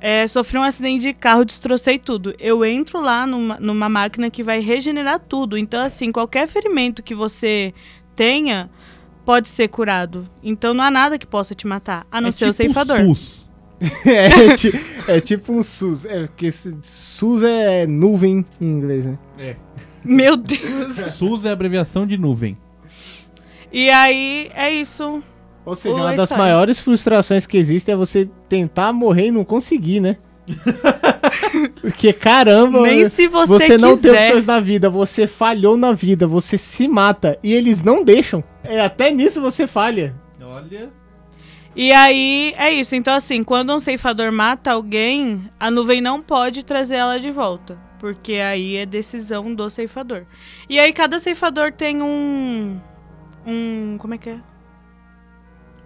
É, 0.00 0.26
sofri 0.26 0.58
um 0.58 0.62
acidente 0.62 1.02
de 1.02 1.12
carro, 1.14 1.44
destrocei 1.46 1.98
tudo. 1.98 2.34
Eu 2.38 2.62
entro 2.64 3.00
lá 3.00 3.26
numa, 3.26 3.58
numa 3.58 3.88
máquina 3.88 4.28
que 4.30 4.42
vai 4.42 4.60
regenerar 4.60 5.18
tudo. 5.18 5.56
Então, 5.56 5.80
assim, 5.82 6.12
qualquer 6.12 6.46
ferimento 6.46 7.02
que 7.02 7.14
você 7.14 7.72
tenha 8.14 8.68
pode 9.24 9.48
ser 9.48 9.68
curado. 9.68 10.28
Então 10.42 10.72
não 10.74 10.84
há 10.84 10.90
nada 10.90 11.18
que 11.18 11.26
possa 11.26 11.54
te 11.54 11.66
matar, 11.66 12.06
a 12.12 12.20
não 12.20 12.28
É 12.28 12.32
ser 12.32 12.44
o 12.44 12.48
tipo 12.48 12.56
ceifador. 12.56 12.98
SUS. 13.00 13.48
é, 14.06 14.56
ti- 14.56 14.72
é 15.06 15.20
tipo 15.20 15.52
um 15.52 15.62
SUS. 15.62 16.04
É, 16.04 16.26
porque 16.26 16.50
SUS 16.52 17.42
é 17.42 17.86
nuvem 17.86 18.44
em 18.60 18.66
inglês, 18.66 19.04
né? 19.04 19.18
É. 19.38 19.56
Meu 20.04 20.36
Deus. 20.36 20.96
SUS 21.16 21.44
é 21.44 21.50
a 21.50 21.52
abreviação 21.52 22.06
de 22.06 22.16
nuvem. 22.16 22.56
E 23.72 23.90
aí, 23.90 24.50
é 24.54 24.72
isso. 24.72 25.22
Ou 25.64 25.74
seja, 25.74 25.94
Ou 25.94 26.00
uma 26.00 26.14
das 26.14 26.30
história. 26.30 26.44
maiores 26.44 26.78
frustrações 26.80 27.46
que 27.46 27.58
existe 27.58 27.90
é 27.90 27.96
você 27.96 28.28
tentar 28.48 28.92
morrer 28.92 29.26
e 29.26 29.30
não 29.30 29.44
conseguir, 29.44 30.00
né? 30.00 30.16
Porque 31.82 32.12
caramba, 32.12 32.80
Nem 32.80 33.06
se 33.08 33.28
você, 33.28 33.52
você 33.52 33.78
não 33.78 33.90
tem 33.90 34.10
quiser. 34.12 34.26
opções 34.28 34.46
na 34.46 34.60
vida, 34.60 34.88
você 34.88 35.26
falhou 35.26 35.76
na 35.76 35.92
vida, 35.92 36.26
você 36.26 36.56
se 36.56 36.88
mata 36.88 37.38
e 37.42 37.52
eles 37.52 37.82
não 37.82 38.02
deixam. 38.02 38.42
É, 38.64 38.80
até 38.80 39.10
nisso 39.10 39.40
você 39.42 39.66
falha. 39.66 40.14
Olha. 40.40 40.90
E 41.76 41.92
aí, 41.92 42.54
é 42.56 42.72
isso. 42.72 42.96
Então, 42.96 43.14
assim, 43.14 43.44
quando 43.44 43.72
um 43.72 43.78
ceifador 43.78 44.32
mata 44.32 44.72
alguém, 44.72 45.42
a 45.60 45.70
nuvem 45.70 46.00
não 46.00 46.22
pode 46.22 46.64
trazer 46.64 46.96
ela 46.96 47.20
de 47.20 47.30
volta. 47.30 47.78
Porque 47.98 48.34
aí 48.34 48.76
é 48.76 48.86
decisão 48.86 49.54
do 49.54 49.68
ceifador. 49.68 50.22
E 50.68 50.78
aí, 50.78 50.92
cada 50.92 51.18
ceifador 51.18 51.72
tem 51.72 52.00
um. 52.02 52.78
Um. 53.46 53.96
Como 53.98 54.14
é 54.14 54.18
que 54.18 54.30
é? 54.30 54.38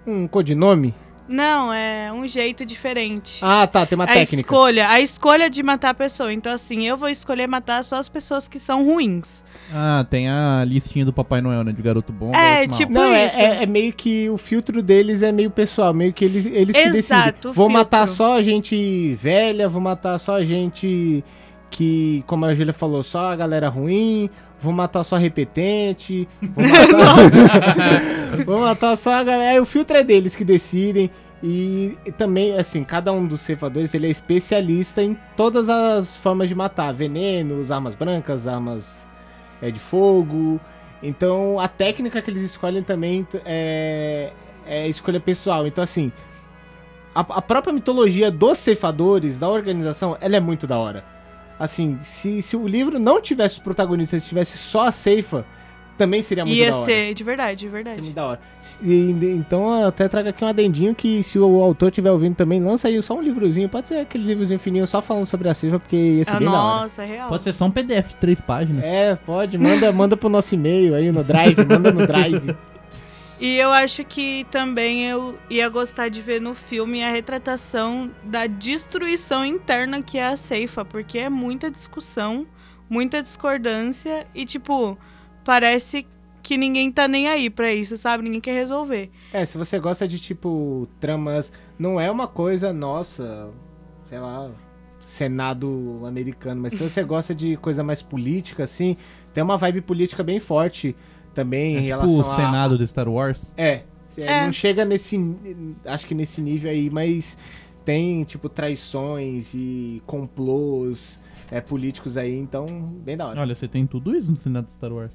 Um 0.07 0.27
codinome? 0.27 0.95
Não, 1.29 1.73
é 1.73 2.13
um 2.13 2.27
jeito 2.27 2.67
diferente. 2.67 3.39
Ah, 3.41 3.67
tá, 3.67 3.87
tem 3.87 3.97
uma 3.97 4.05
a 4.05 4.09
técnica. 4.09 4.35
escolha, 4.43 4.89
a 4.91 5.01
escolha 5.01 5.49
de 5.49 5.63
matar 5.63 5.91
a 5.91 5.95
pessoa. 5.95 6.33
Então, 6.33 6.53
assim, 6.53 6.83
eu 6.87 6.97
vou 6.97 7.09
escolher 7.09 7.47
matar 7.47 7.83
só 7.85 7.97
as 7.97 8.09
pessoas 8.09 8.49
que 8.49 8.59
são 8.59 8.85
ruins. 8.85 9.43
Ah, 9.73 10.05
tem 10.11 10.29
a 10.29 10.63
listinha 10.67 11.05
do 11.05 11.13
Papai 11.13 11.41
Noel, 11.41 11.63
né? 11.65 11.73
De 11.73 11.81
garoto 11.81 12.13
bom, 12.13 12.35
É, 12.35 12.67
garoto 12.67 12.77
tipo- 12.77 12.93
Não, 12.93 13.15
é, 13.15 13.27
isso. 13.27 13.37
é- 13.41 13.63
é 13.63 13.67
meio 13.67 13.93
que 13.93 14.29
o 14.29 14.37
filtro 14.37 14.83
deles 14.83 15.23
é 15.23 15.31
meio 15.33 15.51
pessoal, 15.51 15.95
meio 15.95 16.13
que 16.13 16.25
eles, 16.25 16.45
eles 16.45 16.77
que 16.77 16.83
Exato, 16.83 17.25
decidem. 17.33 17.51
o 17.51 17.55
Vou 17.55 17.71
matar 17.71 18.09
filtro. 18.09 18.17
só 18.17 18.43
gente 18.43 19.15
velha, 19.15 19.69
vou 19.69 19.81
matar 19.81 20.19
só 20.19 20.43
gente 20.43 21.25
que, 21.73 22.23
como 22.27 22.45
a 22.45 22.55
Júlia 22.55 22.75
falou, 22.75 23.03
só 23.03 23.33
a 23.33 23.37
galera 23.37 23.71
ruim, 23.71 24.29
vou 24.61 24.73
matar 24.73 25.03
só 25.03 25.17
repetente, 25.17 26.29
vou 26.41 26.65
matar, 26.69 28.45
vou 28.45 28.61
matar 28.61 28.97
só 28.97 29.15
a 29.15 29.25
galera. 29.25 29.61
O 29.61 29.65
filtro 29.65 29.97
é 29.97 30.05
deles 30.05 30.37
que 30.37 30.45
decidem. 30.45 31.11
E, 31.43 31.99
e 32.07 32.13
também, 32.13 32.57
assim, 32.57 32.85
cada 32.85 33.11
um 33.11 33.27
dos 33.27 33.41
ceifadores 33.41 33.93
ele 33.95 34.07
é 34.07 34.11
especialista 34.11 35.03
em 35.03 35.19
todas 35.37 35.69
as 35.69 36.15
formas 36.19 36.49
de 36.49 36.55
matar: 36.55 36.93
venenos, 36.93 37.73
armas 37.73 37.95
brancas, 37.95 38.47
armas 38.47 38.95
é, 39.61 39.71
de 39.71 39.81
fogo. 39.81 40.61
Então, 41.03 41.59
a 41.59 41.67
técnica 41.67 42.23
que 42.23 42.31
eles 42.31 42.43
escolhem 42.43 42.83
também 42.83 43.27
é, 43.45 44.31
é 44.67 44.87
escolha 44.89 45.19
pessoal. 45.19 45.67
Então, 45.67 45.83
assim, 45.83 46.13
a, 47.15 47.21
a 47.21 47.43
própria 47.43 47.73
mitologia 47.73 48.31
dos 48.31 48.59
ceifadores, 48.59 49.39
da 49.39 49.49
organização, 49.49 50.17
ela 50.21 50.37
é 50.37 50.41
muito 50.41 50.67
da 50.67 50.79
hora. 50.79 51.22
Assim, 51.63 51.99
se, 52.03 52.43
se 52.43 52.57
o 52.57 52.67
livro 52.67 52.99
não 52.99 53.21
tivesse 53.21 53.55
os 53.57 53.63
protagonistas, 53.63 54.23
se 54.23 54.29
tivesse 54.29 54.59
só 54.59 54.87
a 54.87 54.91
ceifa, 54.91 55.45
também 55.97 56.21
seria 56.23 56.45
muito 56.45 56.57
Ia 56.59 56.71
da 56.71 56.77
hora. 56.77 56.85
ser, 56.87 57.15
de 57.15 57.23
verdade, 57.23 57.61
de 57.61 57.69
verdade. 57.69 58.01
muito 58.01 58.15
da 58.15 58.25
hora. 58.27 58.41
Se- 58.59 58.83
então 58.85 59.81
eu 59.81 59.87
até 59.89 60.09
trago 60.09 60.29
aqui 60.29 60.43
um 60.45 60.49
adendinho 60.49 60.93
que 60.95 61.23
se 61.23 61.39
o 61.39 61.63
autor 61.63 61.91
estiver 61.91 62.11
ouvindo 62.11 62.35
também, 62.35 62.61
lança 62.61 62.89
aí 62.89 63.01
só 63.01 63.15
um 63.15 63.23
livrozinho. 63.23 63.69
Pode 63.69 63.87
ser 63.89 63.99
aquele 64.01 64.25
livrozinho 64.25 64.59
fininho 64.59 64.87
só 64.89 65.01
falando 65.01 65.27
sobre 65.27 65.49
a 65.49 65.55
Silva, 65.55 65.79
porque 65.79 65.97
ia 65.97 66.25
ser 66.25 66.35
Ah, 66.35 66.39
bem 66.41 66.49
da 66.51 66.55
hora. 66.63 66.81
nossa, 66.83 67.03
é 67.03 67.07
real. 67.07 67.29
Pode 67.29 67.45
ser 67.45 67.53
só 67.53 67.67
um 67.67 67.71
PDF 67.71 68.09
de 68.09 68.17
três 68.17 68.41
páginas. 68.41 68.83
É, 68.83 69.15
pode. 69.15 69.57
Manda, 69.57 69.93
manda 69.93 70.17
pro 70.17 70.29
nosso 70.29 70.55
e-mail 70.55 70.95
aí 70.97 71.13
no 71.13 71.23
Drive, 71.23 71.59
manda 71.65 71.93
no 71.93 72.05
Drive. 72.07 72.57
E 73.43 73.59
eu 73.59 73.73
acho 73.73 74.05
que 74.05 74.47
também 74.53 75.05
eu 75.05 75.37
ia 75.51 75.69
gostar 75.69 76.09
de 76.09 76.23
ver 76.23 76.41
no 76.41 76.55
filme 76.55 77.03
a 77.03 77.11
retratação 77.11 78.09
da 78.23 78.47
destruição 78.47 79.45
interna 79.45 80.01
que 80.01 80.17
é 80.17 80.29
a 80.29 80.37
ceifa, 80.37 80.85
porque 80.85 81.19
é 81.19 81.29
muita 81.29 81.69
discussão, 81.69 82.47
muita 82.89 83.21
discordância 83.21 84.29
e, 84.33 84.47
tipo, 84.47 84.97
parece 85.45 86.07
que 86.41 86.57
ninguém 86.57 86.93
tá 86.93 87.09
nem 87.09 87.27
aí 87.27 87.51
pra 87.51 87.73
isso, 87.73 87.97
sabe? 87.97 88.23
Ninguém 88.23 88.41
quer 88.41 88.53
resolver. 88.53 89.11
É, 89.33 89.45
se 89.45 89.59
você 89.59 89.77
gosta 89.77 90.07
de, 90.07 90.21
tipo, 90.21 90.87
tramas... 91.01 91.53
Não 91.77 92.01
é 92.01 92.09
uma 92.09 92.29
coisa 92.29 92.73
nossa, 92.73 93.51
sei 94.05 94.21
lá, 94.21 94.53
Senado 95.01 96.03
americano, 96.07 96.63
mas 96.63 96.75
se 96.75 96.89
você 96.89 97.03
gosta 97.03 97.35
de 97.35 97.57
coisa 97.57 97.83
mais 97.83 98.01
política, 98.01 98.63
assim, 98.63 98.97
tem 99.35 99.43
uma 99.43 99.59
vibe 99.59 99.81
política 99.81 100.23
bem 100.23 100.39
forte 100.39 100.95
também 101.35 101.77
É 101.77 101.79
em 101.81 101.83
tipo 101.87 101.89
relação 102.01 102.17
o 102.17 102.21
a... 102.33 102.37
Senado 102.37 102.79
de 102.79 102.87
Star 102.87 103.09
Wars. 103.09 103.53
É, 103.57 103.83
é, 104.17 104.23
É. 104.25 104.45
não 104.45 104.53
chega 104.53 104.85
nesse, 104.85 105.19
acho 105.85 106.07
que 106.07 106.15
nesse 106.15 106.41
nível 106.41 106.71
aí, 106.71 106.91
mas 106.91 107.37
tem 107.85 108.25
tipo 108.25 108.49
traições 108.49 109.53
e 109.55 110.03
complôs 110.07 111.21
é, 111.51 111.61
políticos 111.61 112.17
aí, 112.17 112.37
então 112.39 112.67
bem 113.05 113.17
da 113.17 113.27
hora. 113.29 113.41
Olha, 113.41 113.55
você 113.55 113.67
tem 113.67 113.87
tudo 113.87 114.15
isso 114.17 114.31
no 114.31 114.37
Senado 114.37 114.67
de 114.67 114.73
Star 114.73 114.93
Wars. 114.93 115.13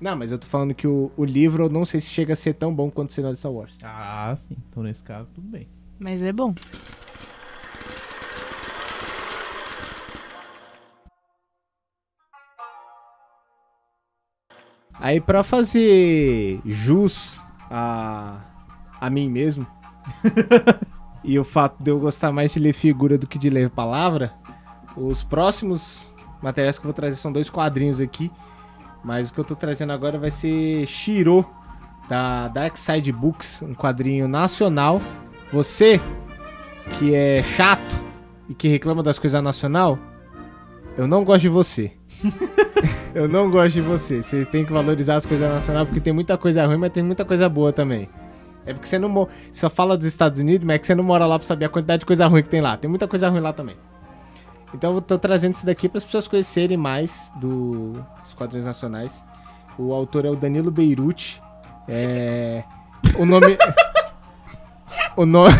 Não, 0.00 0.16
mas 0.16 0.30
eu 0.32 0.38
tô 0.38 0.46
falando 0.46 0.74
que 0.74 0.86
o, 0.86 1.10
o 1.16 1.24
livro 1.24 1.64
eu 1.64 1.70
não 1.70 1.84
sei 1.84 2.00
se 2.00 2.10
chega 2.10 2.32
a 2.34 2.36
ser 2.36 2.54
tão 2.54 2.74
bom 2.74 2.90
quanto 2.90 3.10
o 3.10 3.12
Senado 3.12 3.32
de 3.32 3.38
Star 3.38 3.52
Wars. 3.52 3.74
Ah, 3.82 4.34
sim. 4.36 4.56
Então 4.70 4.82
nesse 4.82 5.02
caso, 5.02 5.28
tudo 5.34 5.46
bem. 5.48 5.66
Mas 5.98 6.22
é 6.22 6.32
bom. 6.32 6.52
Aí 15.00 15.20
pra 15.20 15.42
fazer 15.42 16.60
jus 16.64 17.40
a, 17.70 18.38
a 19.00 19.10
mim 19.10 19.28
mesmo, 19.28 19.66
e 21.24 21.38
o 21.38 21.44
fato 21.44 21.82
de 21.82 21.90
eu 21.90 21.98
gostar 21.98 22.32
mais 22.32 22.52
de 22.52 22.58
ler 22.58 22.72
figura 22.72 23.18
do 23.18 23.26
que 23.26 23.38
de 23.38 23.50
ler 23.50 23.70
palavra, 23.70 24.32
os 24.96 25.22
próximos 25.22 26.06
materiais 26.40 26.78
que 26.78 26.84
eu 26.84 26.88
vou 26.88 26.94
trazer 26.94 27.16
são 27.16 27.32
dois 27.32 27.50
quadrinhos 27.50 28.00
aqui, 28.00 28.30
mas 29.02 29.28
o 29.28 29.34
que 29.34 29.40
eu 29.40 29.44
tô 29.44 29.56
trazendo 29.56 29.92
agora 29.92 30.18
vai 30.18 30.30
ser 30.30 30.86
Shiro, 30.86 31.44
da 32.08 32.48
Dark 32.48 32.76
Side 32.76 33.10
Books, 33.12 33.62
um 33.62 33.74
quadrinho 33.74 34.28
nacional. 34.28 35.00
Você 35.52 36.00
que 36.98 37.14
é 37.14 37.42
chato 37.42 38.00
e 38.48 38.54
que 38.54 38.68
reclama 38.68 39.02
das 39.02 39.18
coisas 39.18 39.42
nacional, 39.42 39.98
eu 40.96 41.06
não 41.06 41.24
gosto 41.24 41.42
de 41.42 41.48
você. 41.48 41.92
Eu 43.14 43.28
não 43.28 43.50
gosto 43.50 43.74
de 43.74 43.80
você. 43.80 44.22
Você 44.22 44.44
tem 44.44 44.64
que 44.64 44.72
valorizar 44.72 45.16
as 45.16 45.26
coisas 45.26 45.48
nacionais 45.48 45.86
porque 45.86 46.00
tem 46.00 46.12
muita 46.12 46.36
coisa 46.36 46.66
ruim, 46.66 46.76
mas 46.78 46.92
tem 46.92 47.02
muita 47.02 47.24
coisa 47.24 47.48
boa 47.48 47.72
também. 47.72 48.08
É 48.66 48.72
porque 48.72 48.88
você 48.88 48.98
não 48.98 49.08
mo- 49.08 49.28
você 49.52 49.60
só 49.60 49.70
fala 49.70 49.96
dos 49.96 50.06
Estados 50.06 50.40
Unidos, 50.40 50.66
mas 50.66 50.76
é 50.76 50.78
que 50.78 50.86
você 50.86 50.94
não 50.94 51.04
mora 51.04 51.26
lá 51.26 51.38
pra 51.38 51.46
saber 51.46 51.66
a 51.66 51.68
quantidade 51.68 52.00
de 52.00 52.06
coisa 52.06 52.26
ruim 52.26 52.42
que 52.42 52.48
tem 52.48 52.60
lá. 52.60 52.76
Tem 52.76 52.88
muita 52.88 53.06
coisa 53.06 53.28
ruim 53.28 53.40
lá 53.40 53.52
também. 53.52 53.76
Então 54.74 54.94
eu 54.94 55.00
tô 55.00 55.16
trazendo 55.18 55.54
isso 55.54 55.64
daqui 55.66 55.88
para 55.88 55.98
as 55.98 56.04
pessoas 56.04 56.26
conhecerem 56.26 56.76
mais 56.76 57.30
do- 57.36 57.92
dos 58.22 58.34
quadrinhos 58.34 58.66
nacionais. 58.66 59.22
O 59.78 59.92
autor 59.92 60.24
é 60.24 60.30
o 60.30 60.34
Danilo 60.36 60.70
Beirute. 60.70 61.40
É, 61.86 62.64
o 63.18 63.24
nome 63.26 63.56
o 65.16 65.26
nome 65.26 65.54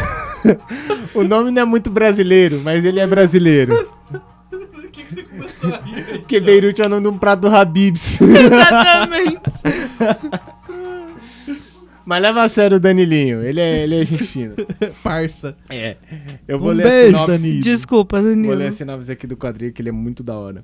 o 1.14 1.22
nome 1.22 1.50
não 1.50 1.62
é 1.62 1.64
muito 1.64 1.90
brasileiro, 1.90 2.60
mas 2.64 2.84
ele 2.84 2.98
é 3.00 3.06
brasileiro. 3.06 3.88
Porque 6.12 6.40
Beirute 6.40 6.82
é 6.82 6.86
o 6.86 6.88
nome 6.88 7.02
de 7.02 7.08
um 7.08 7.18
prato 7.18 7.40
do 7.40 7.48
Habibs. 7.48 8.20
Exatamente. 8.20 9.40
Mas 12.06 12.20
leva 12.20 12.42
a 12.42 12.48
sério 12.50 12.76
o 12.76 12.80
Danilinho, 12.80 13.42
ele 13.42 13.60
é, 13.60 13.82
ele 13.82 14.02
é 14.02 14.04
gente 14.04 14.24
fina. 14.26 14.54
Farsa. 14.92 15.56
É. 15.70 15.96
Eu 16.46 16.58
Um 16.58 16.60
vou 16.60 16.72
ler 16.72 16.86
a 16.86 16.90
beijo, 16.90 17.06
sinopse. 17.06 17.32
Danilo. 17.32 17.60
Desculpa, 17.62 18.20
Vou 18.20 18.30
Danilo. 18.30 18.54
ler 18.54 18.66
a 18.66 18.72
sinopse 18.72 19.10
aqui 19.12 19.26
do 19.26 19.36
quadrinho, 19.38 19.72
que 19.72 19.80
ele 19.80 19.88
é 19.88 19.92
muito 19.92 20.22
da 20.22 20.34
hora. 20.36 20.62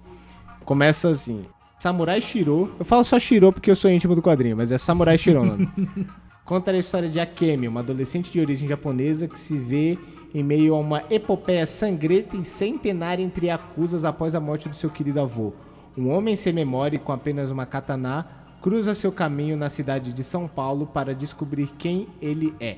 Começa 0.67 1.09
assim. 1.09 1.41
Samurai 1.79 2.21
Shiro. 2.21 2.75
Eu 2.79 2.85
falo 2.85 3.05
só 3.05 3.19
Shiro 3.19 3.51
porque 3.53 3.71
eu 3.71 3.77
sou 3.77 3.91
íntimo 3.91 4.15
do 4.15 4.21
quadrinho, 4.21 4.55
mas 4.55 4.71
é 4.71 4.77
Samurai 4.77 5.17
Shiro 5.17 5.41
o 5.41 5.47
nome. 5.47 5.67
Conta 6.45 6.73
a 6.73 6.79
história 6.79 7.09
de 7.09 7.19
Akemi, 7.19 7.67
uma 7.69 7.81
adolescente 7.81 8.31
de 8.31 8.39
origem 8.39 8.69
japonesa 8.69 9.27
que 9.27 9.41
se 9.41 9.57
vê 9.57 9.97
em 10.35 10.43
meio 10.43 10.75
a 10.75 10.79
uma 10.79 11.03
epopeia 11.11 11.67
sangrenta 11.67 12.37
e 12.37 12.45
centenária 12.45 13.23
entre 13.23 13.51
acusas 13.51 14.05
após 14.05 14.35
a 14.35 14.41
morte 14.41 14.69
do 14.69 14.77
seu 14.77 14.91
querido 14.91 15.21
avô. 15.21 15.53
Um 15.97 16.11
homem 16.11 16.37
sem 16.37 16.53
memória 16.53 16.97
e 16.97 17.01
com 17.01 17.13
apenas 17.13 17.51
uma 17.51 17.67
katana 17.67 18.27
cruza 18.63 18.95
seu 18.95 19.11
caminho 19.11 19.57
na 19.57 19.69
cidade 19.69 20.13
de 20.13 20.23
São 20.23 20.47
Paulo 20.47 20.87
para 20.87 21.15
descobrir 21.15 21.69
quem 21.79 22.07
ele 22.21 22.55
é. 22.61 22.77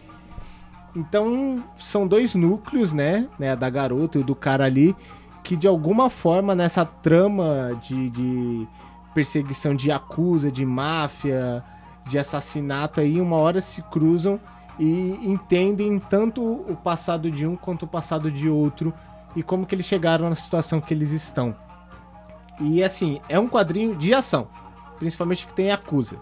Então, 0.95 1.63
são 1.79 2.07
dois 2.07 2.35
núcleos, 2.35 2.93
né? 2.93 3.29
né 3.39 3.57
da 3.57 3.69
garota 3.69 4.19
e 4.19 4.23
do 4.23 4.35
cara 4.35 4.65
ali, 4.65 4.95
que 5.43 5.57
de 5.57 5.67
alguma 5.67 6.09
forma 6.09 6.55
nessa 6.55 6.85
trama 6.85 7.79
de, 7.83 8.11
de 8.11 8.69
perseguição 9.15 9.75
de 9.75 9.91
acusa, 9.91 10.51
de 10.51 10.65
máfia, 10.65 11.65
de 12.07 12.19
assassinato 12.19 13.01
aí, 13.01 13.21
uma 13.21 13.37
hora 13.37 13.61
se 13.61 13.83
cruzam 13.83 14.39
e 14.79 15.19
entendem 15.23 15.99
tanto 15.99 16.43
o 16.43 16.77
passado 16.77 17.31
de 17.31 17.47
um 17.47 17.57
quanto 17.57 17.85
o 17.85 17.89
passado 17.89 18.31
de 18.31 18.49
outro 18.49 18.93
e 19.37 19.43
como 19.43 19.67
que 19.67 19.75
eles 19.75 19.87
chegaram 19.87 20.29
na 20.29 20.35
situação 20.35 20.81
que 20.81 20.93
eles 20.93 21.11
estão. 21.11 21.55
E 22.61 22.83
assim, 22.83 23.21
é 23.29 23.39
um 23.39 23.49
quadrinho 23.49 23.95
de 23.97 24.15
ação, 24.15 24.49
principalmente 24.99 25.47
que 25.47 25.55
tem 25.55 25.71
acusa. 25.71 26.17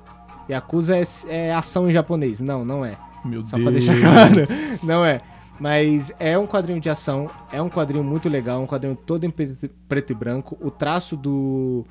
E 0.49 0.55
acusa 0.55 0.97
é, 0.97 1.03
é 1.29 1.55
ação 1.55 1.89
em 1.89 1.93
japonês. 1.93 2.41
Não, 2.41 2.65
não 2.65 2.85
é. 2.85 2.97
Meu 3.25 3.45
Só 3.45 3.57
Deus. 3.57 3.63
pra 3.63 3.73
deixar 3.73 4.01
claro. 4.01 4.47
Não 4.83 5.05
é. 5.05 5.21
Mas 5.59 6.11
é 6.19 6.39
um 6.39 6.47
quadrinho 6.47 6.81
de 6.81 6.89
ação, 6.89 7.27
é 7.53 7.61
um 7.61 7.69
quadrinho 7.69 8.03
muito 8.03 8.31
legal, 8.31 8.63
um 8.63 8.67
quadrinho 8.67 8.97
todo 8.97 9.25
em 9.25 9.31
preto, 9.31 9.69
preto 9.87 10.11
e 10.11 10.15
branco. 10.15 10.57
O 10.59 10.71
traço 10.71 11.19
do, 11.19 11.85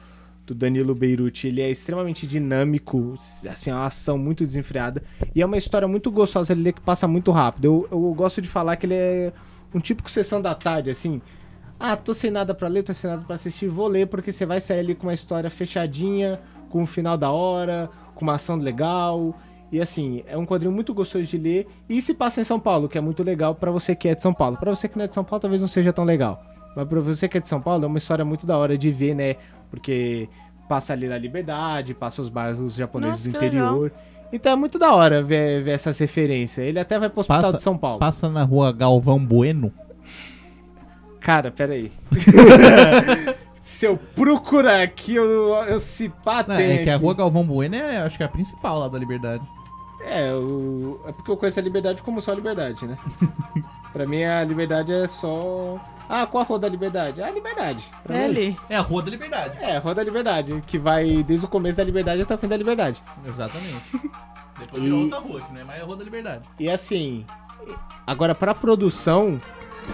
do 0.49 0.55
Danilo 0.55 0.95
Beirute, 0.95 1.47
ele 1.47 1.61
é 1.61 1.69
extremamente 1.69 2.25
dinâmico, 2.25 3.13
assim, 3.47 3.69
é 3.69 3.73
uma 3.73 3.85
ação 3.85 4.17
muito 4.17 4.43
desenfreada. 4.43 5.03
E 5.35 5.41
é 5.41 5.45
uma 5.45 5.57
história 5.57 5.87
muito 5.87 6.09
gostosa 6.11 6.55
de 6.55 6.61
ler 6.61 6.73
que 6.73 6.81
passa 6.81 7.07
muito 7.07 7.31
rápido. 7.31 7.65
Eu, 7.65 7.87
eu 7.91 8.13
gosto 8.13 8.41
de 8.41 8.47
falar 8.47 8.75
que 8.75 8.85
ele 8.85 8.95
é 8.95 9.33
um 9.73 9.79
típico 9.79 10.09
sessão 10.09 10.41
da 10.41 10.55
tarde, 10.55 10.89
assim. 10.89 11.21
Ah, 11.79 11.95
tô 11.95 12.13
sem 12.13 12.31
nada 12.31 12.53
pra 12.53 12.67
ler, 12.67 12.83
tô 12.83 12.93
sem 12.93 13.09
nada 13.09 13.23
pra 13.23 13.35
assistir, 13.35 13.67
vou 13.67 13.87
ler 13.87 14.07
porque 14.07 14.31
você 14.31 14.45
vai 14.45 14.59
sair 14.59 14.79
ali 14.79 14.95
com 14.95 15.07
uma 15.07 15.13
história 15.13 15.49
fechadinha, 15.49 16.39
com 16.69 16.81
um 16.81 16.85
final 16.85 17.17
da 17.17 17.29
hora, 17.31 17.89
com 18.15 18.25
uma 18.25 18.35
ação 18.35 18.55
legal. 18.57 19.37
E 19.71 19.79
assim, 19.79 20.23
é 20.25 20.35
um 20.35 20.47
quadrinho 20.47 20.71
muito 20.71 20.93
gostoso 20.95 21.25
de 21.25 21.37
ler 21.37 21.67
e 21.87 22.01
se 22.01 22.13
passa 22.13 22.41
em 22.41 22.43
São 22.43 22.59
Paulo, 22.59 22.89
que 22.89 22.97
é 22.97 23.01
muito 23.01 23.21
legal 23.21 23.53
pra 23.53 23.69
você 23.69 23.95
que 23.95 24.09
é 24.09 24.15
de 24.15 24.21
São 24.21 24.33
Paulo. 24.33 24.57
Pra 24.57 24.73
você 24.73 24.89
que 24.89 24.97
não 24.97 25.05
é 25.05 25.07
de 25.07 25.13
São 25.13 25.23
Paulo, 25.23 25.41
talvez 25.41 25.61
não 25.61 25.67
seja 25.67 25.93
tão 25.93 26.03
legal. 26.03 26.43
Mas 26.75 26.87
pra 26.87 26.99
você 26.99 27.27
que 27.27 27.37
é 27.37 27.41
de 27.41 27.47
São 27.47 27.61
Paulo, 27.61 27.83
é 27.83 27.87
uma 27.87 27.97
história 27.97 28.25
muito 28.25 28.45
da 28.45 28.57
hora 28.57 28.77
de 28.77 28.91
ver, 28.91 29.15
né? 29.15 29.35
Porque 29.69 30.27
passa 30.67 30.93
ali 30.93 31.07
na 31.07 31.17
Liberdade, 31.17 31.93
passa 31.93 32.21
os 32.21 32.29
bairros 32.29 32.75
japoneses 32.75 33.25
Nossa, 33.25 33.29
do 33.29 33.35
interior. 33.45 33.91
Então 34.31 34.51
é 34.51 34.55
muito 34.55 34.77
da 34.77 34.93
hora 34.93 35.23
ver, 35.23 35.63
ver 35.63 35.71
essas 35.71 35.97
referências. 35.97 36.65
Ele 36.65 36.79
até 36.79 36.99
vai 36.99 37.09
pro 37.09 37.21
Hospital 37.21 37.41
Passa- 37.41 37.57
de 37.57 37.63
São 37.63 37.77
Paulo. 37.77 37.99
Passa 37.99 38.29
na 38.29 38.43
rua 38.43 38.71
Galvão 38.71 39.23
Bueno. 39.23 39.73
Cara, 41.19 41.51
peraí. 41.51 41.91
Se 43.61 43.85
eu 43.85 43.97
procurar 43.97 44.81
aqui, 44.81 45.15
eu, 45.15 45.25
eu 45.67 45.79
se 45.79 46.09
pá 46.09 46.43
Não, 46.47 46.55
é 46.55 46.77
que 46.77 46.89
a 46.89 46.95
aqui. 46.95 47.03
rua 47.03 47.13
Galvão 47.13 47.43
Bueno 47.45 47.75
é, 47.75 47.97
acho 47.97 48.17
que 48.17 48.23
é 48.23 48.25
a 48.25 48.29
principal 48.29 48.79
lá 48.79 48.87
da 48.87 48.97
Liberdade. 48.97 49.43
É, 50.01 50.33
o... 50.33 50.99
é 51.05 51.11
porque 51.11 51.29
eu 51.29 51.37
conheço 51.37 51.59
a 51.59 51.63
liberdade 51.63 52.01
como 52.01 52.21
só 52.21 52.31
a 52.31 52.35
liberdade, 52.35 52.87
né? 52.87 52.97
pra 53.91 54.05
mim 54.05 54.23
a 54.23 54.43
liberdade 54.43 54.93
é 54.93 55.07
só 55.07 55.77
Ah, 56.11 56.25
qual 56.25 56.43
a 56.43 56.47
Rua 56.47 56.57
da 56.57 56.67
Liberdade? 56.67 57.21
É 57.21 57.25
a 57.25 57.31
Liberdade. 57.31 57.85
pra 58.03 58.17
É 58.17 58.27
nós. 58.27 58.37
ali. 58.37 58.57
É 58.67 58.75
a 58.77 58.81
Rua 58.81 59.03
da 59.03 59.11
Liberdade. 59.11 59.57
É, 59.61 59.77
a 59.77 59.79
Rua 59.79 59.93
da 59.93 60.03
Liberdade, 60.03 60.63
que 60.65 60.79
vai 60.79 61.21
desde 61.23 61.45
o 61.45 61.49
começo 61.49 61.77
da 61.77 61.83
Liberdade 61.83 62.21
até 62.23 62.33
o 62.33 62.37
fim 62.37 62.47
da 62.47 62.57
Liberdade. 62.57 63.01
Exatamente. 63.25 63.83
Depois 64.59 64.81
E- 64.81 64.85
virou 64.85 65.01
outra 65.03 65.19
rua, 65.19 65.39
que 65.41 65.53
não 65.53 65.61
é 65.61 65.63
mais 65.63 65.81
a 65.81 65.85
Rua 65.85 65.95
da 65.97 66.03
Liberdade. 66.03 66.43
E 66.59 66.67
assim, 66.69 67.23
agora 68.07 68.33
pra 68.33 68.55
produção, 68.55 69.39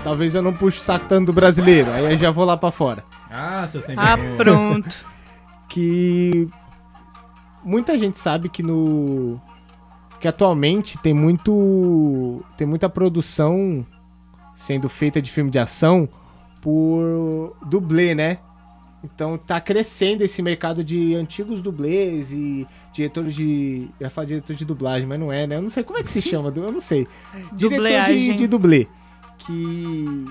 talvez 0.03 0.33
eu 0.33 0.41
não 0.41 0.53
puxe 0.53 0.79
o 0.79 0.81
saco 0.81 1.05
tanto 1.09 1.27
do 1.27 1.33
brasileiro, 1.33 1.91
aí 1.91 2.13
eu 2.13 2.17
já 2.17 2.31
vou 2.31 2.45
lá 2.45 2.55
pra 2.55 2.71
fora. 2.71 3.03
Ah, 3.29 3.67
seu 3.69 3.81
sem 3.81 3.95
Ah, 3.97 4.15
vergonha. 4.15 4.37
pronto. 4.37 5.05
Que 5.67 6.47
muita 7.63 7.97
gente 7.97 8.17
sabe 8.19 8.47
que 8.47 8.63
no 8.63 9.39
que 10.21 10.27
atualmente 10.27 10.97
tem 10.99 11.13
muito 11.13 12.41
tem 12.57 12.65
muita 12.65 12.87
produção 12.87 13.85
sendo 14.55 14.89
feita 14.89 15.21
de 15.21 15.31
filme 15.31 15.51
de 15.51 15.59
ação 15.59 16.07
por 16.61 17.55
dublê, 17.65 18.15
né? 18.15 18.39
Então 19.05 19.37
tá 19.37 19.61
crescendo 19.61 20.23
esse 20.23 20.41
mercado 20.41 20.83
de 20.83 21.13
antigos 21.13 21.61
dublês 21.61 22.31
e 22.31 22.67
diretores 22.91 23.35
de. 23.35 23.87
Eu 23.99 24.05
ia 24.05 24.09
falar 24.09 24.25
diretor 24.25 24.55
de 24.55 24.65
dublagem, 24.65 25.07
mas 25.07 25.19
não 25.19 25.31
é, 25.31 25.45
né? 25.45 25.57
Eu 25.57 25.61
não 25.61 25.69
sei 25.69 25.83
como 25.83 25.99
é 25.99 26.03
que 26.03 26.11
se 26.11 26.21
chama, 26.21 26.51
eu 26.55 26.71
não 26.71 26.81
sei. 26.81 27.07
Diretor 27.53 28.05
de, 28.05 28.33
de 28.33 28.47
dublê. 28.47 28.87
Que. 29.37 30.25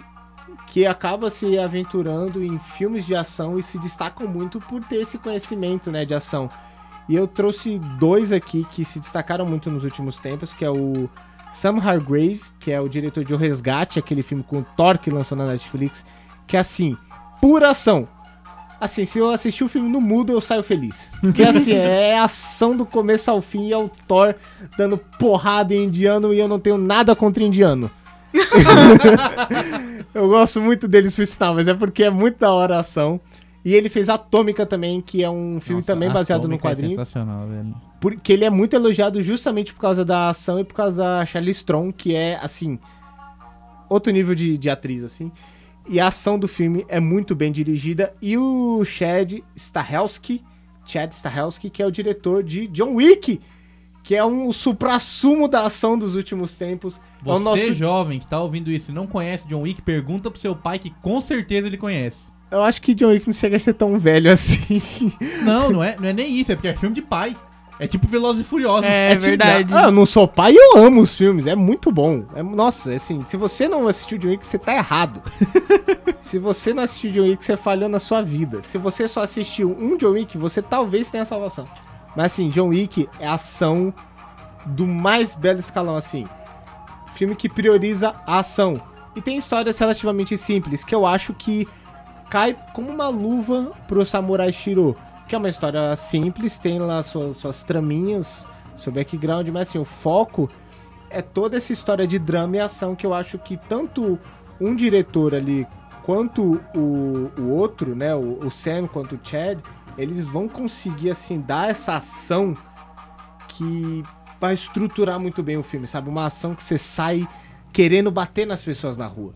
Que 0.68 0.86
acaba 0.86 1.30
se 1.30 1.58
aventurando 1.58 2.42
em 2.42 2.58
filmes 2.58 3.06
de 3.06 3.14
ação 3.14 3.58
e 3.58 3.62
se 3.62 3.78
destacam 3.78 4.26
muito 4.26 4.58
por 4.60 4.82
ter 4.84 4.96
esse 4.96 5.18
conhecimento, 5.18 5.90
né, 5.90 6.04
de 6.04 6.14
ação. 6.14 6.48
E 7.08 7.14
eu 7.14 7.26
trouxe 7.26 7.78
dois 7.98 8.32
aqui 8.32 8.64
que 8.70 8.84
se 8.84 8.98
destacaram 8.98 9.46
muito 9.46 9.70
nos 9.70 9.84
últimos 9.84 10.18
tempos, 10.18 10.52
que 10.52 10.64
é 10.64 10.70
o 10.70 11.08
Sam 11.54 11.78
Hargrave, 11.78 12.42
que 12.58 12.72
é 12.72 12.80
o 12.80 12.88
diretor 12.88 13.24
de 13.24 13.32
O 13.32 13.36
Resgate, 13.36 13.98
aquele 13.98 14.22
filme 14.22 14.42
com 14.42 14.58
o 14.58 14.66
Thor 14.76 14.98
que 14.98 15.08
lançou 15.08 15.38
na 15.38 15.46
Netflix, 15.46 16.04
que 16.46 16.56
é 16.56 16.60
assim, 16.60 16.96
pura 17.40 17.70
ação. 17.70 18.08
Assim, 18.80 19.04
se 19.04 19.20
eu 19.20 19.30
assistir 19.30 19.62
o 19.62 19.68
filme 19.68 19.88
no 19.88 20.00
mudo, 20.00 20.32
eu 20.32 20.40
saio 20.40 20.62
feliz. 20.62 21.12
Porque 21.20 21.42
assim, 21.42 21.72
é 21.78 22.18
ação 22.18 22.76
do 22.76 22.84
começo 22.84 23.30
ao 23.30 23.40
fim, 23.40 23.68
e 23.68 23.72
é 23.72 23.78
o 23.78 23.88
Thor 23.88 24.34
dando 24.76 24.98
porrada 24.98 25.72
em 25.72 25.84
indiano 25.84 26.34
e 26.34 26.40
eu 26.40 26.48
não 26.48 26.58
tenho 26.58 26.76
nada 26.76 27.14
contra 27.14 27.42
indiano. 27.42 27.90
eu 30.12 30.28
gosto 30.28 30.60
muito 30.60 30.88
deles 30.88 31.14
por 31.14 31.24
sinal, 31.24 31.54
mas 31.54 31.68
é 31.68 31.72
porque 31.72 32.02
é 32.02 32.10
muito 32.10 32.40
da 32.40 32.52
hora 32.52 32.76
a 32.76 32.80
ação. 32.80 33.20
E 33.64 33.74
ele 33.74 33.88
fez 33.88 34.10
Atômica 34.10 34.66
também, 34.66 35.00
que 35.00 35.22
é 35.22 35.30
um 35.30 35.58
filme 35.60 35.80
Nossa, 35.80 35.94
também 35.94 36.12
baseado 36.12 36.46
no 36.46 36.56
é 36.56 36.58
quadrinho. 36.58 36.90
sensacional, 36.90 37.46
velho. 37.46 37.74
Porque 38.04 38.34
ele 38.34 38.44
é 38.44 38.50
muito 38.50 38.76
elogiado 38.76 39.22
justamente 39.22 39.72
por 39.72 39.80
causa 39.80 40.04
da 40.04 40.28
ação 40.28 40.60
e 40.60 40.64
por 40.64 40.74
causa 40.74 41.02
da 41.02 41.24
Charlize 41.24 41.60
Strong, 41.60 41.90
que 41.90 42.14
é, 42.14 42.36
assim, 42.36 42.78
outro 43.88 44.12
nível 44.12 44.34
de, 44.34 44.58
de 44.58 44.68
atriz, 44.68 45.02
assim. 45.02 45.32
E 45.88 45.98
a 45.98 46.08
ação 46.08 46.38
do 46.38 46.46
filme 46.46 46.84
é 46.86 47.00
muito 47.00 47.34
bem 47.34 47.50
dirigida. 47.50 48.12
E 48.20 48.36
o 48.36 48.84
Chad 48.84 49.38
Stahelski, 49.56 50.44
Chad 50.84 51.12
Stahelski, 51.12 51.70
que 51.70 51.82
é 51.82 51.86
o 51.86 51.90
diretor 51.90 52.42
de 52.42 52.68
John 52.68 52.96
Wick, 52.96 53.40
que 54.02 54.14
é 54.14 54.22
um 54.22 54.52
supra-sumo 54.52 55.48
da 55.48 55.64
ação 55.64 55.96
dos 55.96 56.14
últimos 56.14 56.56
tempos. 56.56 57.00
é 57.22 57.24
Você, 57.24 57.42
nosso... 57.42 57.72
jovem, 57.72 58.20
que 58.20 58.28
tá 58.28 58.38
ouvindo 58.38 58.70
isso 58.70 58.90
e 58.90 58.94
não 58.94 59.06
conhece 59.06 59.48
John 59.48 59.62
Wick, 59.62 59.80
pergunta 59.80 60.30
pro 60.30 60.38
seu 60.38 60.54
pai 60.54 60.78
que 60.78 60.90
com 61.00 61.22
certeza 61.22 61.68
ele 61.68 61.78
conhece. 61.78 62.30
Eu 62.50 62.62
acho 62.62 62.82
que 62.82 62.94
John 62.94 63.08
Wick 63.08 63.26
não 63.26 63.32
chega 63.32 63.56
a 63.56 63.58
ser 63.58 63.72
tão 63.72 63.98
velho 63.98 64.30
assim. 64.30 64.82
Não, 65.42 65.70
não 65.72 65.82
é, 65.82 65.96
não 65.98 66.06
é 66.06 66.12
nem 66.12 66.38
isso, 66.38 66.52
é 66.52 66.54
porque 66.54 66.68
é 66.68 66.76
filme 66.76 66.94
de 66.94 67.00
pai. 67.00 67.34
É 67.78 67.88
tipo 67.88 68.06
Velozes 68.06 68.42
e 68.42 68.48
Furiosos. 68.48 68.84
É, 68.84 69.10
tipo- 69.10 69.22
verdade. 69.22 69.74
Ah, 69.74 69.84
eu 69.84 69.90
não 69.90 70.06
sou 70.06 70.28
pai 70.28 70.52
e 70.52 70.56
eu 70.56 70.84
amo 70.84 71.02
os 71.02 71.16
filmes. 71.16 71.46
É 71.46 71.56
muito 71.56 71.90
bom. 71.90 72.24
É, 72.34 72.42
nossa, 72.42 72.92
assim, 72.94 73.20
se 73.26 73.36
você 73.36 73.68
não 73.68 73.88
assistiu 73.88 74.16
John 74.16 74.28
Wick, 74.28 74.46
você 74.46 74.58
tá 74.58 74.74
errado. 74.74 75.20
se 76.20 76.38
você 76.38 76.72
não 76.72 76.84
assistiu 76.84 77.10
John 77.10 77.22
Wick, 77.22 77.44
você 77.44 77.56
falhou 77.56 77.88
na 77.88 77.98
sua 77.98 78.22
vida. 78.22 78.60
Se 78.62 78.78
você 78.78 79.08
só 79.08 79.22
assistiu 79.22 79.76
um 79.78 79.96
John 79.96 80.10
Wick, 80.12 80.38
você 80.38 80.62
talvez 80.62 81.10
tenha 81.10 81.24
salvação. 81.24 81.64
Mas 82.14 82.26
assim, 82.26 82.48
John 82.48 82.68
Wick 82.68 83.08
é 83.18 83.26
ação 83.26 83.92
do 84.66 84.86
mais 84.86 85.34
belo 85.34 85.58
escalão, 85.58 85.96
assim. 85.96 86.26
Filme 87.14 87.34
que 87.34 87.48
prioriza 87.48 88.14
a 88.26 88.38
ação. 88.38 88.80
E 89.16 89.20
tem 89.20 89.36
histórias 89.36 89.78
relativamente 89.78 90.36
simples, 90.36 90.84
que 90.84 90.94
eu 90.94 91.04
acho 91.06 91.34
que 91.34 91.68
cai 92.30 92.56
como 92.72 92.88
uma 92.90 93.08
luva 93.08 93.72
pro 93.86 94.04
Samurai 94.04 94.50
Shiro. 94.52 94.96
Que 95.34 95.36
é 95.36 95.40
uma 95.40 95.48
história 95.48 95.96
simples, 95.96 96.58
tem 96.58 96.78
lá 96.78 97.02
suas, 97.02 97.38
suas 97.38 97.64
traminhas, 97.64 98.46
seu 98.76 98.92
background, 98.92 99.48
mas 99.48 99.68
assim, 99.68 99.78
o 99.78 99.84
foco 99.84 100.48
é 101.10 101.20
toda 101.20 101.56
essa 101.56 101.72
história 101.72 102.06
de 102.06 102.20
drama 102.20 102.58
e 102.58 102.60
ação 102.60 102.94
que 102.94 103.04
eu 103.04 103.12
acho 103.12 103.36
que 103.36 103.56
tanto 103.56 104.16
um 104.60 104.76
diretor 104.76 105.34
ali 105.34 105.66
quanto 106.04 106.60
o, 106.72 107.32
o 107.36 107.48
outro, 107.50 107.96
né, 107.96 108.14
o, 108.14 108.46
o 108.46 108.48
Sam 108.48 108.86
quanto 108.86 109.16
o 109.16 109.20
Chad, 109.24 109.58
eles 109.98 110.24
vão 110.24 110.48
conseguir 110.48 111.10
assim 111.10 111.40
dar 111.40 111.68
essa 111.68 111.96
ação 111.96 112.54
que 113.48 114.04
vai 114.40 114.54
estruturar 114.54 115.18
muito 115.18 115.42
bem 115.42 115.56
o 115.56 115.64
filme, 115.64 115.88
sabe? 115.88 116.08
Uma 116.08 116.26
ação 116.26 116.54
que 116.54 116.62
você 116.62 116.78
sai 116.78 117.26
querendo 117.72 118.08
bater 118.08 118.46
nas 118.46 118.62
pessoas 118.62 118.96
na 118.96 119.08
rua. 119.08 119.34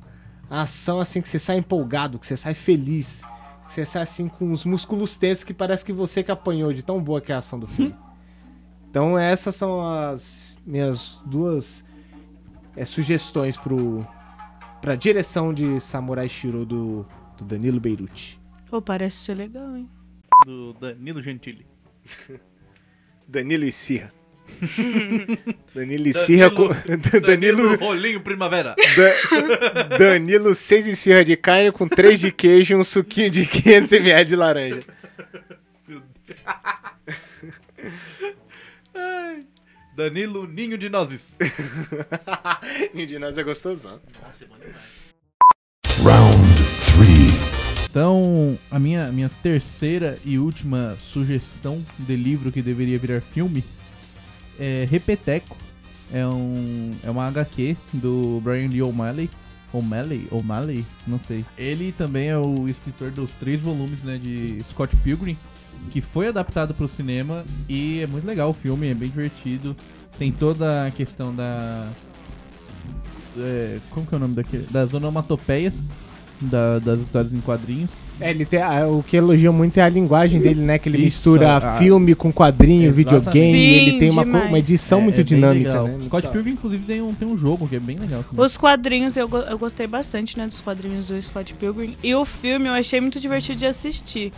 A 0.48 0.62
ação 0.62 1.00
assim 1.00 1.20
que 1.20 1.28
você 1.28 1.40
sai 1.40 1.56
empolgado, 1.56 2.20
que 2.20 2.26
você 2.28 2.36
sai 2.36 2.54
feliz, 2.54 3.24
você 3.68 3.84
sai 3.84 4.02
assim 4.02 4.28
com 4.28 4.50
os 4.50 4.64
músculos 4.64 5.16
tensos 5.16 5.44
que 5.44 5.52
parece 5.52 5.84
que 5.84 5.92
você 5.92 6.22
que 6.22 6.30
apanhou 6.30 6.72
de 6.72 6.82
tão 6.82 7.02
boa 7.02 7.20
que 7.20 7.30
é 7.30 7.34
a 7.34 7.38
ação 7.38 7.58
do 7.58 7.66
filme. 7.66 7.94
Então 8.90 9.18
essas 9.18 9.54
são 9.54 9.86
as 9.86 10.56
minhas 10.64 11.20
duas 11.26 11.84
é, 12.74 12.86
sugestões 12.86 13.54
pro 13.54 14.02
pra 14.80 14.94
direção 14.94 15.52
de 15.52 15.78
Samurai 15.78 16.26
Shiro 16.26 16.64
do, 16.64 17.04
do 17.36 17.44
Danilo 17.44 17.78
Beirute. 17.78 18.40
Pô, 18.70 18.80
parece 18.80 19.18
ser 19.18 19.34
legal, 19.34 19.76
hein? 19.76 19.86
Do 20.46 20.72
Danilo 20.72 21.20
Gentili. 21.20 21.66
Danilo 23.28 23.66
Esfirra. 23.66 24.10
Danilo 25.74 26.08
Esfirra 26.08 26.50
com 26.50 26.68
Danilo 27.20 27.76
Rolinho 27.76 28.20
Primavera. 28.20 28.74
Da- 28.96 29.96
Danilo, 29.98 30.54
seis 30.54 30.86
esfirras 30.86 31.24
de 31.26 31.36
carne 31.36 31.70
com 31.72 31.86
três 31.88 32.18
de 32.20 32.32
queijo 32.32 32.74
e 32.74 32.76
um 32.76 32.84
suquinho 32.84 33.30
de 33.30 33.46
500ml 33.46 34.24
de 34.24 34.36
laranja. 34.36 34.80
Danilo 39.96 40.46
Ninho 40.46 40.78
de 40.78 40.88
Nozes. 40.88 41.34
e 42.94 43.06
de 43.06 43.18
nós 43.18 43.36
é 43.36 43.42
gostosão. 43.42 44.00
Round 46.02 46.48
three. 46.94 47.28
Então, 47.90 48.56
a 48.70 48.78
minha, 48.78 49.10
minha 49.10 49.30
terceira 49.42 50.16
e 50.24 50.38
última 50.38 50.96
sugestão 51.12 51.82
de 51.98 52.14
livro 52.14 52.52
que 52.52 52.62
deveria 52.62 52.98
virar 52.98 53.20
filme 53.20 53.64
é 54.58 54.86
Repeteco. 54.90 55.56
É, 56.12 56.26
um, 56.26 56.92
é 57.04 57.10
uma 57.10 57.26
HQ 57.26 57.76
do 57.92 58.40
Brian 58.42 58.68
Lee 58.68 58.82
O'Malley. 58.82 59.28
O'Malley? 59.72 60.26
O'Malley? 60.30 60.84
Não 61.06 61.20
sei. 61.20 61.44
Ele 61.58 61.92
também 61.92 62.28
é 62.28 62.38
o 62.38 62.66
escritor 62.66 63.10
dos 63.10 63.30
três 63.32 63.60
volumes 63.60 64.02
né, 64.02 64.16
de 64.16 64.58
Scott 64.70 64.96
Pilgrim, 64.96 65.36
que 65.90 66.00
foi 66.00 66.28
adaptado 66.28 66.72
para 66.72 66.86
o 66.86 66.88
cinema 66.88 67.44
e 67.68 68.00
é 68.00 68.06
muito 68.06 68.26
legal 68.26 68.48
o 68.50 68.54
filme, 68.54 68.88
é 68.88 68.94
bem 68.94 69.10
divertido. 69.10 69.76
Tem 70.18 70.32
toda 70.32 70.86
a 70.86 70.90
questão 70.90 71.34
da. 71.34 71.90
é, 73.36 73.78
como 73.90 74.06
que 74.06 74.14
é 74.14 74.16
o 74.16 74.20
nome 74.20 74.34
daquele? 74.34 74.64
Das 74.70 74.92
onomatopeias 74.94 75.74
da- 76.40 76.78
das 76.78 77.00
histórias 77.00 77.32
em 77.32 77.40
quadrinhos. 77.40 77.90
É, 78.20 78.30
ele 78.30 78.44
tem, 78.44 78.60
ah, 78.60 78.86
o 78.88 79.00
que 79.02 79.16
elogia 79.16 79.52
muito 79.52 79.78
é 79.78 79.82
a 79.82 79.88
linguagem 79.88 80.40
dele, 80.40 80.60
né? 80.60 80.76
Que 80.78 80.88
ele 80.88 80.96
Isso, 80.98 81.04
mistura 81.04 81.56
a- 81.56 81.78
filme 81.78 82.16
com 82.16 82.32
quadrinho, 82.32 82.88
Exatamente. 82.88 82.96
videogame. 82.96 83.52
Sim, 83.52 83.58
ele 83.88 83.98
tem 84.00 84.10
uma, 84.10 84.22
uma 84.22 84.58
edição 84.58 84.98
É- 84.98 85.02
muito 85.02 85.20
é 85.20 85.22
dinâmica, 85.24 85.82
né? 85.84 85.90
Muito 85.92 86.06
Scott 86.06 86.28
Pilgrim, 86.28 86.52
inclusive, 86.52 86.84
tem 86.84 87.00
um, 87.00 87.14
tem 87.14 87.28
um 87.28 87.36
jogo 87.36 87.68
que 87.68 87.76
é 87.76 87.80
bem 87.80 87.96
legal. 87.96 88.24
também. 88.24 88.44
Os 88.44 88.56
quadrinhos, 88.56 89.16
eu, 89.16 89.28
eu 89.48 89.56
gostei 89.56 89.86
bastante, 89.86 90.36
né, 90.36 90.48
dos 90.48 90.60
quadrinhos 90.60 91.06
do 91.06 91.22
Scott 91.22 91.54
Pilgrim. 91.54 91.96
E 92.02 92.12
o 92.14 92.24
filme 92.24 92.66
eu 92.66 92.72
achei 92.72 93.00
muito 93.00 93.20
divertido 93.20 93.58
de 93.60 93.66
assistir. 93.66 94.32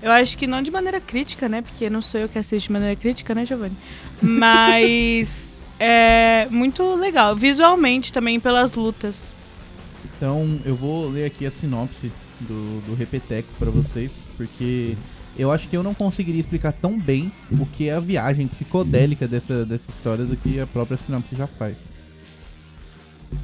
Eu 0.00 0.12
acho 0.12 0.38
que 0.38 0.46
não 0.46 0.62
de 0.62 0.70
maneira 0.70 1.00
crítica, 1.00 1.48
né, 1.48 1.60
porque 1.60 1.90
não 1.90 2.00
sou 2.00 2.20
eu 2.20 2.28
que 2.28 2.38
assisto 2.38 2.68
de 2.68 2.72
maneira 2.72 2.94
crítica, 2.94 3.34
né, 3.34 3.44
Giovanni? 3.44 3.74
Mas 4.22 5.56
é 5.80 6.46
muito 6.50 6.94
legal. 6.94 7.34
Visualmente 7.34 8.12
também, 8.12 8.38
pelas 8.38 8.74
lutas. 8.74 9.16
Então, 10.16 10.60
eu 10.64 10.76
vou 10.76 11.08
ler 11.08 11.24
aqui 11.24 11.44
a 11.46 11.50
sinopse 11.50 12.12
do, 12.40 12.80
do 12.86 12.94
Repeteco 12.94 13.48
pra 13.58 13.70
vocês, 13.70 14.10
porque 14.36 14.96
eu 15.38 15.50
acho 15.52 15.68
que 15.68 15.76
eu 15.76 15.82
não 15.82 15.94
conseguiria 15.94 16.40
explicar 16.40 16.72
tão 16.72 16.98
bem 16.98 17.30
o 17.50 17.64
que 17.64 17.88
é 17.88 17.94
a 17.94 18.00
viagem 18.00 18.48
psicodélica 18.48 19.28
dessa, 19.28 19.64
dessa 19.64 19.90
história 19.90 20.24
do 20.24 20.36
que 20.36 20.58
a 20.60 20.66
própria 20.66 20.98
sinopse 20.98 21.36
já 21.36 21.46
faz. 21.46 21.76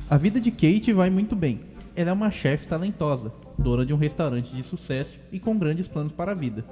A 0.08 0.16
vida 0.16 0.40
de 0.40 0.50
Kate 0.50 0.92
vai 0.92 1.10
muito 1.10 1.36
bem. 1.36 1.60
Ela 1.94 2.10
é 2.10 2.12
uma 2.12 2.30
chefe 2.30 2.66
talentosa, 2.66 3.32
dona 3.56 3.86
de 3.86 3.94
um 3.94 3.96
restaurante 3.96 4.54
de 4.54 4.62
sucesso 4.62 5.16
e 5.30 5.38
com 5.38 5.58
grandes 5.58 5.86
planos 5.86 6.12
para 6.12 6.32
a 6.32 6.34
vida. 6.34 6.64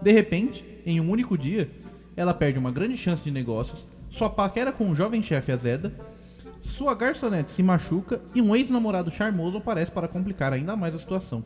De 0.00 0.12
repente, 0.12 0.64
em 0.86 1.00
um 1.00 1.10
único 1.10 1.36
dia, 1.36 1.70
ela 2.16 2.32
perde 2.32 2.58
uma 2.58 2.70
grande 2.70 2.96
chance 2.96 3.22
de 3.22 3.30
negócios, 3.30 3.84
sua 4.10 4.30
paquera 4.30 4.72
com 4.72 4.88
o 4.90 4.94
jovem 4.94 5.22
chefe 5.22 5.52
azeda, 5.52 5.92
Sua 6.70 6.94
garçonete 6.94 7.50
se 7.50 7.62
machuca 7.62 8.20
e 8.34 8.40
um 8.42 8.54
ex-namorado 8.54 9.10
charmoso 9.10 9.58
aparece 9.58 9.92
para 9.92 10.08
complicar 10.08 10.52
ainda 10.52 10.74
mais 10.74 10.94
a 10.94 10.98
situação. 10.98 11.44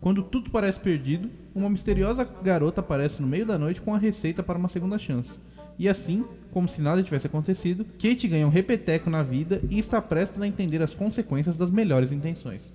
Quando 0.00 0.22
tudo 0.22 0.50
parece 0.50 0.78
perdido, 0.78 1.28
uma 1.54 1.68
misteriosa 1.68 2.24
garota 2.24 2.80
aparece 2.80 3.20
no 3.20 3.26
meio 3.26 3.44
da 3.44 3.58
noite 3.58 3.80
com 3.80 3.94
a 3.94 3.98
receita 3.98 4.42
para 4.42 4.58
uma 4.58 4.68
segunda 4.68 4.98
chance. 4.98 5.32
E 5.78 5.88
assim, 5.88 6.24
como 6.52 6.68
se 6.68 6.80
nada 6.80 7.02
tivesse 7.02 7.26
acontecido, 7.26 7.84
Kate 7.84 8.26
ganha 8.26 8.46
um 8.46 8.50
repeteco 8.50 9.10
na 9.10 9.22
vida 9.22 9.60
e 9.68 9.78
está 9.78 10.00
prestes 10.00 10.40
a 10.40 10.46
entender 10.46 10.82
as 10.82 10.94
consequências 10.94 11.56
das 11.56 11.70
melhores 11.70 12.10
intenções. 12.10 12.72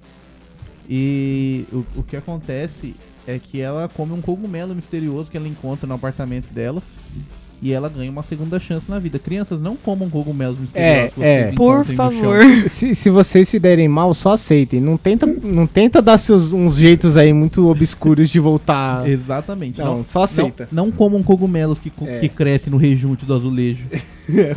E 0.87 1.65
o, 1.71 1.99
o 1.99 2.03
que 2.03 2.15
acontece 2.15 2.95
é 3.25 3.39
que 3.39 3.59
ela 3.59 3.87
come 3.87 4.13
um 4.13 4.21
cogumelo 4.21 4.75
misterioso 4.75 5.31
que 5.31 5.37
ela 5.37 5.47
encontra 5.47 5.87
no 5.87 5.93
apartamento 5.93 6.53
dela. 6.53 6.83
E 7.63 7.71
ela 7.71 7.87
ganha 7.87 8.11
uma 8.11 8.23
segunda 8.23 8.59
chance 8.59 8.89
na 8.89 8.99
vida. 8.99 9.17
Crianças, 9.17 9.61
não 9.61 9.77
comam 9.77 10.09
cogumelos 10.09 10.59
misteriosos 10.59 11.13
é. 11.17 11.45
vocês 11.45 11.55
Por 11.55 11.85
favor. 11.85 12.43
Se, 12.69 12.93
se 12.93 13.09
vocês 13.09 13.47
se 13.47 13.57
derem 13.57 13.87
mal, 13.87 14.13
só 14.13 14.33
aceitem. 14.33 14.81
Não 14.81 14.97
tenta, 14.97 15.25
não 15.25 15.65
tenta 15.65 16.01
dar 16.01 16.17
seus, 16.17 16.51
uns 16.51 16.75
jeitos 16.75 17.15
aí 17.15 17.31
muito 17.31 17.69
obscuros 17.69 18.29
de 18.29 18.37
voltar. 18.37 19.07
Exatamente. 19.09 19.79
Não, 19.79 20.03
só 20.03 20.23
aceita. 20.23 20.67
Não, 20.71 20.87
não 20.87 20.91
comam 20.91 21.23
cogumelos 21.23 21.79
que, 21.79 21.89
É. 22.05 22.19
que 22.19 22.27
crescem 22.27 22.69
no 22.69 22.75
rejunte 22.77 23.25
do 23.25 23.33
azulejo. 23.33 23.85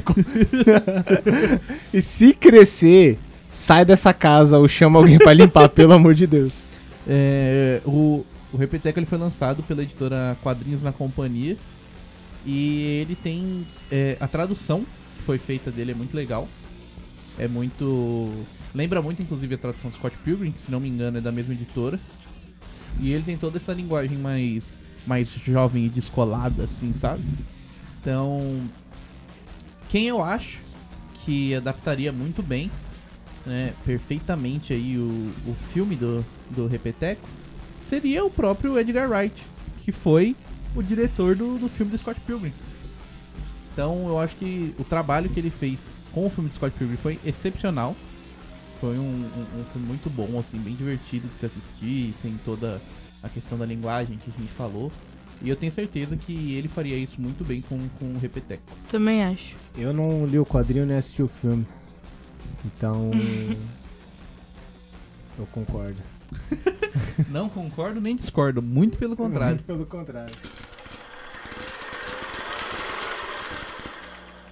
E 1.93 2.03
se 2.03 2.33
crescer, 2.33 3.19
sai 3.53 3.85
dessa 3.85 4.13
casa 4.13 4.59
ou 4.59 4.69
chama 4.69 4.99
alguém 4.99 5.19
pra 5.19 5.33
limpar, 5.33 5.69
pelo 5.69 5.93
amor 5.93 6.15
de 6.15 6.27
Deus. 6.27 6.53
É, 7.09 7.81
o, 7.85 8.25
o 8.53 8.57
Repeteco 8.57 8.99
ele 8.99 9.07
foi 9.07 9.19
lançado 9.19 9.63
pela 9.63 9.83
editora 9.83 10.37
Quadrinhos 10.43 10.83
na 10.83 10.93
Companhia. 10.93 11.57
E 12.47 13.01
ele 13.03 13.17
tem. 13.17 13.67
é, 13.91 14.17
a 14.21 14.29
tradução 14.29 14.87
que 15.17 15.23
foi 15.25 15.37
feita 15.37 15.71
dele 15.71 15.91
é 15.91 15.95
muito 15.95 16.17
legal. 16.17 16.49
É 17.37 17.49
muito. 17.49 18.33
Lembra 18.73 19.03
muito, 19.03 19.21
inclusive, 19.21 19.57
a 19.57 19.59
tradução 19.59 19.91
do 19.91 19.97
Scott 19.97 20.17
Pilgrim, 20.19 20.53
que 20.53 20.63
se 20.63 20.71
não 20.71 20.79
me 20.79 20.89
engano 20.89 21.19
é 21.19 21.21
da 21.21 21.33
mesma 21.33 21.55
editora. 21.55 21.99
E 23.01 23.13
ele 23.13 23.25
tem 23.25 23.37
toda 23.37 23.59
essa 23.59 23.73
linguagem 23.73 24.17
mais, 24.17 24.65
mais 25.07 25.29
jovem 25.45 25.87
e 25.87 25.89
descolada, 25.89 26.65
assim, 26.65 26.93
sabe? 26.93 27.23
Então. 28.01 28.61
Quem 29.89 30.09
eu 30.09 30.23
acho 30.23 30.59
que 31.25 31.55
adaptaria 31.55 32.13
muito 32.13 32.43
bem, 32.43 32.71
né, 33.45 33.73
perfeitamente 33.85 34.73
aí 34.73 34.99
o, 34.99 35.33
o 35.47 35.57
filme 35.73 35.95
do, 35.95 36.25
do 36.51 36.67
Repeteco, 36.67 37.27
seria 37.89 38.25
o 38.25 38.31
próprio 38.31 38.79
Edgar 38.79 39.09
Wright, 39.09 39.41
que 39.85 39.93
foi 39.93 40.35
o 40.75 40.83
diretor 40.83 41.35
do, 41.37 41.59
do 41.59 41.69
filme 41.69 41.93
do 41.93 41.99
Scott 41.99 42.21
Pilgrim. 42.21 42.53
Então 43.73 44.07
eu 44.09 44.19
acho 44.19 44.35
que 44.37 44.75
o 44.79 44.85
trabalho 44.85 45.29
que 45.29 45.39
ele 45.41 45.51
fez 45.51 45.79
com 46.13 46.27
o 46.27 46.31
filme 46.31 46.49
do 46.49 46.55
Scott 46.55 46.77
Pilgrim 46.79 46.97
foi 46.97 47.19
excepcional. 47.25 47.95
Foi 48.81 48.99
um, 48.99 49.03
um- 49.03 49.61
um 49.61 49.65
filme 49.73 49.87
muito 49.87 50.11
bom, 50.11 50.39
assim, 50.39 50.59
bem 50.59 50.75
divertido 50.75 51.29
de 51.29 51.35
se 51.39 51.47
assistir, 51.47 52.15
tem 52.23 52.39
toda 52.45 52.81
a 53.23 53.29
questão 53.29 53.57
da 53.57 53.65
linguagem 53.67 54.19
que 54.19 54.31
a 54.35 54.39
gente 54.41 54.53
falou. 54.53 54.91
E 55.43 55.51
eu 55.51 55.57
tenho 55.57 55.73
certeza 55.73 56.17
que 56.17 56.55
ele 56.55 56.69
faria 56.69 56.97
isso 56.97 57.21
muito 57.21 57.45
bem 57.45 57.61
com, 57.63 57.79
com 57.99 58.15
o 58.15 58.19
Repeteco. 58.19 58.63
Também 58.91 59.23
acho. 59.23 59.55
Eu 59.77 59.93
não 59.93 60.25
li 60.27 60.39
o 60.39 60.47
quadrinho 60.47 60.87
nem 60.87 60.97
assisti 60.97 61.23
o 61.23 61.29
filme. 61.29 61.67
Então. 62.65 63.11
eu 65.39 65.47
concordo. 65.53 65.97
Não 67.31 67.49
concordo 67.49 68.01
nem 68.01 68.17
discordo, 68.17 68.61
muito 68.63 68.99
pelo 68.99 69.17
contrário. 69.17 69.55
Muito 69.57 69.65
pelo 69.65 69.87
contrário. 69.87 70.35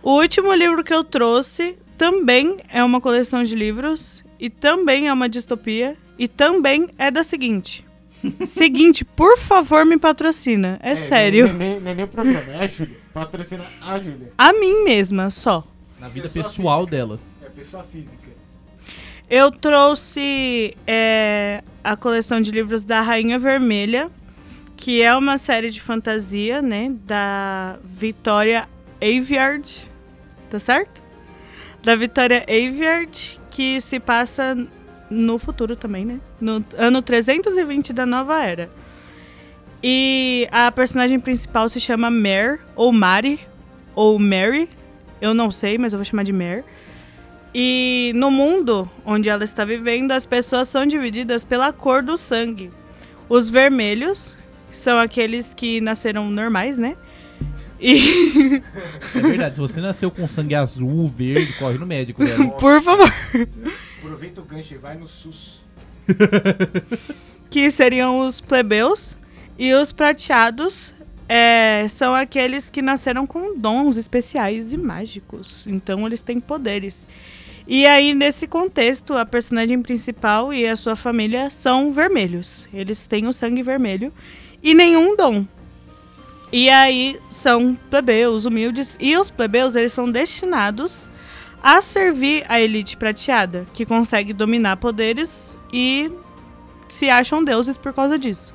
O 0.03 0.21
último 0.21 0.53
livro 0.53 0.85
que 0.85 0.93
eu 0.93 1.03
trouxe 1.03 1.77
também 1.97 2.57
é 2.69 2.83
uma 2.85 3.01
coleção 3.01 3.43
de 3.43 3.55
livros 3.55 4.23
e 4.39 4.51
também 4.51 5.09
é 5.09 5.13
uma 5.13 5.29
distopia 5.29 5.97
e 6.19 6.29
também 6.29 6.91
é 6.99 7.11
da 7.11 7.23
seguinte. 7.23 7.85
seguinte, 8.47 9.05
por 9.05 9.39
favor, 9.39 9.85
me 9.85 9.99
patrocina. 9.99 10.79
É, 10.83 10.95
sério. 10.95 11.53
Não 11.53 11.91
é 11.91 11.95
nem 11.95 12.05
o 12.05 12.09
programa, 12.09 12.53
é 12.53 12.65
a 12.65 12.69
Júlia. 12.69 12.97
Patrocina 13.13 13.65
a 13.81 13.99
Júlia. 13.99 14.33
A 14.37 14.53
mim 14.53 14.85
mesma, 14.85 15.31
só. 15.31 15.67
Na 15.99 16.09
vida 16.09 16.29
Pessoa 16.29 16.51
pessoal 16.51 16.81
física. 16.81 16.97
dela. 16.97 17.21
É 17.43 17.49
pessoa 17.49 17.85
física. 17.85 18.34
Eu 19.29 19.51
trouxe 19.51 20.77
é, 20.87 21.63
a 21.83 21.97
coleção 21.97 22.41
de 22.41 22.51
livros 22.51 22.83
da 22.83 23.01
Rainha 23.01 23.39
Vermelha, 23.39 24.11
que 24.77 25.01
é 25.01 25.17
uma 25.17 25.39
série 25.39 25.71
de 25.71 25.81
fantasia, 25.81 26.61
né? 26.61 26.93
Da 27.07 27.77
Victoria 27.83 28.69
Aveyard. 29.01 29.91
Tá 30.51 30.59
certo? 30.59 31.03
Da 31.83 31.97
Victoria 31.97 32.43
Aveyard, 32.43 33.41
que 33.51 33.81
se 33.81 33.99
passa 33.99 34.57
no 35.11 35.39
futuro 35.39 35.75
também, 35.75 36.05
né? 36.05 36.21
No 36.41 36.65
ano 36.77 37.01
320 37.01 37.93
da 37.93 38.05
nova 38.05 38.43
era. 38.43 38.71
E 39.83 40.49
a 40.51 40.71
personagem 40.71 41.19
principal 41.19 41.69
se 41.69 41.81
chama 41.81 42.11
Mare, 42.11 42.59
ou 42.77 42.93
Mari, 42.93 43.41
ou 43.95 44.19
Mary. 44.19 44.69
Eu 45.21 45.33
não 45.33 45.51
sei, 45.51 45.79
mas 45.79 45.93
eu 45.93 45.99
vou 45.99 46.05
chamar 46.05 46.25
de 46.25 46.33
Mare. 46.33 46.65
E 47.55 48.13
no 48.17 48.31
mundo 48.31 48.91
onde 49.07 49.29
ela 49.29 49.45
está 49.45 49.65
vivendo, 49.65 50.11
as 50.11 50.27
pessoas 50.27 50.69
são 50.69 50.85
divididas 50.85 51.45
pela 51.45 51.73
cor 51.73 52.03
do 52.03 52.17
sangue. 52.17 52.71
Os 53.29 53.49
vermelhos 53.49 54.37
são 54.73 54.99
aqueles 54.99 55.55
que 55.55 55.81
nasceram 55.81 56.29
normais, 56.31 56.79
né? 56.79 56.97
E, 57.81 58.63
É 59.15 59.21
verdade, 59.21 59.55
se 59.55 59.61
você 59.61 59.81
nasceu 59.81 60.11
com 60.11 60.27
sangue 60.27 60.55
azul, 60.55 61.07
verde, 61.09 61.53
corre 61.55 61.79
no 61.79 61.87
médico, 61.87 62.25
velho. 62.25 62.51
por 62.59 62.83
favor, 62.83 63.13
Aproveita 63.99 64.41
o 64.41 64.45
gancho 64.45 64.75
e 64.75 64.79
vai 64.79 64.97
no 64.97 65.07
SUS. 65.07 65.61
que 67.51 67.71
seriam 67.71 68.27
os 68.27 68.41
plebeus. 68.41 69.17
E 69.57 69.73
os 69.73 69.93
prateados 69.93 70.93
é, 71.29 71.87
são 71.89 72.15
aqueles 72.15 72.69
que 72.69 72.83
nasceram 72.83 73.27
com 73.27 73.57
dons 73.57 73.97
especiais 73.97 74.73
e 74.73 74.77
mágicos. 74.77 75.67
Então 75.67 76.07
eles 76.07 76.23
têm 76.23 76.41
poderes. 76.41 77.07
E 77.67 77.87
aí, 77.87 78.13
nesse 78.13 78.47
contexto, 78.47 79.15
a 79.15 79.25
personagem 79.25 79.81
principal 79.81 80.53
e 80.53 80.67
a 80.67 80.77
sua 80.77 80.95
família 80.95 81.51
são 81.51 81.93
vermelhos. 81.93 82.69
Eles 82.73 83.07
têm 83.07 83.27
o 83.27 83.33
sangue 83.33 83.63
vermelho 83.63 84.13
e 84.63 84.75
nenhum 84.75 85.17
dom. 85.17 85.47
E 86.53 86.69
aí 86.69 87.19
são 87.31 87.75
plebeus, 87.89 88.45
humildes. 88.45 88.97
E 89.01 89.17
os 89.17 89.31
plebeus, 89.31 89.75
eles 89.75 89.93
são 89.93 90.11
destinados 90.11 91.09
a 91.63 91.81
servir 91.81 92.45
a 92.49 92.61
elite 92.61 92.99
prateada, 92.99 93.67
que 93.73 93.87
consegue 93.87 94.35
dominar 94.35 94.77
poderes 94.77 95.57
e 95.73 96.13
se 96.87 97.09
acham 97.09 97.43
deuses 97.43 97.79
por 97.79 97.95
causa 97.95 98.19
disso. 98.19 98.53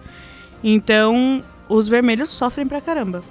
Então, 0.64 1.43
os 1.68 1.88
vermelhos 1.88 2.30
sofrem 2.30 2.68
pra 2.68 2.80
caramba. 2.80 3.24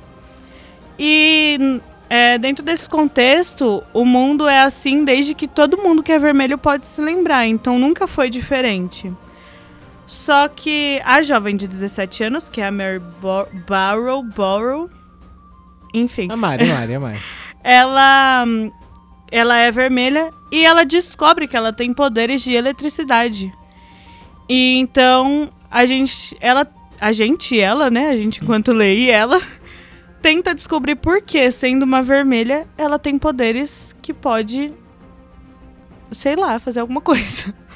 E 0.98 1.80
é, 2.10 2.38
dentro 2.38 2.64
desse 2.64 2.88
contexto, 2.88 3.82
o 3.92 4.04
mundo 4.04 4.48
é 4.48 4.60
assim 4.60 5.04
desde 5.04 5.34
que 5.34 5.46
todo 5.46 5.76
mundo 5.76 6.02
que 6.02 6.10
é 6.10 6.18
vermelho 6.18 6.56
pode 6.56 6.86
se 6.86 7.00
lembrar, 7.00 7.46
então 7.46 7.78
nunca 7.78 8.06
foi 8.06 8.30
diferente. 8.30 9.12
Só 10.06 10.48
que 10.48 11.02
a 11.04 11.22
jovem 11.22 11.54
de 11.54 11.68
17 11.68 12.24
anos, 12.24 12.48
que 12.48 12.62
é 12.62 12.66
a 12.66 12.70
Mary 12.70 12.98
Bo 12.98 13.46
Barrow, 13.68 14.22
Borrow, 14.22 14.88
enfim, 15.92 16.28
A 16.30 16.36
Mari, 16.36 16.70
a 16.70 16.74
Mari, 16.74 16.94
a 16.94 17.00
Mari. 17.00 17.18
ela 17.62 18.44
ela 19.30 19.56
é 19.58 19.70
vermelha 19.70 20.32
e 20.50 20.64
ela 20.64 20.84
descobre 20.84 21.46
que 21.46 21.56
ela 21.56 21.74
tem 21.74 21.92
poderes 21.92 22.42
de 22.42 22.54
eletricidade. 22.54 23.52
E 24.48 24.76
então 24.78 25.50
a 25.70 25.84
gente, 25.84 26.34
ela, 26.40 26.66
a 26.98 27.12
gente, 27.12 27.60
ela, 27.60 27.90
né, 27.90 28.08
a 28.08 28.16
gente 28.16 28.42
enquanto 28.42 28.72
lê 28.72 28.94
e 28.94 29.10
ela 29.10 29.42
tenta 30.20 30.54
descobrir 30.54 30.96
por 30.96 31.22
que, 31.22 31.50
sendo 31.50 31.82
uma 31.84 32.02
vermelha, 32.02 32.66
ela 32.76 32.98
tem 32.98 33.18
poderes 33.18 33.94
que 34.02 34.12
pode 34.12 34.72
sei 36.12 36.36
lá, 36.36 36.58
fazer 36.58 36.80
alguma 36.80 37.00
coisa. 37.00 37.54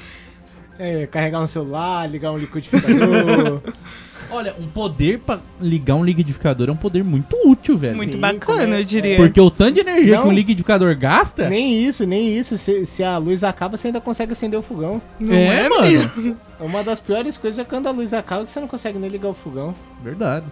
É, 0.79 1.05
carregar 1.05 1.39
um 1.39 1.45
celular, 1.47 2.09
ligar 2.09 2.31
um 2.31 2.37
liquidificador. 2.37 3.61
Olha, 4.31 4.55
um 4.59 4.65
poder 4.65 5.19
pra 5.19 5.39
ligar 5.61 5.93
um 5.93 6.03
liquidificador 6.03 6.67
é 6.67 6.71
um 6.71 6.75
poder 6.75 7.03
muito 7.03 7.37
útil, 7.45 7.77
velho. 7.77 7.95
Muito 7.95 8.13
Sim, 8.13 8.19
bacana, 8.19 8.77
é- 8.77 8.79
eu 8.79 8.83
diria. 8.83 9.15
Porque 9.17 9.39
o 9.39 9.51
tanto 9.51 9.73
de 9.75 9.81
energia 9.81 10.15
Não. 10.15 10.23
que 10.23 10.29
um 10.29 10.31
liquidificador 10.31 10.97
gasta. 10.97 11.47
nem 11.47 11.85
isso, 11.85 12.07
nem 12.07 12.35
isso. 12.35 12.57
Se, 12.57 12.87
se 12.87 13.03
a 13.03 13.19
luz 13.19 13.43
acaba, 13.43 13.77
você 13.77 13.89
ainda 13.89 14.01
consegue 14.01 14.31
acender 14.31 14.59
o 14.59 14.63
fogão. 14.63 14.99
Não 15.19 15.35
é, 15.35 15.65
é 15.65 15.69
mano. 15.69 15.83
mesmo? 15.83 16.37
Uma 16.59 16.83
das 16.83 16.99
piores 16.99 17.37
coisas 17.37 17.59
é 17.59 17.63
quando 17.63 17.85
a 17.85 17.91
luz 17.91 18.11
acaba 18.11 18.43
que 18.43 18.51
você 18.51 18.59
não 18.59 18.67
consegue 18.67 18.97
nem 18.97 19.11
ligar 19.11 19.29
o 19.29 19.33
fogão. 19.35 19.75
Verdade. 20.03 20.47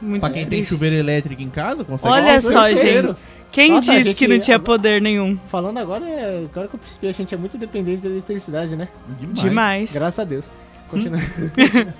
Muito 0.00 0.20
Pra 0.20 0.30
quem 0.30 0.42
tem 0.42 0.58
triste. 0.60 0.68
chuveiro 0.70 0.96
elétrico 0.96 1.42
em 1.42 1.50
casa, 1.50 1.84
consegue. 1.84 2.12
Olha 2.14 2.40
só, 2.40 2.68
gente. 2.74 3.14
Quem 3.52 3.72
Nossa, 3.72 3.90
disse 3.92 4.04
gente- 4.04 4.16
que 4.16 4.28
não 4.28 4.38
tinha 4.38 4.58
poder 4.60 5.02
nenhum? 5.02 5.36
Falando 5.50 5.78
agora, 5.78 6.08
é, 6.08 6.44
agora 6.50 6.68
que 6.68 6.74
eu 6.76 6.78
percebi, 6.78 7.08
a 7.08 7.12
gente 7.12 7.34
é 7.34 7.38
muito 7.38 7.58
dependente 7.58 8.02
da 8.02 8.08
eletricidade, 8.08 8.76
né? 8.76 8.88
Demais. 9.18 9.40
Demais. 9.40 9.92
Graças 9.92 10.18
a 10.20 10.24
Deus. 10.24 10.50
Continua. 10.88 11.18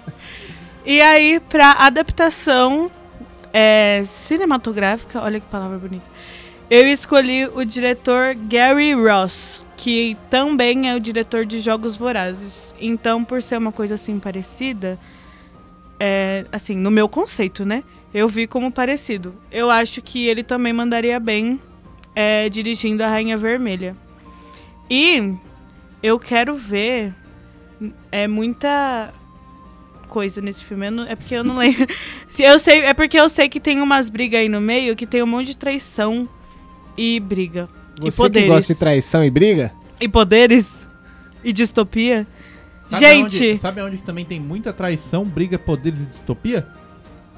E 0.85 1.01
aí, 1.03 1.41
pra 1.41 1.73
adaptação 1.73 2.91
é, 3.53 4.03
cinematográfica, 4.05 5.21
olha 5.21 5.39
que 5.39 5.47
palavra 5.47 5.77
bonita. 5.79 6.07
Eu 6.71 6.87
escolhi 6.89 7.47
o 7.47 7.65
diretor 7.65 8.35
Gary 8.49 8.95
Ross. 8.95 9.67
que 9.77 10.17
também 10.31 10.89
é 10.91 10.95
o 10.95 11.01
diretor 11.01 11.45
de 11.45 11.59
Jogos 11.59 11.97
Vorazes. 11.97 12.75
Então, 12.81 13.25
por 13.25 13.43
ser 13.43 13.57
uma 13.59 13.73
coisa 13.73 13.95
assim 13.95 14.19
parecida, 14.19 14.99
é, 16.01 16.45
assim, 16.51 16.75
no 16.75 16.91
meu 16.91 17.09
conceito, 17.09 17.65
né? 17.65 17.85
Eu 18.13 18.27
vi 18.27 18.47
como 18.47 18.73
parecido. 18.73 19.35
Eu 19.53 19.71
acho 19.71 20.01
que 20.03 20.27
ele 20.27 20.43
também 20.43 20.73
mandaria 20.73 21.21
bem 21.21 21.61
é, 22.17 22.49
dirigindo 22.49 23.05
a 23.05 23.09
Rainha 23.09 23.37
Vermelha. 23.37 23.95
E 24.91 25.33
eu 26.03 26.19
quero 26.19 26.57
ver 26.57 27.13
é 28.11 28.27
muita 28.27 29.13
coisa 30.09 30.41
nesse 30.41 30.65
filme. 30.65 30.91
Não- 30.91 31.05
é 31.07 31.15
porque 31.15 31.35
eu 31.35 31.45
não 31.45 31.57
lembro. 31.59 31.87
Eu 32.39 32.59
sei, 32.59 32.81
é 32.81 32.95
porque 32.95 33.19
eu 33.21 33.29
sei 33.29 33.49
que 33.51 33.61
tem 33.61 33.83
umas 33.83 34.09
brigas 34.09 34.41
aí 34.41 34.49
no 34.49 34.61
meio 34.63 34.97
que 34.97 35.05
tem 35.07 35.23
um 35.23 35.27
monte 35.27 35.49
de 35.49 35.57
traição 35.59 36.27
e 36.97 37.21
briga. 37.21 37.69
e 37.99 38.03
Você 38.03 38.11
que 38.11 38.17
poderes. 38.17 38.49
gosta 38.49 38.73
de 38.73 38.79
traição 38.81 39.23
e 39.25 39.31
briga? 39.31 39.73
E 40.01 40.09
poderes? 40.09 40.87
E 41.45 41.53
distopia? 41.53 42.27
Sabe 42.91 43.05
Gente! 43.05 43.45
Aonde, 43.45 43.59
sabe 43.59 43.83
onde 43.83 43.99
também 43.99 44.25
tem 44.25 44.41
muita 44.41 44.73
traição, 44.73 45.25
briga, 45.25 45.59
poderes 45.59 46.03
e 46.03 46.07
distopia? 46.07 46.67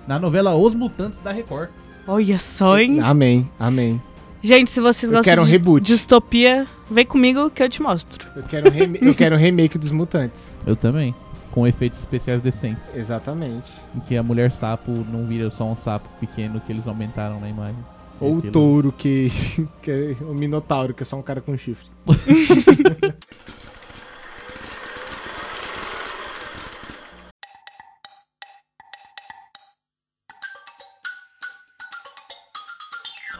Na 0.07 0.19
novela 0.19 0.55
Os 0.55 0.75
Mutantes 0.75 1.21
da 1.21 1.31
Record. 1.31 1.69
Olha 2.07 2.39
só, 2.39 2.79
hein? 2.79 3.01
Amém, 3.01 3.49
amém. 3.59 4.01
Gente, 4.43 4.71
se 4.71 4.81
vocês 4.81 5.11
Eu 5.11 5.19
gostam 5.19 5.31
quero 5.31 5.43
um 5.43 5.45
de 5.45 5.53
reboot. 5.53 5.87
distopia, 5.87 6.67
vem 6.91 7.05
comigo 7.07 7.49
que 7.51 7.63
eu 7.63 7.69
te 7.69 7.81
mostro. 7.81 8.27
Eu 8.35 8.43
quero, 8.43 8.73
um 8.73 8.97
eu 9.09 9.15
quero 9.15 9.37
um 9.37 9.39
remake 9.39 9.79
dos 9.79 9.93
Mutantes. 9.93 10.51
Eu 10.67 10.75
também. 10.75 11.15
Com 11.53 11.67
efeitos 11.67 11.99
especiais 11.99 12.43
decentes. 12.43 12.95
Exatamente. 12.95 13.71
Em 13.95 14.01
que 14.01 14.17
a 14.17 14.23
mulher 14.23 14.51
sapo 14.53 14.91
não 15.13 15.27
vira 15.27 15.51
só 15.51 15.65
um 15.71 15.77
sapo 15.77 16.09
pequeno 16.19 16.61
que 16.61 16.73
eles 16.73 16.87
aumentaram 16.89 17.39
na 17.39 17.49
imagem. 17.49 17.77
Ou 18.19 18.37
o 18.37 18.43
touro, 18.43 18.91
que, 18.91 19.31
que 19.83 19.91
é 19.91 20.17
o 20.25 20.35
Minotauro, 20.35 20.95
que 20.95 21.03
é 21.03 21.07
só 21.07 21.17
um 21.17 21.23
cara 21.23 21.41
com 21.41 21.57
chifre. 21.57 21.87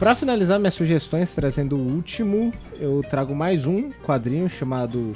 Pra 0.03 0.15
finalizar 0.15 0.59
minhas 0.59 0.73
sugestões, 0.73 1.33
trazendo 1.33 1.77
o 1.77 1.79
último, 1.79 2.53
eu 2.77 3.01
trago 3.09 3.33
mais 3.33 3.65
um 3.65 3.89
quadrinho 4.05 4.49
chamado 4.49 5.13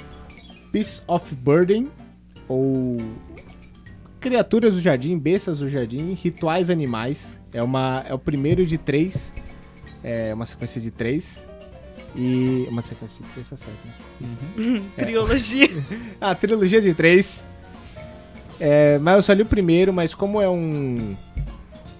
Piece 0.72 1.02
of 1.06 1.36
Burden, 1.36 1.90
ou 2.48 2.96
Criaturas 4.22 4.76
do 4.76 4.80
Jardim, 4.80 5.20
Bestas 5.20 5.60
do 5.60 5.68
Jardim, 5.68 6.14
Rituais 6.14 6.70
Animais. 6.70 7.38
É, 7.52 7.62
uma, 7.62 8.02
é 8.08 8.14
o 8.14 8.18
primeiro 8.18 8.66
de 8.66 8.78
três, 8.78 9.34
é 10.02 10.34
uma 10.34 10.46
sequência 10.46 10.80
de 10.80 10.90
três. 10.90 11.44
E. 12.16 12.66
Uma 12.70 12.82
sequência 12.82 13.22
de 13.22 13.30
três, 13.32 13.50
tá 13.50 13.58
certo, 13.58 13.78
né? 13.86 14.82
Triologia. 14.96 15.68
Ah, 16.22 16.34
trilogia 16.34 16.80
de 16.80 16.94
três. 16.94 17.44
É, 18.58 18.98
mas 19.00 19.18
eu 19.18 19.22
só 19.22 19.34
li 19.34 19.42
o 19.42 19.46
primeiro, 19.46 19.92
mas 19.92 20.16
como 20.16 20.42
é 20.42 20.48
um, 20.48 21.18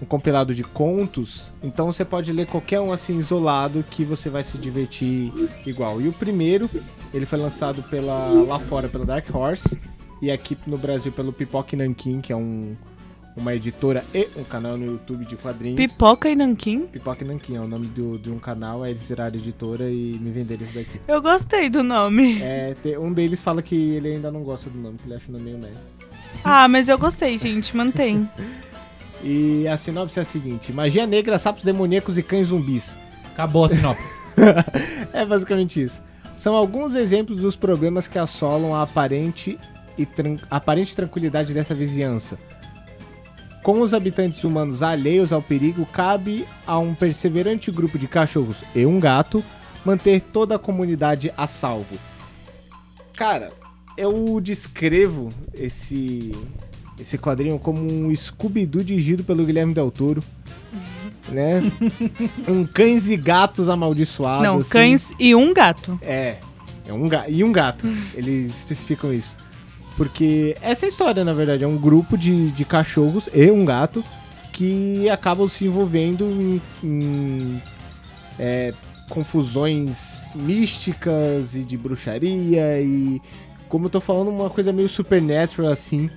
um 0.00 0.06
compilado 0.06 0.54
de 0.54 0.62
contos, 0.62 1.52
então 1.62 1.86
você 1.86 2.04
pode 2.04 2.32
ler 2.32 2.46
qualquer 2.46 2.80
um 2.80 2.92
assim 2.92 3.18
isolado 3.18 3.84
que 3.88 4.04
você 4.04 4.30
vai 4.30 4.44
se 4.44 4.56
divertir 4.56 5.32
igual. 5.66 6.00
E 6.00 6.08
o 6.08 6.12
primeiro, 6.12 6.70
ele 7.12 7.26
foi 7.26 7.38
lançado 7.38 7.82
pela 7.84 8.28
lá 8.46 8.58
fora 8.58 8.88
pela 8.88 9.04
Dark 9.04 9.34
Horse 9.34 9.78
e 10.22 10.30
aqui 10.30 10.56
no 10.66 10.78
Brasil 10.78 11.12
pelo 11.12 11.32
Pipoque 11.32 11.74
Nankin, 11.74 12.20
que 12.20 12.32
é 12.32 12.36
um, 12.36 12.76
uma 13.36 13.54
editora 13.54 14.04
e 14.14 14.28
um 14.36 14.44
canal 14.44 14.76
no 14.76 14.86
YouTube 14.86 15.24
de 15.24 15.36
quadrinhos. 15.36 15.76
Pipoca 15.76 16.28
e 16.28 16.36
nanquim. 16.36 16.86
Pipoque 16.86 17.24
Nankin 17.24 17.56
é 17.56 17.60
o 17.60 17.66
nome 17.66 17.86
do, 17.88 18.18
de 18.18 18.30
um 18.30 18.38
canal, 18.38 18.82
aí 18.82 18.92
eles 18.92 19.04
viraram 19.04 19.36
editora 19.36 19.90
e 19.90 20.18
me 20.20 20.30
venderam 20.30 20.64
isso 20.64 20.74
daqui. 20.74 21.00
Eu 21.06 21.20
gostei 21.22 21.70
do 21.70 21.82
nome. 21.82 22.40
É, 22.40 22.74
um 23.00 23.12
deles 23.12 23.42
fala 23.42 23.62
que 23.62 23.74
ele 23.74 24.14
ainda 24.14 24.30
não 24.30 24.42
gosta 24.42 24.70
do 24.70 24.78
nome, 24.78 24.98
que 24.98 25.06
ele 25.06 25.14
acha 25.14 25.28
o 25.28 25.32
nome 25.32 25.44
meio 25.44 25.58
merda. 25.58 25.98
Ah, 26.44 26.68
mas 26.68 26.88
eu 26.88 26.98
gostei, 26.98 27.36
gente. 27.38 27.76
Mantém. 27.76 28.28
E 29.22 29.66
a 29.66 29.76
sinopse 29.76 30.18
é 30.18 30.22
a 30.22 30.24
seguinte: 30.24 30.72
magia 30.72 31.06
negra, 31.06 31.38
sapos 31.38 31.64
demoníacos 31.64 32.16
e 32.16 32.22
cães 32.22 32.48
zumbis. 32.48 32.94
Acabou 33.32 33.64
a 33.64 33.68
sinopse. 33.68 34.18
É 35.12 35.24
basicamente 35.24 35.82
isso. 35.82 36.00
São 36.36 36.54
alguns 36.54 36.94
exemplos 36.94 37.40
dos 37.40 37.56
problemas 37.56 38.06
que 38.06 38.18
assolam 38.18 38.72
a 38.72 38.82
aparente, 38.82 39.58
e 39.96 40.06
tran- 40.06 40.36
aparente 40.48 40.94
tranquilidade 40.94 41.52
dessa 41.52 41.74
vizinhança. 41.74 42.38
Com 43.64 43.80
os 43.80 43.92
habitantes 43.92 44.44
humanos 44.44 44.82
alheios 44.82 45.32
ao 45.32 45.42
perigo, 45.42 45.84
cabe 45.86 46.46
a 46.64 46.78
um 46.78 46.94
perseverante 46.94 47.72
grupo 47.72 47.98
de 47.98 48.06
cachorros 48.06 48.62
e 48.72 48.86
um 48.86 49.00
gato 49.00 49.42
manter 49.84 50.20
toda 50.20 50.54
a 50.54 50.58
comunidade 50.58 51.32
a 51.36 51.46
salvo. 51.48 51.98
Cara, 53.16 53.50
eu 53.96 54.40
descrevo 54.40 55.30
esse 55.52 56.30
esse 56.98 57.16
quadrinho 57.16 57.58
como 57.58 57.80
um 57.80 58.14
Scooby-Doo 58.14 58.84
dirigido 58.84 59.24
pelo 59.24 59.44
Guilherme 59.44 59.74
Del 59.74 59.90
Toro. 59.90 60.22
Né? 61.28 61.62
um 62.48 62.64
cães 62.64 63.08
e 63.08 63.16
gatos 63.16 63.68
amaldiçoados. 63.68 64.42
Não, 64.42 64.58
assim. 64.58 64.68
cães 64.68 65.12
e 65.18 65.34
um 65.34 65.52
gato. 65.52 65.98
É, 66.02 66.38
é 66.86 66.92
um 66.92 67.08
ga 67.08 67.28
e 67.28 67.44
um 67.44 67.52
gato. 67.52 67.86
Eles 68.14 68.56
especificam 68.56 69.12
isso. 69.12 69.36
Porque 69.96 70.56
essa 70.62 70.84
é 70.84 70.86
a 70.86 70.88
história, 70.88 71.24
na 71.24 71.32
verdade. 71.32 71.64
É 71.64 71.66
um 71.66 71.76
grupo 71.76 72.16
de, 72.16 72.50
de 72.50 72.64
cachorros 72.64 73.28
e 73.34 73.50
um 73.50 73.64
gato 73.64 74.02
que 74.52 75.08
acabam 75.10 75.48
se 75.48 75.66
envolvendo 75.66 76.24
em, 76.24 76.62
em, 76.82 77.62
é, 78.38 78.72
confusões 79.08 80.26
místicas 80.34 81.54
e 81.54 81.62
de 81.62 81.76
bruxaria 81.76 82.80
e, 82.80 83.20
como 83.68 83.86
eu 83.86 83.90
tô 83.90 84.00
falando, 84.00 84.30
uma 84.30 84.50
coisa 84.50 84.72
meio 84.72 84.88
supernatural 84.88 85.70
assim. 85.70 86.08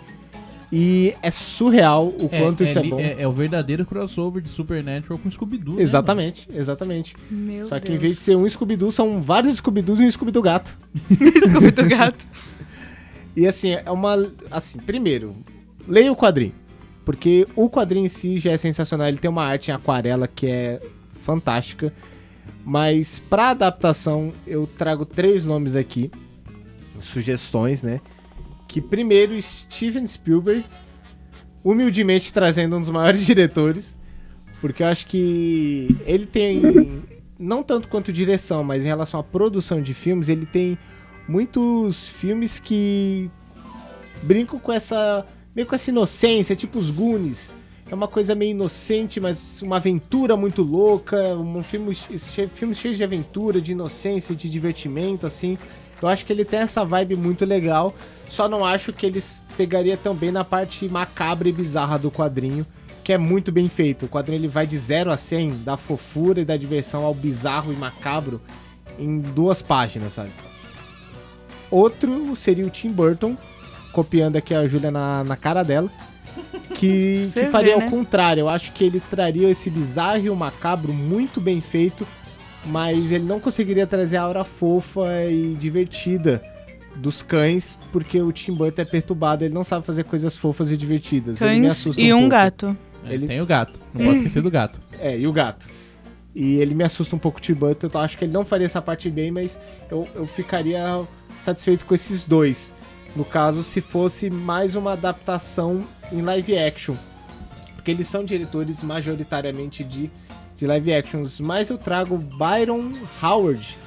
E 0.71 1.13
é 1.21 1.29
surreal 1.29 2.07
o 2.07 2.29
quanto 2.29 2.63
isso 2.63 2.79
é, 2.79 2.83
bom. 2.83 2.97
é 2.99 3.27
o 3.27 3.31
verdadeiro 3.31 3.85
crossover 3.85 4.41
de 4.41 4.47
Supernatural 4.49 5.19
com 5.19 5.29
Scooby-Doo. 5.29 5.75
né, 5.75 5.81
Exatamente, 5.81 6.47
exatamente. 6.53 7.15
Meu 7.29 7.67
Só 7.67 7.77
que 7.77 7.87
Deus. 7.89 7.95
em 7.95 7.97
vez 7.99 8.15
de 8.15 8.21
ser 8.21 8.37
um 8.37 8.47
Scooby-Doo, 8.47 8.91
são 8.91 9.21
vários 9.21 9.57
Scooby-Doos 9.57 9.99
e 9.99 10.03
um 10.03 10.11
Scooby-Doo 10.11 10.41
gato. 10.41 10.77
Scooby 11.11 11.71
do 11.71 11.85
gato. 11.85 12.25
E 13.35 13.45
assim, 13.45 13.71
é 13.71 13.91
uma. 13.91 14.31
Assim, 14.49 14.79
primeiro, 14.79 15.35
leia 15.87 16.11
o 16.11 16.15
quadrinho. 16.15 16.53
Porque 17.03 17.47
o 17.55 17.69
quadrinho 17.69 18.05
em 18.05 18.09
si 18.09 18.37
já 18.37 18.51
é 18.51 18.57
sensacional. 18.57 19.07
Ele 19.07 19.17
tem 19.17 19.29
uma 19.29 19.43
arte 19.43 19.71
em 19.71 19.73
aquarela 19.73 20.27
que 20.27 20.47
é 20.47 20.79
fantástica. 21.23 21.91
Mas 22.63 23.19
pra 23.19 23.49
adaptação, 23.49 24.31
eu 24.45 24.67
trago 24.77 25.05
três 25.05 25.43
nomes 25.43 25.75
aqui. 25.75 26.11
Sugestões, 27.01 27.81
né? 27.81 27.99
Que 28.71 28.79
primeiro, 28.79 29.39
Steven 29.41 30.07
Spielberg. 30.07 30.63
Humildemente 31.61 32.31
trazendo 32.31 32.77
um 32.77 32.79
dos 32.79 32.89
maiores 32.89 33.19
diretores. 33.27 33.97
Porque 34.61 34.81
eu 34.81 34.87
acho 34.87 35.05
que 35.05 35.93
ele 36.05 36.25
tem. 36.25 37.03
Não 37.37 37.61
tanto 37.63 37.89
quanto 37.89 38.13
direção, 38.13 38.63
mas 38.63 38.85
em 38.85 38.87
relação 38.87 39.19
à 39.19 39.23
produção 39.23 39.81
de 39.81 39.93
filmes, 39.93 40.29
ele 40.29 40.45
tem 40.45 40.77
muitos 41.27 42.07
filmes 42.07 42.59
que 42.59 43.29
brincam 44.23 44.57
com 44.57 44.71
essa 44.71 45.25
meio 45.53 45.67
com 45.67 45.75
essa 45.75 45.89
inocência, 45.89 46.55
tipo 46.55 46.79
os 46.79 46.89
Goonies. 46.89 47.53
É 47.89 47.93
uma 47.93 48.07
coisa 48.07 48.33
meio 48.33 48.51
inocente, 48.51 49.19
mas 49.19 49.61
uma 49.61 49.75
aventura 49.75 50.37
muito 50.37 50.61
louca, 50.61 51.35
um 51.35 51.61
filme, 51.61 51.93
filme 52.53 52.73
cheio 52.73 52.95
de 52.95 53.03
aventura, 53.03 53.59
de 53.59 53.73
inocência, 53.73 54.33
de 54.33 54.49
divertimento, 54.49 55.27
assim. 55.27 55.57
Eu 56.01 56.07
acho 56.07 56.25
que 56.25 56.33
ele 56.33 56.43
tem 56.43 56.59
essa 56.59 56.83
vibe 56.83 57.15
muito 57.15 57.45
legal, 57.45 57.93
só 58.27 58.47
não 58.47 58.65
acho 58.65 58.93
que 58.93 59.05
ele 59.05 59.21
pegaria 59.55 59.97
tão 59.97 60.15
bem 60.15 60.31
na 60.31 60.43
parte 60.43 60.87
macabra 60.87 61.49
e 61.49 61.51
bizarra 61.51 61.99
do 61.99 62.09
quadrinho, 62.09 62.65
que 63.03 63.13
é 63.13 63.17
muito 63.17 63.51
bem 63.51 63.67
feito. 63.69 64.05
O 64.05 64.09
quadrinho 64.09 64.39
ele 64.39 64.47
vai 64.47 64.65
de 64.65 64.77
0 64.77 65.11
a 65.11 65.17
100, 65.17 65.63
da 65.63 65.77
fofura 65.77 66.41
e 66.41 66.45
da 66.45 66.55
diversão 66.55 67.03
ao 67.03 67.13
bizarro 67.13 67.73
e 67.73 67.75
macabro 67.75 68.41
em 68.97 69.19
duas 69.19 69.61
páginas, 69.61 70.13
sabe? 70.13 70.31
Outro 71.69 72.35
seria 72.35 72.65
o 72.65 72.69
Tim 72.69 72.91
Burton, 72.91 73.37
copiando 73.91 74.35
aqui 74.35 74.53
a 74.53 74.67
Júlia 74.67 74.91
na, 74.91 75.23
na 75.23 75.35
cara 75.35 75.63
dela. 75.63 75.89
Que, 76.73 77.21
que 77.31 77.45
faria 77.47 77.75
vê, 77.75 77.79
né? 77.79 77.85
ao 77.85 77.91
contrário. 77.91 78.41
Eu 78.41 78.49
acho 78.49 78.71
que 78.71 78.83
ele 78.83 78.99
traria 78.99 79.47
esse 79.47 79.69
bizarro 79.69 80.25
e 80.25 80.29
o 80.31 80.35
macabro 80.35 80.91
muito 80.91 81.39
bem 81.39 81.61
feito, 81.61 82.07
mas 82.65 83.11
ele 83.11 83.23
não 83.25 83.39
conseguiria 83.39 83.87
trazer 83.87 84.17
a 84.17 84.21
aura 84.23 84.43
fofa 84.43 85.25
e 85.25 85.55
divertida 85.55 86.41
dos 86.95 87.21
cães, 87.21 87.77
porque 87.91 88.21
o 88.21 88.31
Tim 88.31 88.53
Burton 88.53 88.81
é 88.81 88.85
perturbado, 88.85 89.43
ele 89.45 89.53
não 89.53 89.63
sabe 89.63 89.85
fazer 89.85 90.03
coisas 90.03 90.35
fofas 90.35 90.69
e 90.71 90.77
divertidas. 90.77 91.41
ele 91.41 91.51
me 91.55 91.61
Cães 91.61 91.71
assusta 91.71 92.01
e 92.01 92.13
um 92.13 92.17
pouco. 92.19 92.29
gato. 92.31 92.77
É, 93.07 93.13
Ele- 93.13 93.27
Tem 93.27 93.41
o 93.41 93.45
gato. 93.45 93.79
Não 93.93 94.05
pode 94.05 94.17
esquecer 94.17 94.41
do 94.41 94.51
gato. 94.51 94.79
É, 94.99 95.17
e 95.17 95.25
o 95.25 95.31
gato. 95.33 95.67
E 96.35 96.55
ele 96.57 96.75
me 96.75 96.83
assusta 96.83 97.15
um 97.15 97.19
pouco 97.19 97.39
o 97.39 97.41
Tim 97.41 97.53
Burton, 97.53 97.87
então 97.87 97.99
eu 98.01 98.05
acho 98.05 98.17
que 98.17 98.25
ele 98.25 98.31
não 98.33 98.45
faria 98.45 98.65
essa 98.65 98.81
parte 98.81 99.09
bem, 99.09 99.31
mas 99.31 99.59
eu, 99.89 100.07
eu 100.13 100.25
ficaria 100.25 101.01
satisfeito 101.43 101.85
com 101.85 101.95
esses 101.95 102.25
dois. 102.25 102.73
No 103.15 103.25
caso, 103.25 103.63
se 103.63 103.81
fosse 103.81 104.29
mais 104.29 104.75
uma 104.75 104.93
adaptação 104.93 105.83
em 106.11 106.21
live 106.21 106.57
action. 106.57 106.95
Porque 107.75 107.89
eles 107.91 108.07
são 108.07 108.23
diretores 108.23 108.83
majoritariamente 108.83 109.83
de, 109.83 110.09
de 110.61 110.67
live 110.67 110.93
actions. 110.93 111.39
Mas 111.39 111.71
eu 111.71 111.77
trago 111.77 112.17
Byron 112.17 112.91
Howard, 113.21 113.77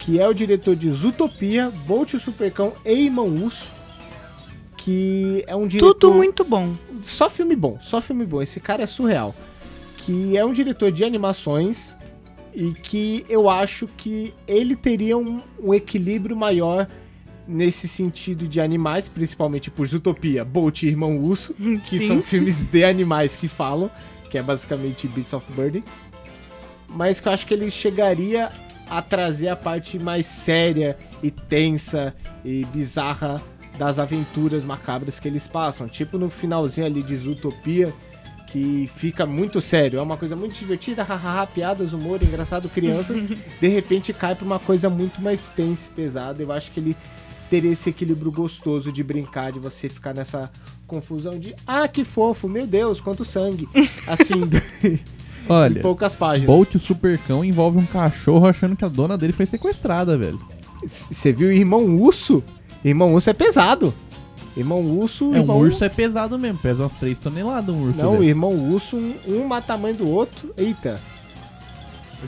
que 0.00 0.18
é 0.20 0.28
o 0.28 0.34
diretor 0.34 0.74
de 0.74 0.90
Zootopia, 0.90 1.70
Bolt 1.86 2.14
o 2.14 2.20
Supercão 2.20 2.72
e 2.84 2.92
Irmão 2.92 3.26
Urso, 3.26 3.66
que 4.76 5.44
é 5.46 5.54
um 5.54 5.68
diretor... 5.68 5.94
Tudo 5.94 6.14
muito 6.14 6.44
bom. 6.44 6.74
Só 7.02 7.30
filme 7.30 7.54
bom, 7.54 7.78
só 7.80 8.00
filme 8.00 8.26
bom. 8.26 8.42
Esse 8.42 8.58
cara 8.58 8.82
é 8.82 8.86
surreal. 8.86 9.32
Que 9.98 10.36
é 10.36 10.44
um 10.44 10.52
diretor 10.52 10.90
de 10.90 11.04
animações 11.04 11.96
e 12.52 12.72
que 12.72 13.24
eu 13.28 13.48
acho 13.48 13.86
que 13.96 14.34
ele 14.48 14.74
teria 14.74 15.16
um, 15.16 15.40
um 15.62 15.72
equilíbrio 15.72 16.34
maior 16.34 16.88
nesse 17.46 17.86
sentido 17.86 18.48
de 18.48 18.60
animais, 18.60 19.08
principalmente 19.08 19.70
por 19.70 19.86
Zootopia, 19.86 20.44
Bolt 20.44 20.82
e 20.82 20.88
Irmão 20.88 21.16
Urso, 21.16 21.54
que 21.84 22.00
Sim. 22.00 22.06
são 22.06 22.22
filmes 22.22 22.66
de 22.66 22.84
animais 22.84 23.36
que 23.36 23.46
falam, 23.48 23.90
que 24.28 24.36
é 24.36 24.42
basicamente 24.42 25.06
Beasts 25.08 25.32
of 25.32 25.50
Burden. 25.52 25.82
Mas 26.88 27.20
que 27.20 27.28
eu 27.28 27.32
acho 27.32 27.46
que 27.46 27.54
ele 27.54 27.70
chegaria 27.70 28.50
a 28.88 29.02
trazer 29.02 29.48
a 29.48 29.56
parte 29.56 29.98
mais 29.98 30.26
séria 30.26 30.96
e 31.22 31.30
tensa 31.30 32.14
e 32.44 32.64
bizarra 32.72 33.42
das 33.78 33.98
aventuras 33.98 34.64
macabras 34.64 35.20
que 35.20 35.28
eles 35.28 35.46
passam. 35.46 35.88
Tipo 35.88 36.18
no 36.18 36.30
finalzinho 36.30 36.86
ali 36.86 37.02
de 37.02 37.16
Zootopia, 37.16 37.92
que 38.46 38.90
fica 38.96 39.26
muito 39.26 39.60
sério. 39.60 39.98
É 39.98 40.02
uma 40.02 40.16
coisa 40.16 40.34
muito 40.34 40.58
divertida, 40.58 41.02
hahaha, 41.02 41.46
piadas, 41.46 41.92
humor, 41.92 42.22
engraçado, 42.22 42.68
crianças. 42.68 43.20
de 43.60 43.68
repente 43.68 44.12
cai 44.12 44.34
pra 44.34 44.44
uma 44.44 44.58
coisa 44.58 44.88
muito 44.88 45.20
mais 45.20 45.48
tensa 45.48 45.88
e 45.88 45.94
pesada. 45.94 46.42
Eu 46.42 46.50
acho 46.50 46.70
que 46.70 46.80
ele 46.80 46.96
teria 47.50 47.72
esse 47.72 47.90
equilíbrio 47.90 48.32
gostoso 48.32 48.90
de 48.90 49.02
brincar, 49.02 49.52
de 49.52 49.58
você 49.58 49.88
ficar 49.88 50.14
nessa 50.14 50.50
confusão 50.86 51.38
de 51.38 51.54
ah, 51.66 51.86
que 51.86 52.04
fofo, 52.04 52.48
meu 52.48 52.66
Deus, 52.66 53.00
quanto 53.00 53.24
sangue. 53.24 53.68
Assim, 54.06 54.40
em 55.48 55.52
Olha, 55.52 55.82
poucas 55.82 56.14
páginas. 56.14 56.46
Bolt 56.46 56.74
o 56.74 56.78
Supercão 56.78 57.44
envolve 57.44 57.78
um 57.78 57.86
cachorro 57.86 58.46
achando 58.46 58.76
que 58.76 58.84
a 58.84 58.88
dona 58.88 59.16
dele 59.16 59.32
foi 59.32 59.46
sequestrada, 59.46 60.16
velho. 60.16 60.40
Você 60.84 61.32
viu 61.32 61.52
Irmão 61.52 61.84
Urso? 61.84 62.42
Irmão 62.84 63.12
Urso 63.14 63.30
é 63.30 63.32
pesado. 63.32 63.92
Irmão 64.56 64.80
Urso. 64.80 65.26
É, 65.26 65.38
um 65.38 65.40
irmão... 65.42 65.58
urso 65.58 65.84
é 65.84 65.88
pesado 65.88 66.38
mesmo, 66.38 66.58
pesa 66.58 66.82
umas 66.82 66.94
3 66.94 67.18
toneladas 67.18 67.74
um 67.74 67.82
urso. 67.86 67.98
Não, 67.98 68.14
o 68.14 68.18
velho. 68.18 68.24
Irmão 68.24 68.50
Urso, 68.50 68.96
um, 68.96 69.14
um 69.28 69.46
mata 69.46 69.68
tamanho 69.68 69.94
do 69.94 70.08
outro. 70.08 70.52
Eita. 70.56 71.00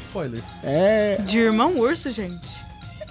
Spoiler. 0.06 0.42
É. 0.62 1.16
De 1.26 1.38
irmão 1.38 1.76
urso, 1.78 2.10
gente. 2.10 2.46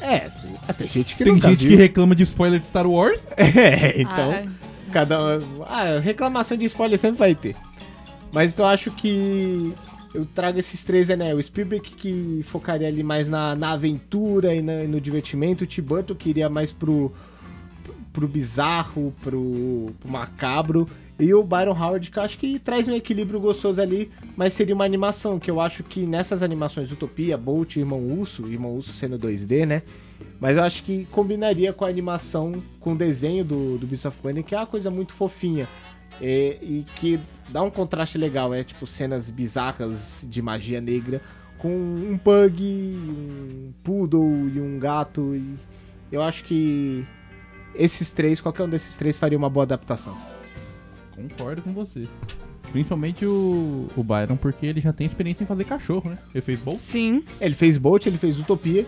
É, 0.01 0.29
tem 0.77 0.87
gente 0.87 1.15
que 1.15 1.25
Tem 1.25 1.33
nunca 1.33 1.49
gente 1.49 1.59
que 1.59 1.67
viu. 1.67 1.77
reclama 1.77 2.15
de 2.15 2.23
spoiler 2.23 2.59
de 2.59 2.67
Star 2.67 2.87
Wars. 2.87 3.21
É, 3.37 4.01
então. 4.01 4.31
Ah, 4.31 4.69
Cada 4.91 5.37
um. 5.37 5.63
Ah, 5.67 5.99
reclamação 6.01 6.57
de 6.57 6.65
spoiler 6.65 6.97
sempre 6.97 7.19
vai 7.19 7.35
ter. 7.35 7.55
Mas 8.31 8.53
então 8.53 8.65
eu 8.65 8.71
acho 8.71 8.91
que 8.91 9.73
eu 10.13 10.25
trago 10.25 10.57
esses 10.59 10.83
três, 10.83 11.09
né? 11.09 11.33
O 11.35 11.41
Spielberg 11.41 11.89
que 11.91 12.41
focaria 12.47 12.87
ali 12.87 13.03
mais 13.03 13.29
na, 13.29 13.55
na 13.55 13.71
aventura 13.71 14.55
e, 14.55 14.61
na- 14.61 14.83
e 14.83 14.87
no 14.87 14.99
divertimento. 14.99 15.63
O 15.63 15.67
Tim 15.67 15.81
Burton 15.81 16.15
que 16.15 16.29
iria 16.29 16.49
mais 16.49 16.71
pro, 16.71 17.11
pro 18.11 18.27
bizarro, 18.27 19.13
pro, 19.21 19.87
pro 19.99 20.09
macabro. 20.09 20.89
E 21.19 21.33
o 21.33 21.43
Byron 21.43 21.73
Howard 21.77 22.09
que 22.09 22.17
eu 22.17 22.23
acho 22.23 22.37
que 22.37 22.57
traz 22.59 22.87
um 22.87 22.93
equilíbrio 22.95 23.39
gostoso 23.41 23.81
ali, 23.81 24.09
mas 24.37 24.53
seria 24.53 24.73
uma 24.73 24.85
animação, 24.85 25.37
que 25.37 25.51
eu 25.51 25.59
acho 25.59 25.83
que 25.83 26.05
nessas 26.05 26.41
animações 26.41 26.89
Utopia, 26.91 27.37
Bolt 27.37 27.75
e 27.75 27.79
Irmão 27.79 27.99
Urso, 28.07 28.47
Irmão 28.49 28.73
Urso 28.75 28.93
sendo 28.93 29.17
2D, 29.17 29.65
né? 29.65 29.81
Mas 30.39 30.55
eu 30.55 30.63
acho 30.63 30.81
que 30.83 31.05
combinaria 31.11 31.73
com 31.73 31.83
a 31.83 31.89
animação, 31.89 32.63
com 32.79 32.93
o 32.93 32.95
desenho 32.95 33.43
do, 33.43 33.77
do 33.77 33.85
Beast 33.85 34.05
of 34.05 34.17
Burden, 34.23 34.43
que 34.43 34.55
é 34.55 34.57
uma 34.57 34.65
coisa 34.65 34.89
muito 34.89 35.11
fofinha. 35.13 35.67
é, 36.21 36.57
e 36.61 36.85
que 36.95 37.19
dá 37.51 37.61
um 37.61 37.69
contraste 37.69 38.17
legal, 38.17 38.53
é 38.53 38.63
tipo 38.63 38.85
cenas 38.85 39.29
bizarras 39.29 40.25
de 40.27 40.41
magia 40.41 40.79
negra 40.79 41.21
com 41.57 41.69
um 41.69 42.17
pug, 42.17 42.63
um 42.63 43.73
poodle 43.83 44.49
e 44.49 44.59
um 44.59 44.79
gato. 44.79 45.35
E 45.35 45.55
eu 46.11 46.21
acho 46.21 46.43
que 46.45 47.05
esses 47.75 48.09
três, 48.09 48.41
qualquer 48.41 48.63
um 48.63 48.69
desses 48.69 48.95
três 48.95 49.17
faria 49.17 49.37
uma 49.37 49.49
boa 49.49 49.63
adaptação. 49.63 50.17
Concordo 51.15 51.61
com 51.61 51.73
você. 51.73 52.07
Principalmente 52.71 53.25
o, 53.25 53.87
o 53.95 54.03
Byron, 54.03 54.37
porque 54.37 54.65
ele 54.65 54.79
já 54.79 54.93
tem 54.93 55.07
experiência 55.07 55.43
em 55.43 55.47
fazer 55.47 55.65
cachorro, 55.65 56.09
né? 56.09 56.17
Ele 56.33 56.41
fez 56.41 56.59
Bolt. 56.59 56.77
Sim. 56.77 57.23
Ele 57.41 57.55
fez 57.55 57.77
Bolt, 57.77 58.05
ele 58.05 58.17
fez 58.17 58.39
Utopia, 58.39 58.85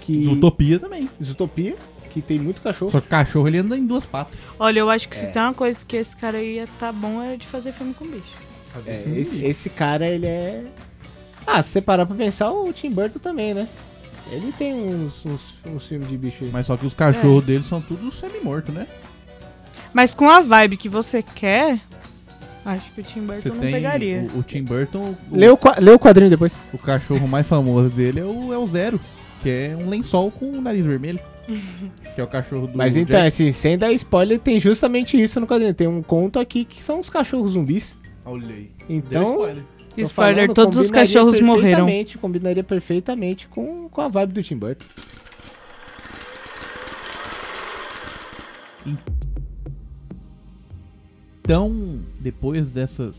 que 0.00 0.26
Utopia 0.26 0.78
também. 0.78 1.08
Utopia, 1.20 1.76
que 2.20 2.26
tem 2.26 2.38
muito 2.38 2.60
cachorro. 2.62 2.90
Só 2.90 3.00
que 3.00 3.08
cachorro 3.08 3.46
ele 3.48 3.58
anda 3.58 3.76
em 3.76 3.86
duas 3.86 4.04
patas. 4.06 4.38
Olha, 4.58 4.80
eu 4.80 4.88
acho 4.90 5.08
que 5.08 5.16
É. 5.16 5.20
se 5.20 5.26
tem 5.28 5.42
uma 5.42 5.54
coisa 5.54 5.84
que 5.84 5.96
esse 5.96 6.16
cara 6.16 6.42
ia 6.42 6.66
tá 6.78 6.90
bom 6.92 7.22
era 7.22 7.36
de 7.36 7.46
fazer 7.46 7.72
filme 7.72 7.92
com 7.94 8.06
bicho. 8.06 8.34
É, 8.86 9.04
esse, 9.16 9.42
esse 9.44 9.70
cara, 9.70 10.06
ele 10.06 10.26
é. 10.26 10.64
Ah, 11.46 11.62
se 11.62 11.70
você 11.70 11.80
parar 11.80 12.04
pra 12.06 12.14
pensar, 12.16 12.50
o 12.50 12.72
Tim 12.72 12.90
Burton 12.90 13.18
também, 13.18 13.54
né? 13.54 13.68
Ele 14.30 14.52
tem 14.52 14.74
uns, 14.74 15.24
uns, 15.24 15.40
uns 15.66 15.86
filmes 15.86 16.08
de 16.08 16.16
bicho 16.16 16.44
aí. 16.44 16.50
Mas 16.52 16.66
só 16.66 16.76
que 16.76 16.84
os 16.84 16.92
cachorros 16.92 17.44
dele 17.44 17.62
são 17.64 17.80
tudo 17.80 18.12
semi-morto, 18.12 18.72
né? 18.72 18.86
Mas 19.94 20.14
com 20.14 20.28
a 20.28 20.40
vibe 20.40 20.76
que 20.76 20.88
você 20.88 21.22
quer, 21.22 21.80
acho 22.64 22.90
que 22.92 23.00
o 23.00 23.04
Tim 23.04 23.20
Burton 23.20 23.40
Você 23.40 23.48
não 23.50 23.60
tem 23.60 23.72
pegaria. 23.72 24.26
o, 24.34 24.40
o 24.40 24.42
Tim 24.42 24.62
Burton, 24.64 25.14
o, 25.30 25.36
Lê 25.36 25.48
o, 25.48 25.56
qua- 25.56 25.76
lê 25.78 25.90
o 25.92 25.98
quadrinho 25.98 26.28
depois. 26.30 26.52
o 26.72 26.76
cachorro 26.78 27.26
mais 27.28 27.46
famoso 27.46 27.88
dele 27.88 28.20
é 28.20 28.24
o, 28.24 28.52
é 28.52 28.58
o 28.58 28.66
Zero, 28.66 29.00
que 29.42 29.50
é 29.50 29.76
um 29.76 29.88
lençol 29.88 30.30
com 30.30 30.50
o 30.50 30.60
nariz 30.60 30.84
vermelho. 30.84 31.20
que 32.14 32.20
é 32.20 32.24
o 32.24 32.26
cachorro 32.26 32.66
do 32.66 32.76
Mas 32.76 32.96
então, 32.96 33.16
Jack. 33.16 33.28
assim, 33.28 33.52
sem 33.52 33.78
dar 33.78 33.92
spoiler, 33.92 34.40
tem 34.40 34.58
justamente 34.58 35.20
isso 35.20 35.38
no 35.40 35.46
quadrinho. 35.46 35.74
Tem 35.74 35.86
um 35.86 36.02
conto 36.02 36.38
aqui 36.38 36.64
que 36.64 36.82
são 36.82 36.98
os 36.98 37.08
cachorros 37.08 37.52
zumbis. 37.52 37.98
Olha 38.24 38.54
aí. 38.54 38.70
Então, 38.88 39.22
spoiler. 39.22 39.62
Spoiler, 39.96 40.34
falando, 40.34 40.54
todos 40.54 40.78
os 40.78 40.90
cachorros 40.90 41.40
morreram. 41.40 41.86
Combinaria 42.20 42.62
perfeitamente 42.62 43.48
com, 43.48 43.88
com 43.88 44.00
a 44.00 44.08
vibe 44.08 44.32
do 44.32 44.42
Tim 44.42 44.56
Burton. 44.56 44.84
Então, 51.40 52.00
depois 52.20 52.70
dessas 52.70 53.16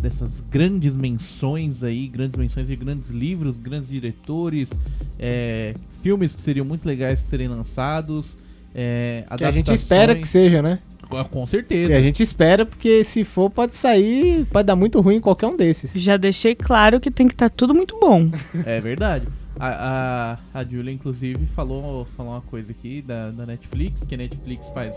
dessas 0.00 0.40
grandes 0.50 0.94
menções 0.94 1.82
aí, 1.82 2.06
grandes 2.06 2.36
menções 2.36 2.66
de 2.66 2.76
grandes 2.76 3.10
livros, 3.10 3.58
grandes 3.58 3.90
diretores, 3.90 4.70
é, 5.18 5.74
filmes 6.02 6.34
que 6.34 6.40
seriam 6.40 6.64
muito 6.64 6.86
legais 6.86 7.20
de 7.20 7.26
serem 7.26 7.48
lançados, 7.48 8.36
é, 8.74 9.24
Que 9.36 9.44
a 9.44 9.50
gente 9.50 9.72
espera 9.72 10.14
que 10.14 10.26
seja, 10.26 10.62
né? 10.62 10.78
Ah, 11.12 11.24
Com 11.24 11.44
Que 11.44 11.50
certeza. 11.50 11.96
a 11.96 12.00
gente 12.00 12.22
espera, 12.22 12.64
porque 12.64 13.02
se 13.02 13.24
for, 13.24 13.50
pode 13.50 13.76
sair, 13.76 14.44
pode 14.46 14.66
dar 14.66 14.76
muito 14.76 15.00
ruim 15.00 15.16
em 15.16 15.20
qualquer 15.20 15.48
um 15.48 15.56
desses. 15.56 15.92
Já 16.00 16.16
deixei 16.16 16.54
claro 16.54 17.00
que 17.00 17.10
tem 17.10 17.26
que 17.26 17.34
estar 17.34 17.50
tudo 17.50 17.74
muito 17.74 17.98
bom. 17.98 18.30
É 18.64 18.80
verdade. 18.80 19.26
A, 19.58 20.38
a, 20.54 20.60
a 20.60 20.64
Julia, 20.64 20.92
inclusive, 20.92 21.44
falou, 21.46 22.06
falou 22.16 22.32
uma 22.32 22.40
coisa 22.42 22.70
aqui 22.70 23.02
da, 23.02 23.30
da 23.30 23.44
Netflix, 23.44 24.04
que 24.04 24.14
a 24.14 24.18
Netflix 24.18 24.68
faz 24.68 24.96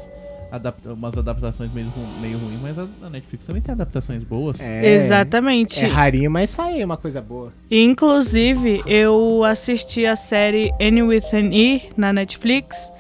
adapta, 0.56 0.94
umas 0.94 1.18
adaptações 1.18 1.74
meio, 1.74 1.88
ru- 1.88 2.22
meio 2.22 2.38
ruins, 2.38 2.60
mas 2.62 2.78
a, 2.80 2.88
a 3.06 3.10
Netflix 3.10 3.46
também 3.46 3.62
tem 3.62 3.74
adaptações 3.74 4.24
boas. 4.24 4.60
É, 4.60 4.94
Exatamente. 4.94 5.84
É 5.84 5.88
rarinho, 5.88 6.30
mas 6.30 6.52
sai 6.52 6.84
uma 6.84 6.96
coisa 6.96 7.20
boa. 7.22 7.52
Inclusive, 7.72 8.82
eu 8.86 9.44
assisti 9.44 10.06
a 10.06 10.16
série 10.16 10.72
N 10.80 11.04
with 11.04 11.24
an 11.34 11.50
E 11.54 11.90
na 11.98 12.14
Netflix. 12.14 12.92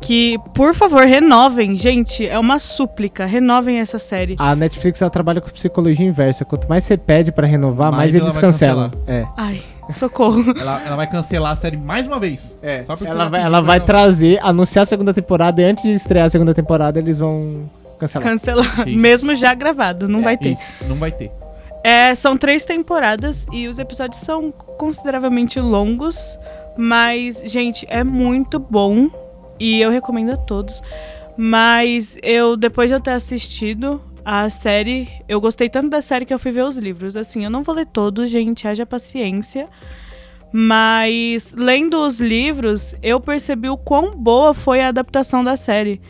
Que, 0.00 0.38
por 0.54 0.74
favor, 0.74 1.04
renovem. 1.04 1.76
Gente, 1.76 2.26
é 2.26 2.38
uma 2.38 2.58
súplica. 2.58 3.24
Renovem 3.24 3.78
essa 3.78 3.98
série. 3.98 4.34
A 4.38 4.54
Netflix 4.54 5.00
ela 5.00 5.10
trabalha 5.10 5.40
com 5.40 5.48
psicologia 5.50 6.06
inversa. 6.06 6.44
Quanto 6.44 6.68
mais 6.68 6.84
você 6.84 6.96
pede 6.96 7.32
pra 7.32 7.46
renovar, 7.46 7.90
mais, 7.90 8.12
Mais 8.12 8.14
eles 8.14 8.36
cancelam. 8.36 8.90
É. 9.06 9.26
Ai, 9.36 9.62
socorro. 9.92 10.42
Ela, 10.58 10.82
ela 10.84 10.96
vai 10.96 11.06
cancelar 11.06 11.52
a 11.52 11.56
série 11.56 11.76
mais 11.76 12.06
uma 12.06 12.18
vez. 12.18 12.56
É, 12.62 12.84
ela 13.06 13.28
vai, 13.28 13.40
ela 13.42 13.60
vai 13.60 13.80
trazer, 13.80 14.38
anunciar 14.42 14.82
a 14.82 14.86
segunda 14.86 15.12
temporada 15.12 15.60
e 15.60 15.64
antes 15.64 15.84
de 15.84 15.92
estrear 15.92 16.26
a 16.26 16.30
segunda 16.30 16.54
temporada 16.54 16.98
eles 16.98 17.18
vão 17.18 17.68
cancelar. 17.98 18.28
Cancelar. 18.28 18.88
Isso. 18.88 18.98
Mesmo 18.98 19.34
já 19.34 19.54
gravado. 19.54 20.08
Não 20.08 20.20
É, 20.20 20.22
vai 20.22 20.36
ter. 20.36 20.52
Isso, 20.52 20.88
não 20.88 20.96
vai 20.96 21.12
ter. 21.12 21.30
É, 21.82 22.14
são 22.14 22.36
três 22.36 22.64
temporadas 22.64 23.46
e 23.52 23.68
os 23.68 23.78
episódios 23.78 24.20
são 24.22 24.50
consideravelmente 24.50 25.60
longos, 25.60 26.38
mas, 26.78 27.42
gente, 27.44 27.84
é 27.90 28.02
muito 28.02 28.58
bom 28.58 29.10
e 29.58 29.80
eu 29.80 29.90
recomendo 29.90 30.32
a 30.32 30.36
todos. 30.36 30.82
Mas 31.36 32.16
eu, 32.22 32.56
depois 32.56 32.88
de 32.88 32.94
eu 32.94 33.00
ter 33.00 33.12
assistido 33.12 34.00
a 34.24 34.48
série, 34.48 35.08
eu 35.28 35.40
gostei 35.40 35.68
tanto 35.68 35.88
da 35.90 36.00
série 36.00 36.24
que 36.24 36.32
eu 36.32 36.38
fui 36.38 36.52
ver 36.52 36.64
os 36.64 36.78
livros. 36.78 37.16
Assim, 37.16 37.44
eu 37.44 37.50
não 37.50 37.62
vou 37.62 37.74
ler 37.74 37.86
todos, 37.86 38.30
gente, 38.30 38.66
haja 38.66 38.86
paciência. 38.86 39.68
Mas 40.52 41.52
lendo 41.52 41.98
os 42.06 42.20
livros, 42.20 42.94
eu 43.02 43.20
percebi 43.20 43.68
o 43.68 43.76
quão 43.76 44.16
boa 44.16 44.54
foi 44.54 44.80
a 44.80 44.88
adaptação 44.88 45.42
da 45.42 45.56
série. 45.56 46.00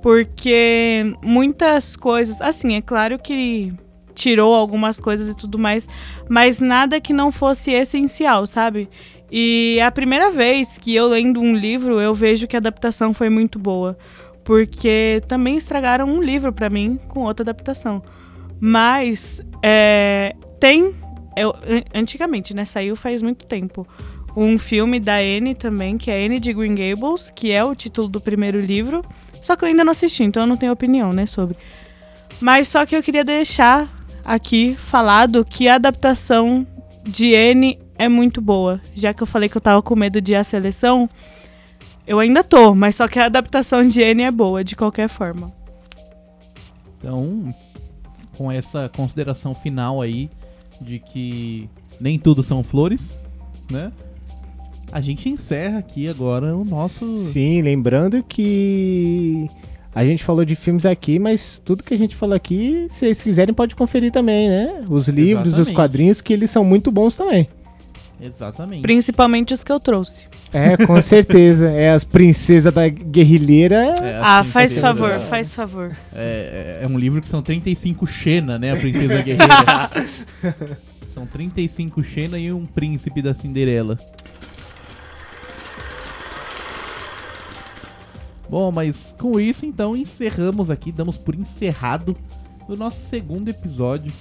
Porque 0.00 1.14
muitas 1.22 1.96
coisas. 1.96 2.40
Assim, 2.40 2.76
é 2.76 2.80
claro 2.80 3.18
que 3.18 3.72
tirou 4.14 4.54
algumas 4.54 5.00
coisas 5.00 5.28
e 5.28 5.34
tudo 5.34 5.58
mais, 5.58 5.88
mas 6.28 6.60
nada 6.60 7.00
que 7.00 7.12
não 7.12 7.32
fosse 7.32 7.72
essencial, 7.72 8.46
sabe? 8.46 8.88
E 9.34 9.76
é 9.80 9.84
a 9.84 9.90
primeira 9.90 10.30
vez 10.30 10.76
que 10.76 10.94
eu 10.94 11.08
lendo 11.08 11.40
um 11.40 11.56
livro, 11.56 11.98
eu 11.98 12.14
vejo 12.14 12.46
que 12.46 12.54
a 12.54 12.58
adaptação 12.58 13.14
foi 13.14 13.30
muito 13.30 13.58
boa. 13.58 13.96
Porque 14.44 15.22
também 15.26 15.56
estragaram 15.56 16.06
um 16.06 16.20
livro 16.20 16.52
pra 16.52 16.68
mim 16.68 16.98
com 17.08 17.20
outra 17.20 17.42
adaptação. 17.44 18.02
Mas 18.60 19.40
é, 19.62 20.34
tem. 20.60 20.94
eu- 21.36 21.54
an- 21.66 21.82
antigamente, 21.94 22.54
né? 22.54 22.64
Saiu 22.64 22.94
faz 22.94 23.22
muito 23.22 23.46
tempo. 23.46 23.86
um 24.34 24.56
filme 24.58 24.98
da 24.98 25.16
Anne 25.16 25.54
também, 25.54 25.98
que 25.98 26.10
é 26.10 26.24
Anne 26.24 26.38
de 26.40 26.54
Green 26.54 26.74
Gables, 26.74 27.28
que 27.30 27.52
é 27.52 27.62
o 27.62 27.74
título 27.74 28.08
do 28.08 28.18
primeiro 28.18 28.58
livro. 28.58 29.02
Só 29.42 29.54
que 29.54 29.62
eu 29.64 29.68
ainda 29.68 29.84
não 29.84 29.90
assisti, 29.92 30.22
então 30.24 30.44
eu 30.44 30.46
não 30.46 30.56
tenho 30.56 30.72
opinião, 30.72 31.12
né, 31.12 31.26
sobre. 31.26 31.54
Mas 32.40 32.66
só 32.68 32.86
que 32.86 32.96
eu 32.96 33.02
queria 33.02 33.24
deixar 33.24 33.92
aqui 34.24 34.74
falado 34.74 35.44
que 35.44 35.68
a 35.68 35.74
adaptação 35.74 36.66
de 37.02 37.34
Anne 37.34 37.78
é 38.02 38.08
muito 38.08 38.40
boa. 38.40 38.80
Já 38.94 39.14
que 39.14 39.22
eu 39.22 39.26
falei 39.26 39.48
que 39.48 39.56
eu 39.56 39.60
tava 39.60 39.80
com 39.80 39.94
medo 39.94 40.20
de 40.20 40.34
a 40.34 40.42
seleção, 40.42 41.08
eu 42.06 42.18
ainda 42.18 42.42
tô, 42.42 42.74
mas 42.74 42.96
só 42.96 43.06
que 43.06 43.18
a 43.18 43.26
adaptação 43.26 43.86
de 43.86 44.02
Anne 44.02 44.24
é 44.24 44.30
boa, 44.30 44.64
de 44.64 44.74
qualquer 44.74 45.08
forma. 45.08 45.52
Então, 46.98 47.54
com 48.36 48.50
essa 48.50 48.88
consideração 48.88 49.54
final 49.54 50.02
aí 50.02 50.28
de 50.80 50.98
que 50.98 51.68
nem 52.00 52.18
tudo 52.18 52.42
são 52.42 52.62
flores, 52.62 53.16
né? 53.70 53.92
A 54.90 55.00
gente 55.00 55.28
encerra 55.28 55.78
aqui 55.78 56.08
agora 56.08 56.56
o 56.56 56.64
nosso. 56.64 57.16
Sim, 57.16 57.62
lembrando 57.62 58.22
que 58.22 59.46
a 59.94 60.04
gente 60.04 60.24
falou 60.24 60.44
de 60.44 60.56
filmes 60.56 60.84
aqui, 60.84 61.18
mas 61.18 61.62
tudo 61.64 61.84
que 61.84 61.94
a 61.94 61.98
gente 61.98 62.16
falou 62.16 62.34
aqui, 62.34 62.88
se 62.90 63.00
vocês 63.00 63.22
quiserem, 63.22 63.54
pode 63.54 63.74
conferir 63.74 64.10
também, 64.10 64.48
né? 64.48 64.84
Os 64.88 65.06
livros, 65.08 65.46
os 65.46 65.52
Exatamente. 65.52 65.74
quadrinhos, 65.76 66.20
que 66.20 66.32
eles 66.32 66.50
são 66.50 66.64
muito 66.64 66.90
bons 66.90 67.16
também. 67.16 67.48
Exatamente. 68.22 68.82
Principalmente 68.82 69.52
os 69.52 69.64
que 69.64 69.72
eu 69.72 69.80
trouxe. 69.80 70.26
É, 70.52 70.76
com 70.76 71.00
certeza. 71.02 71.70
É 71.70 71.90
as 71.90 72.04
princesas 72.04 72.72
da 72.72 72.88
guerrilheira. 72.88 73.94
É, 74.00 74.20
ah, 74.22 74.44
faz 74.44 74.78
favor, 74.78 75.18
faz 75.20 75.54
favor. 75.54 75.92
É, 76.14 76.80
é- 76.80 76.84
é 76.84 76.88
um 76.88 76.98
livro 76.98 77.20
que 77.20 77.28
são 77.28 77.42
35 77.42 78.06
Xena, 78.06 78.58
né? 78.58 78.72
A 78.72 78.76
Princesa 78.76 79.22
Guerreira. 79.22 79.90
são 81.12 81.26
35 81.26 82.02
Xena 82.04 82.38
e 82.38 82.52
um 82.52 82.66
príncipe 82.66 83.22
da 83.22 83.34
Cinderela. 83.34 83.96
Bom, 88.48 88.70
mas 88.70 89.14
com 89.18 89.40
isso 89.40 89.64
então 89.64 89.96
encerramos 89.96 90.70
aqui, 90.70 90.92
damos 90.92 91.16
por 91.16 91.34
encerrado 91.34 92.14
o 92.68 92.76
nosso 92.76 93.00
segundo 93.08 93.48
episódio 93.48 94.12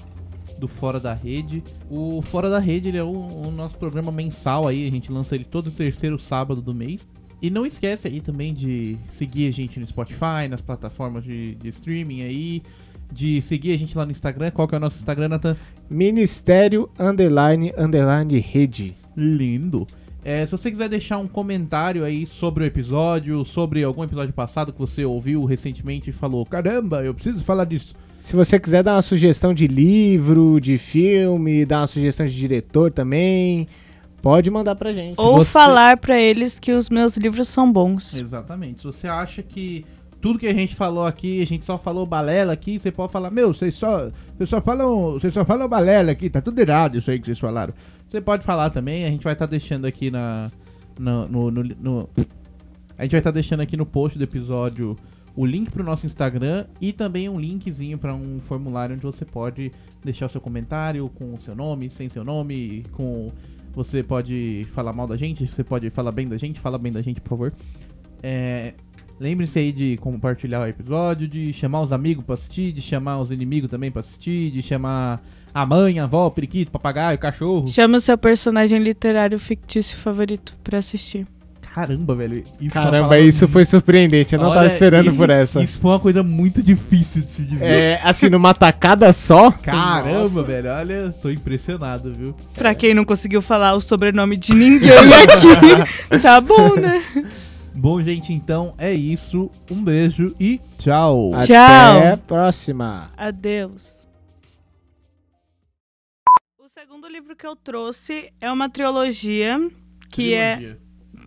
do 0.61 0.67
Fora 0.67 0.99
da 0.99 1.13
Rede. 1.13 1.63
O 1.89 2.21
Fora 2.21 2.49
da 2.49 2.59
Rede 2.59 2.89
ele 2.89 2.97
é 2.99 3.03
o, 3.03 3.11
o 3.11 3.51
nosso 3.51 3.77
programa 3.77 4.11
mensal 4.11 4.67
aí, 4.67 4.87
a 4.87 4.91
gente 4.91 5.11
lança 5.11 5.33
ele 5.33 5.43
todo 5.43 5.71
terceiro 5.71 6.19
sábado 6.19 6.61
do 6.61 6.73
mês. 6.73 7.07
E 7.41 7.49
não 7.49 7.65
esquece 7.65 8.07
aí 8.07 8.21
também 8.21 8.53
de 8.53 8.95
seguir 9.09 9.47
a 9.47 9.51
gente 9.51 9.79
no 9.79 9.87
Spotify, 9.87 10.47
nas 10.47 10.61
plataformas 10.61 11.23
de, 11.23 11.55
de 11.55 11.69
streaming 11.69 12.21
aí, 12.21 12.61
de 13.11 13.41
seguir 13.41 13.73
a 13.73 13.77
gente 13.77 13.97
lá 13.97 14.05
no 14.05 14.11
Instagram. 14.11 14.51
Qual 14.51 14.67
que 14.67 14.75
é 14.75 14.77
o 14.77 14.81
nosso 14.81 14.97
Instagram, 14.97 15.29
Nathan? 15.29 15.57
Ministério 15.89 16.87
Underline 16.99 17.73
Underline 17.75 18.39
Rede. 18.39 18.95
Lindo. 19.17 19.87
É, 20.23 20.45
se 20.45 20.51
você 20.51 20.69
quiser 20.69 20.87
deixar 20.87 21.17
um 21.17 21.27
comentário 21.27 22.03
aí 22.03 22.27
sobre 22.27 22.63
o 22.63 22.67
episódio, 22.67 23.43
sobre 23.43 23.83
algum 23.83 24.03
episódio 24.03 24.31
passado 24.31 24.71
que 24.71 24.77
você 24.77 25.03
ouviu 25.03 25.43
recentemente 25.45 26.11
e 26.11 26.13
falou, 26.13 26.45
caramba, 26.45 27.03
eu 27.03 27.15
preciso 27.15 27.43
falar 27.43 27.65
disso. 27.65 27.95
Se 28.21 28.35
você 28.35 28.59
quiser 28.59 28.83
dar 28.83 28.95
uma 28.95 29.01
sugestão 29.01 29.53
de 29.53 29.67
livro, 29.67 30.59
de 30.61 30.77
filme, 30.77 31.65
dar 31.65 31.81
uma 31.81 31.87
sugestão 31.87 32.25
de 32.25 32.35
diretor 32.35 32.91
também, 32.91 33.67
pode 34.21 34.49
mandar 34.51 34.75
pra 34.75 34.93
gente. 34.93 35.15
Ou 35.19 35.37
você- 35.37 35.49
falar 35.49 35.97
pra 35.97 36.19
eles 36.19 36.59
que 36.59 36.71
os 36.71 36.89
meus 36.89 37.17
livros 37.17 37.47
são 37.47 37.71
bons. 37.71 38.15
Exatamente. 38.17 38.79
Se 38.81 38.85
você 38.85 39.07
acha 39.07 39.41
que 39.41 39.83
tudo 40.21 40.37
que 40.37 40.45
a 40.45 40.53
gente 40.53 40.75
falou 40.75 41.03
aqui, 41.05 41.41
a 41.41 41.45
gente 41.47 41.65
só 41.65 41.79
falou 41.79 42.05
balela 42.05 42.53
aqui, 42.53 42.77
você 42.77 42.91
pode 42.91 43.11
falar, 43.11 43.31
meu, 43.31 43.51
vocês 43.53 43.73
só, 43.73 44.09
vocês 44.37 44.49
só 44.49 44.61
falam, 44.61 45.13
vocês 45.13 45.33
só 45.33 45.43
falam 45.43 45.67
balela 45.67 46.11
aqui, 46.11 46.29
tá 46.29 46.39
tudo 46.39 46.59
errado 46.59 46.99
isso 46.99 47.09
aí 47.09 47.19
que 47.19 47.25
vocês 47.25 47.39
falaram. 47.39 47.73
Você 48.07 48.21
pode 48.21 48.45
falar 48.45 48.69
também, 48.69 49.03
a 49.03 49.09
gente 49.09 49.23
vai 49.23 49.33
estar 49.33 49.47
deixando 49.47 49.85
aqui 49.85 50.11
na 50.11 50.51
na- 50.99 51.25
no, 51.27 51.49
no- 51.49 51.63
no- 51.81 52.09
a 52.95 53.01
gente 53.01 53.11
vai 53.11 53.19
estar 53.19 53.31
deixando 53.31 53.61
aqui 53.61 53.75
no 53.75 53.85
post 53.85 54.15
do 54.15 54.23
episódio 54.23 54.95
o 55.35 55.45
link 55.45 55.71
pro 55.71 55.83
nosso 55.83 56.05
Instagram 56.05 56.65
e 56.79 56.91
também 56.91 57.29
um 57.29 57.39
linkzinho 57.39 57.97
para 57.97 58.13
um 58.13 58.39
formulário 58.39 58.95
onde 58.95 59.03
você 59.03 59.25
pode 59.25 59.71
deixar 60.03 60.25
o 60.25 60.29
seu 60.29 60.41
comentário 60.41 61.09
com 61.09 61.33
o 61.33 61.41
seu 61.41 61.55
nome, 61.55 61.89
sem 61.89 62.09
seu 62.09 62.23
nome, 62.23 62.83
com 62.91 63.29
você 63.73 64.03
pode 64.03 64.67
falar 64.73 64.93
mal 64.93 65.07
da 65.07 65.15
gente, 65.15 65.47
você 65.47 65.63
pode 65.63 65.89
falar 65.89 66.11
bem 66.11 66.27
da 66.27 66.37
gente, 66.37 66.59
fala 66.59 66.77
bem 66.77 66.91
da 66.91 67.01
gente, 67.01 67.21
por 67.21 67.29
favor. 67.29 67.53
É, 68.21 68.73
Lembre-se 69.21 69.59
aí 69.59 69.71
de 69.71 69.97
compartilhar 69.97 70.61
o 70.61 70.65
episódio, 70.65 71.27
de 71.27 71.53
chamar 71.53 71.81
os 71.81 71.93
amigos 71.93 72.25
pra 72.25 72.33
assistir, 72.33 72.71
de 72.71 72.81
chamar 72.81 73.19
os 73.19 73.29
inimigos 73.29 73.69
também 73.69 73.91
pra 73.91 73.99
assistir, 73.99 74.49
de 74.49 74.63
chamar 74.63 75.21
a 75.53 75.63
mãe, 75.63 75.99
a 75.99 76.05
avó, 76.05 76.25
o 76.25 76.31
periquito, 76.31 76.69
o 76.69 76.71
papagaio, 76.71 77.17
o 77.17 77.19
cachorro. 77.19 77.67
Chama 77.67 77.97
o 77.97 78.01
seu 78.01 78.17
personagem 78.17 78.79
literário 78.79 79.37
fictício 79.37 79.95
favorito 79.95 80.57
pra 80.63 80.79
assistir. 80.79 81.27
Caramba, 81.73 82.13
velho. 82.15 82.43
Isso 82.59 82.67
é 82.67 82.69
Caramba, 82.69 82.91
palavra 82.91 83.19
isso 83.21 83.47
foi 83.47 83.63
surpreendente. 83.63 84.35
Eu 84.35 84.41
não 84.41 84.49
tava 84.49 84.59
Olha, 84.61 84.67
esperando 84.67 85.07
isso- 85.07 85.15
por 85.17 85.29
essa. 85.29 85.63
Isso 85.63 85.79
foi 85.79 85.91
uma 85.91 85.99
coisa 85.99 86.21
muito 86.21 86.61
difícil 86.61 87.21
de 87.21 87.31
se 87.31 87.43
dizer. 87.45 87.63
É, 87.65 88.01
assim, 88.03 88.27
numa 88.29 88.53
tacada 88.53 89.13
só. 89.13 89.51
Caramba, 89.51 90.19
Nossa. 90.19 90.43
velho. 90.43 90.69
Olha, 90.69 91.15
tô 91.21 91.29
impressionado, 91.29 92.13
viu? 92.13 92.35
Pra 92.53 92.75
quem 92.75 92.93
não 92.93 93.05
conseguiu 93.05 93.41
falar 93.41 93.73
o 93.73 93.79
sobrenome 93.79 94.35
de 94.35 94.53
ninguém 94.53 94.89
aqui, 95.23 96.19
tá 96.21 96.41
bom, 96.41 96.75
né? 96.75 97.01
Bom, 97.73 98.03
gente, 98.03 98.33
então 98.33 98.73
é 98.77 98.91
isso. 98.91 99.49
Um 99.71 99.81
beijo 99.81 100.35
e 100.37 100.59
tchau. 100.77 101.31
Tchau. 101.45 101.97
Até 101.97 102.11
a 102.11 102.17
próxima. 102.17 103.09
Adeus. 103.15 104.05
O 106.59 106.67
segundo 106.67 107.07
livro 107.07 107.33
que 107.33 107.47
eu 107.47 107.55
trouxe 107.55 108.29
é 108.41 108.51
uma 108.51 108.69
trilogia 108.69 109.57
que 110.09 110.33
é. 110.33 110.75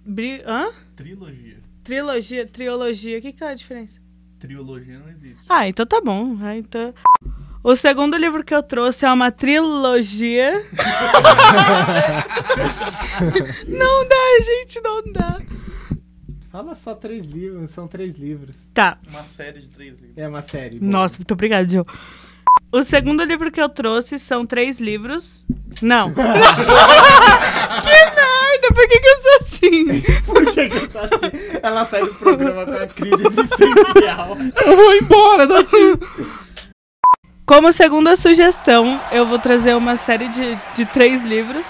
Trilogia. 0.04 0.06
Bri... 0.06 0.42
Hã? 0.46 0.72
Trilogia. 0.94 1.56
Trilogia, 1.82 2.46
trilogia. 2.46 3.18
O 3.18 3.22
que, 3.22 3.32
que 3.32 3.44
é 3.44 3.48
a 3.48 3.54
diferença? 3.54 4.00
Trilogia 4.38 4.98
não 4.98 5.08
existe. 5.08 5.44
Ah, 5.48 5.66
então 5.68 5.86
tá 5.86 6.00
bom. 6.00 6.36
Ah, 6.40 6.56
então... 6.56 6.94
O 7.62 7.74
segundo 7.74 8.14
livro 8.18 8.44
que 8.44 8.54
eu 8.54 8.62
trouxe 8.62 9.06
é 9.06 9.12
uma 9.12 9.32
trilogia. 9.32 10.52
não 13.66 14.06
dá, 14.06 14.44
gente, 14.44 14.80
não 14.82 15.02
dá. 15.10 15.40
Fala 16.50 16.74
só 16.74 16.94
três 16.94 17.24
livros, 17.24 17.70
são 17.70 17.88
três 17.88 18.12
livros. 18.14 18.68
Tá. 18.74 18.98
Uma 19.08 19.24
série 19.24 19.60
de 19.60 19.68
três 19.68 19.98
livros. 19.98 20.18
É 20.18 20.28
uma 20.28 20.42
série. 20.42 20.78
Nossa, 20.78 21.16
muito 21.16 21.32
obrigada, 21.32 21.66
Joe. 21.66 21.86
O 22.72 22.82
segundo 22.82 23.22
livro 23.24 23.52
que 23.52 23.60
eu 23.60 23.68
trouxe 23.68 24.18
são 24.18 24.44
três 24.44 24.80
livros. 24.80 25.46
Não. 25.80 26.12
que 26.14 26.22
merda! 26.22 28.24
Por 28.74 28.88
que, 28.88 28.98
que 28.98 29.08
eu 29.08 29.16
sou 29.16 29.32
assim? 29.40 30.02
Por 30.24 30.52
que, 30.52 30.68
que 30.68 30.76
eu 30.76 30.90
sou 30.90 31.00
assim? 31.02 31.30
Ela 31.62 31.84
sai 31.84 32.00
do 32.02 32.14
programa 32.14 32.66
com 32.66 32.72
a 32.72 32.86
crise 32.86 33.26
existencial. 33.26 34.36
Eu 34.66 34.76
vou 34.76 34.94
embora 34.94 35.46
daqui. 35.46 35.98
Como 37.46 37.72
segunda 37.72 38.16
sugestão, 38.16 39.00
eu 39.12 39.26
vou 39.26 39.38
trazer 39.38 39.74
uma 39.74 39.96
série 39.96 40.28
de, 40.28 40.58
de 40.74 40.86
três 40.86 41.22
livros 41.22 41.64